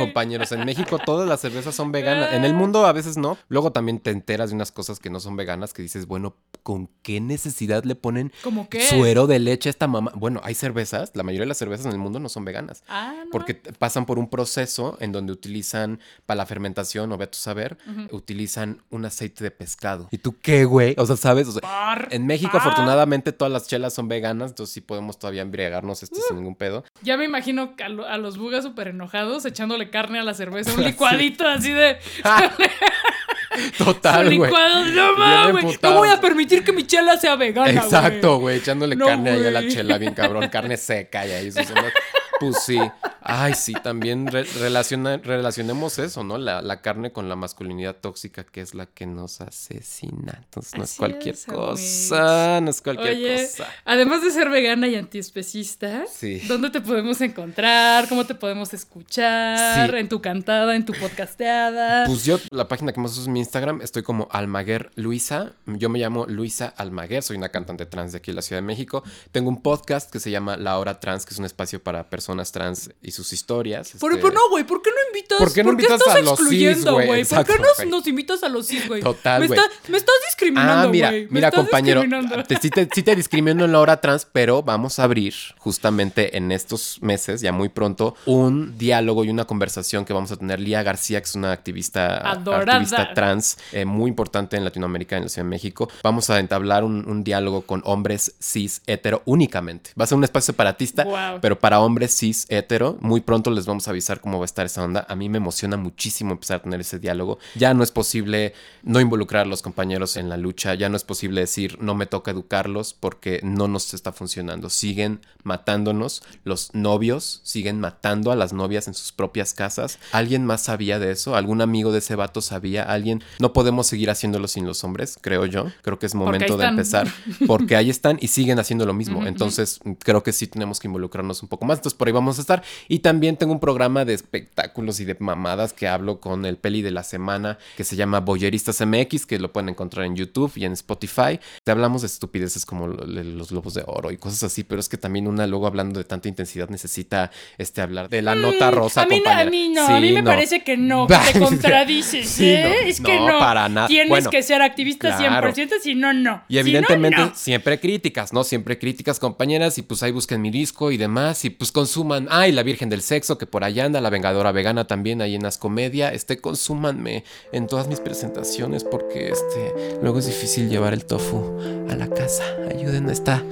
En 0.53 0.64
México 0.64 0.98
todas 0.98 1.29
las 1.29 1.40
cervezas 1.40 1.74
son 1.74 1.92
veganas. 1.92 2.33
En 2.33 2.44
el 2.44 2.55
mundo 2.55 2.87
a 2.87 2.92
veces 2.92 3.16
no. 3.16 3.37
Luego 3.48 3.72
también 3.72 3.98
te 4.00 4.11
enteras 4.11 4.50
de 4.50 4.57
unas 4.57 4.72
cosas 4.72 4.98
que 4.98 5.11
no 5.11 5.20
son 5.20 5.37
veganas 5.37 5.72
que 5.72 5.83
dices, 5.83 6.07
bueno, 6.07 6.37
¿con 6.62 6.88
qué 7.03 7.20
necesidad 7.20 7.85
le 7.85 7.94
ponen 7.94 8.33
¿Cómo 8.42 8.68
qué? 8.68 8.83
suero 8.83 9.26
de 9.26 9.38
leche 9.38 9.68
a 9.68 9.70
esta 9.70 9.87
mamá? 9.87 10.12
Bueno, 10.14 10.40
hay 10.44 10.55
cervezas, 10.55 11.12
la 11.14 11.22
mayoría 11.22 11.44
de 11.44 11.48
las 11.48 11.59
cervezas 11.59 11.87
en 11.87 11.92
el 11.92 11.98
mundo 11.98 12.18
no 12.20 12.29
son 12.29 12.44
veganas. 12.44 12.83
Ah, 12.88 13.14
no. 13.24 13.31
Porque 13.31 13.55
pasan 13.55 14.07
por 14.07 14.18
un 14.18 14.29
proceso 14.29 14.96
en 15.00 15.12
donde 15.12 15.33
utilizan, 15.33 16.00
para 16.26 16.38
la 16.38 16.46
fermentación, 16.46 17.11
o 17.12 17.16
ve 17.18 17.24
a 17.24 17.31
tu 17.31 17.38
saber, 17.38 17.79
utilizan 18.14 18.83
un 18.90 19.05
aceite 19.05 19.44
de 19.44 19.50
pescado. 19.50 20.09
¿Y 20.11 20.18
tú 20.18 20.37
qué, 20.40 20.64
güey? 20.64 20.94
O 20.98 21.07
sea, 21.07 21.16
¿sabes? 21.16 21.48
O 21.48 21.53
sea, 21.53 21.61
Par, 21.62 22.09
en 22.11 22.26
México, 22.26 22.53
par. 22.53 22.61
afortunadamente, 22.62 23.33
todas 23.33 23.53
las 23.53 23.66
chelas 23.66 23.94
son 23.94 24.09
veganas, 24.09 24.50
entonces 24.50 24.72
sí 24.74 24.81
podemos 24.81 25.18
todavía 25.18 25.42
embriagarnos 25.42 26.03
este 26.03 26.20
sin 26.20 26.37
ningún 26.37 26.55
pedo. 26.57 26.85
Ya 27.03 27.16
me 27.16 27.24
imagino 27.24 27.74
a, 27.83 27.88
lo- 27.88 28.07
a 28.07 28.18
los 28.18 28.38
bugas 28.38 28.64
súper 28.64 28.88
enojados 28.88 29.44
echándole 29.44 29.90
carne 29.90 30.18
a 30.20 30.24
la 30.24 30.29
cerveza, 30.34 30.72
un 30.74 30.84
licuadito 30.84 31.46
así 31.46 31.72
de. 31.72 31.98
Total, 33.78 34.24
güey. 34.26 34.38
licuado, 34.38 34.84
no 34.86 35.16
mames, 35.16 35.82
no 35.82 35.94
voy 35.94 36.08
a 36.08 36.20
permitir 36.20 36.62
que 36.62 36.72
mi 36.72 36.86
chela 36.86 37.16
sea 37.16 37.34
vegana. 37.36 37.72
güey". 37.72 37.84
Exacto, 37.84 38.38
güey, 38.38 38.58
echándole 38.58 38.94
No, 38.96 39.06
carne 39.06 39.30
ahí 39.30 39.46
a 39.46 39.50
la 39.50 39.66
chela, 39.68 39.98
bien 39.98 40.14
cabrón, 40.14 40.48
carne 40.48 40.76
seca 40.76 41.26
y 41.26 41.32
ahí 41.32 41.48
ondas. 41.56 41.92
Pues 42.40 42.57
sí. 42.64 42.79
Ay, 43.22 43.53
sí, 43.55 43.74
también 43.74 44.26
re- 44.26 44.44
relaciona- 44.59 45.18
relacionemos 45.18 45.98
eso, 45.98 46.24
¿no? 46.24 46.38
La, 46.38 46.62
la 46.62 46.81
carne 46.81 47.12
con 47.12 47.29
la 47.29 47.37
masculinidad 47.37 47.94
tóxica, 47.96 48.44
que 48.44 48.62
es 48.62 48.74
la 48.74 48.87
que 48.87 49.05
nos 49.07 49.42
asesina. 49.42 50.40
Entonces, 50.42 50.74
no 50.79 50.85
es 50.85 50.94
cualquier 50.94 51.35
es, 51.35 51.44
cosa, 51.44 52.61
no 52.62 52.70
es 52.70 52.81
cualquier 52.81 53.14
Oye, 53.16 53.42
cosa. 53.42 53.66
además 53.85 54.22
de 54.24 54.31
ser 54.31 54.48
vegana 54.48 54.88
y 54.88 54.96
antiespecista, 54.96 56.05
Sí. 56.11 56.40
¿dónde 56.48 56.70
te 56.70 56.81
podemos 56.81 57.20
encontrar? 57.20 58.09
¿Cómo 58.09 58.24
te 58.24 58.35
podemos 58.35 58.72
escuchar? 58.72 59.90
Sí. 59.90 59.96
¿En 59.98 60.09
tu 60.09 60.22
cantada? 60.22 60.74
¿En 60.74 60.87
tu 60.87 60.94
podcasteada? 60.94 62.07
Pues 62.07 62.24
yo, 62.24 62.38
la 62.50 62.68
página 62.68 62.92
que 62.94 63.00
más 63.00 63.12
uso 63.12 63.20
es 63.22 63.29
mi 63.29 63.40
Instagram, 63.40 63.83
estoy 63.83 64.03
como 64.03 64.29
Almaguer 64.31 64.90
Luisa. 64.96 65.53
Yo 65.66 65.90
me 65.90 65.98
llamo 65.98 66.24
Luisa 66.26 66.72
Almaguer, 66.76 67.22
soy 67.22 67.37
una 67.37 67.50
cantante 67.50 67.85
trans 67.85 68.12
de 68.12 68.18
aquí 68.18 68.31
en 68.31 68.37
la 68.37 68.42
Ciudad 68.42 68.62
de 68.62 68.66
México. 68.66 69.03
Tengo 69.31 69.50
un 69.50 69.61
podcast 69.61 70.11
que 70.11 70.20
se 70.20 70.31
llama 70.31 70.57
La 70.57 70.79
Hora 70.79 71.00
Trans, 71.00 71.26
que 71.26 71.35
es 71.35 71.38
un 71.38 71.44
espacio 71.44 71.83
para 71.83 72.09
personas 72.09 72.29
trans 72.52 72.90
y 73.02 73.10
sus 73.10 73.32
historias. 73.32 73.92
Pero, 74.00 74.14
Este, 74.14 74.22
pero 74.22 74.34
no, 74.34 74.40
güey, 74.50 74.64
¿por 74.64 74.80
qué 74.82 74.90
no 74.90 74.96
invitas? 75.08 75.38
¿Por 75.38 75.52
qué 75.52 75.62
no 75.64 75.70
invitas 75.72 76.00
estás 76.00 76.14
a 76.16 76.20
los 76.20 76.30
cis, 76.38 76.40
excluyendo, 76.40 76.92
güey? 76.94 77.24
¿Por 77.24 77.44
qué 77.46 77.54
nos, 77.58 77.86
nos 77.90 78.06
invitas 78.06 78.42
a 78.42 78.48
los 78.48 78.66
cis, 78.66 78.86
güey? 78.88 79.02
Total, 79.02 79.40
me, 79.40 79.46
está- 79.46 79.68
me 79.88 79.96
estás 79.96 80.14
discriminando, 80.28 80.88
Ah, 80.88 80.90
mira, 80.90 81.12
mira, 81.30 81.50
compañero. 81.50 82.02
Te, 82.46 82.56
sí, 82.56 82.70
te, 82.70 82.88
sí 82.94 83.02
te 83.02 83.14
discrimino 83.16 83.64
en 83.64 83.72
la 83.72 83.80
hora 83.80 84.00
trans, 84.00 84.26
pero 84.30 84.62
vamos 84.62 84.98
a 84.98 85.04
abrir 85.04 85.34
justamente 85.58 86.36
en 86.36 86.52
estos 86.52 86.98
meses, 87.02 87.40
ya 87.40 87.52
muy 87.52 87.68
pronto, 87.68 88.14
un 88.26 88.76
diálogo 88.78 89.24
y 89.24 89.30
una 89.30 89.44
conversación 89.46 90.04
que 90.04 90.12
vamos 90.12 90.30
a 90.32 90.36
tener 90.36 90.60
Lía 90.60 90.82
García, 90.82 91.20
que 91.20 91.26
es 91.26 91.34
una 91.34 91.52
activista, 91.52 92.18
Adorada. 92.30 92.72
activista 92.74 93.14
trans 93.14 93.58
eh, 93.72 93.84
muy 93.84 94.08
importante 94.08 94.56
en 94.56 94.64
Latinoamérica, 94.64 95.16
en 95.16 95.24
la 95.24 95.28
Ciudad 95.28 95.44
de 95.44 95.50
México. 95.50 95.88
Vamos 96.02 96.30
a 96.30 96.38
entablar 96.38 96.84
un, 96.84 97.08
un 97.08 97.24
diálogo 97.24 97.62
con 97.62 97.82
hombres 97.84 98.34
cis 98.40 98.82
hetero 98.86 99.22
únicamente. 99.24 99.90
Va 99.98 100.04
a 100.04 100.06
ser 100.06 100.18
un 100.18 100.24
espacio 100.24 100.46
separatista, 100.52 101.06
pero 101.40 101.58
para 101.58 101.80
hombres 101.80 102.12
cis 102.20 102.46
hetero. 102.50 102.98
Muy 103.00 103.22
pronto 103.22 103.50
les 103.50 103.64
vamos 103.64 103.88
a 103.88 103.92
avisar 103.92 104.20
cómo 104.20 104.38
va 104.38 104.44
a 104.44 104.46
estar 104.46 104.66
esa 104.66 104.85
onda. 104.85 105.06
A 105.09 105.16
mí 105.16 105.28
me 105.30 105.38
emociona 105.38 105.78
muchísimo 105.78 106.33
empezar 106.33 106.59
a 106.59 106.62
tener 106.62 106.80
ese 106.80 106.98
diálogo. 106.98 107.38
Ya 107.54 107.72
no 107.72 107.83
es 107.83 107.90
posible 107.90 108.52
no 108.83 109.00
involucrar 109.00 109.46
a 109.46 109.48
los 109.48 109.62
compañeros 109.62 110.18
en 110.18 110.28
la 110.28 110.37
lucha. 110.37 110.74
Ya 110.74 110.90
no 110.90 110.96
es 110.96 111.04
posible 111.04 111.40
decir 111.40 111.78
no 111.80 111.94
me 111.94 112.06
toca 112.06 112.30
educarlos 112.30 112.92
porque 112.92 113.40
no 113.42 113.68
nos 113.68 113.94
está 113.94 114.12
funcionando. 114.12 114.68
Siguen 114.68 115.20
matándonos. 115.42 116.22
Los 116.44 116.74
novios 116.74 117.40
siguen 117.42 117.80
matando 117.80 118.33
a 118.33 118.37
las 118.37 118.52
novias 118.52 118.87
en 118.87 118.94
sus 118.94 119.12
propias 119.12 119.54
casas. 119.54 119.98
¿Alguien 120.12 120.44
más 120.44 120.62
sabía 120.62 120.98
de 120.98 121.12
eso? 121.12 121.37
¿Algún 121.37 121.62
amigo 121.62 121.90
de 121.90 122.00
ese 122.00 122.16
vato 122.16 122.42
sabía? 122.42 122.83
¿Alguien? 122.83 123.24
No 123.38 123.54
podemos 123.54 123.87
seguir 123.87 124.11
haciéndolo 124.11 124.46
sin 124.46 124.66
los 124.66 124.85
hombres, 124.85 125.18
creo 125.20 125.46
yo. 125.46 125.66
Creo 125.83 125.98
que 125.98 126.06
es 126.06 126.14
momento 126.14 126.59
de 126.59 126.66
empezar 126.66 127.09
porque 127.46 127.76
ahí 127.76 127.88
están 127.88 128.18
y 128.20 128.28
siguen 128.28 128.59
haciendo 128.59 128.85
lo 128.85 128.92
mismo. 128.92 129.26
Entonces, 129.26 129.80
creo 130.00 130.22
que 130.22 130.33
sí 130.33 130.46
tenemos 130.46 130.80
que 130.80 130.88
involucrarnos 130.88 131.42
un 131.42 131.48
poco 131.48 131.64
más. 131.64 131.78
Entonces, 131.78 131.96
por 131.96 132.09
ahí 132.10 132.14
vamos 132.14 132.38
a 132.38 132.40
estar. 132.42 132.62
Y 132.88 133.00
también 133.00 133.36
tengo 133.36 133.52
un 133.52 133.60
programa 133.60 134.04
de 134.04 134.14
espectáculos 134.14 135.00
y 135.00 135.04
de 135.04 135.16
mamadas 135.18 135.72
que 135.72 135.88
hablo 135.88 136.20
con 136.20 136.44
el 136.44 136.56
peli 136.56 136.82
de 136.82 136.90
la 136.90 137.02
semana 137.02 137.58
que 137.76 137.84
se 137.84 137.96
llama 137.96 138.20
Boyeristas 138.20 138.80
MX, 138.84 139.26
que 139.26 139.38
lo 139.38 139.52
pueden 139.52 139.68
encontrar 139.70 140.06
en 140.06 140.16
YouTube 140.16 140.52
y 140.56 140.64
en 140.64 140.72
Spotify. 140.72 141.40
Te 141.64 141.70
hablamos 141.72 142.02
de 142.02 142.06
estupideces 142.06 142.66
como 142.66 142.86
los 142.88 143.50
globos 143.50 143.74
de 143.74 143.84
oro 143.86 144.10
y 144.10 144.16
cosas 144.16 144.44
así, 144.44 144.64
pero 144.64 144.80
es 144.80 144.88
que 144.88 144.96
también 144.98 145.26
una 145.26 145.46
luego 145.46 145.66
hablando 145.66 145.98
de 145.98 146.04
tanta 146.04 146.28
intensidad 146.28 146.68
necesita 146.68 147.30
este 147.58 147.80
hablar 147.80 148.08
de 148.08 148.22
la 148.22 148.34
nota 148.34 148.70
rosa. 148.70 149.02
Mm, 149.02 149.04
a 149.04 149.08
mí 149.08 149.22
no, 149.24 149.30
a 149.30 149.44
mí 149.44 149.68
no, 149.68 149.86
Sí, 149.86 149.92
a 149.92 150.00
mí 150.00 150.12
me 150.12 150.22
parece 150.22 150.62
que 150.62 150.76
no, 150.76 151.06
que 151.06 151.16
te 151.32 151.38
contradices, 151.38 152.28
Sí, 152.28 152.48
¿eh? 152.50 152.64
no, 152.64 152.88
es 152.88 153.00
que 153.00 153.16
no, 153.16 153.28
no, 153.28 153.38
para 153.38 153.68
nada. 153.68 153.86
tienes 153.86 154.08
Bueno, 154.08 154.30
que 154.30 154.42
ser 154.42 154.62
activista 154.62 155.16
claro. 155.16 155.52
100%, 155.52 155.80
si 155.82 155.94
no, 155.94 156.12
no. 156.12 156.42
Y 156.48 156.58
evidentemente 156.58 157.32
siempre 157.34 157.78
críticas, 157.80 158.32
¿no? 158.32 158.44
Siempre 158.44 158.78
críticas, 158.78 159.18
compañeras, 159.18 159.78
y 159.78 159.82
pues 159.82 160.02
ahí 160.02 160.12
busquen 160.12 160.40
mi 160.42 160.50
disco 160.50 160.90
y 160.90 160.96
demás, 160.96 161.44
y 161.44 161.50
pues 161.50 161.72
consuman, 162.00 162.28
ay, 162.30 162.52
la 162.52 162.62
Virgen 162.62 162.88
del 162.88 163.02
Sexo, 163.02 163.36
que 163.36 163.46
por 163.46 163.62
allá 163.62 163.84
anda, 163.84 164.00
la 164.00 164.08
Vengadora 164.08 164.52
Vegana 164.52 164.86
también 164.86 165.20
ahí 165.20 165.34
en 165.34 165.42
las 165.42 165.58
comedia, 165.58 166.12
este, 166.12 166.38
consúmanme 166.40 167.24
en 167.52 167.66
todas 167.66 167.88
mis 167.88 168.00
presentaciones, 168.00 168.84
porque 168.84 169.28
este, 169.28 169.98
luego 170.02 170.18
es 170.18 170.26
difícil 170.26 170.70
llevar 170.70 170.94
el 170.94 171.04
tofu 171.04 171.58
a 171.90 171.96
la 171.96 172.08
casa, 172.08 172.42
ayuden 172.70 173.08
a 173.10 173.12
esta 173.12 173.42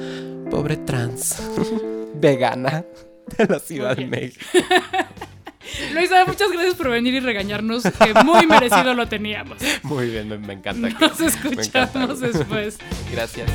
pobre 0.51 0.79
trans 0.79 1.37
vegana 2.15 2.85
de 3.37 3.47
la 3.47 3.59
Ciudad 3.59 3.95
de 3.97 4.05
Ok. 4.05 4.11
México. 4.11 4.41
Luisa, 5.93 6.25
muchas 6.25 6.51
gracias 6.51 6.75
por 6.75 6.89
venir 6.89 7.13
y 7.13 7.21
regañarnos, 7.21 7.83
que 7.83 8.15
muy 8.25 8.47
merecido 8.47 8.95
lo 8.95 9.07
teníamos. 9.09 9.59
Muy 9.83 10.09
bien, 10.09 10.29
me, 10.41 10.53
encanta. 10.55 10.89
que- 10.89 11.07
Nos 11.07 11.21
me 11.21 11.27
encanta, 11.27 11.61
escuchamos 11.61 12.21
después. 12.21 12.79
Gracias. 13.13 13.51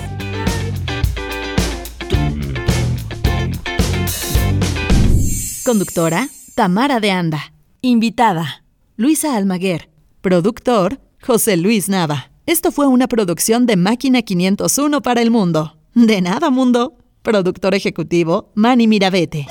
Conductora, 5.64 6.28
Tamara 6.56 7.00
de 7.00 7.12
Anda. 7.12 7.54
Invitada, 7.82 8.66
Luisa 8.98 9.38
Almaguer. 9.38 9.90
Productor, 10.20 11.00
José 11.22 11.56
Luis 11.56 11.88
Nava. 11.88 12.32
Esto 12.46 12.70
fue 12.74 12.86
una 12.88 13.08
producción 13.08 13.66
de 13.66 13.78
Máquina 13.78 14.24
501 14.24 15.02
para 15.02 15.22
el 15.22 15.32
mundo. 15.32 15.78
De 15.94 16.22
nada, 16.22 16.50
mundo. 16.50 16.98
Productor 17.22 17.76
ejecutivo, 17.76 18.52
Manny 18.56 18.88
Mirabete. 18.88 19.48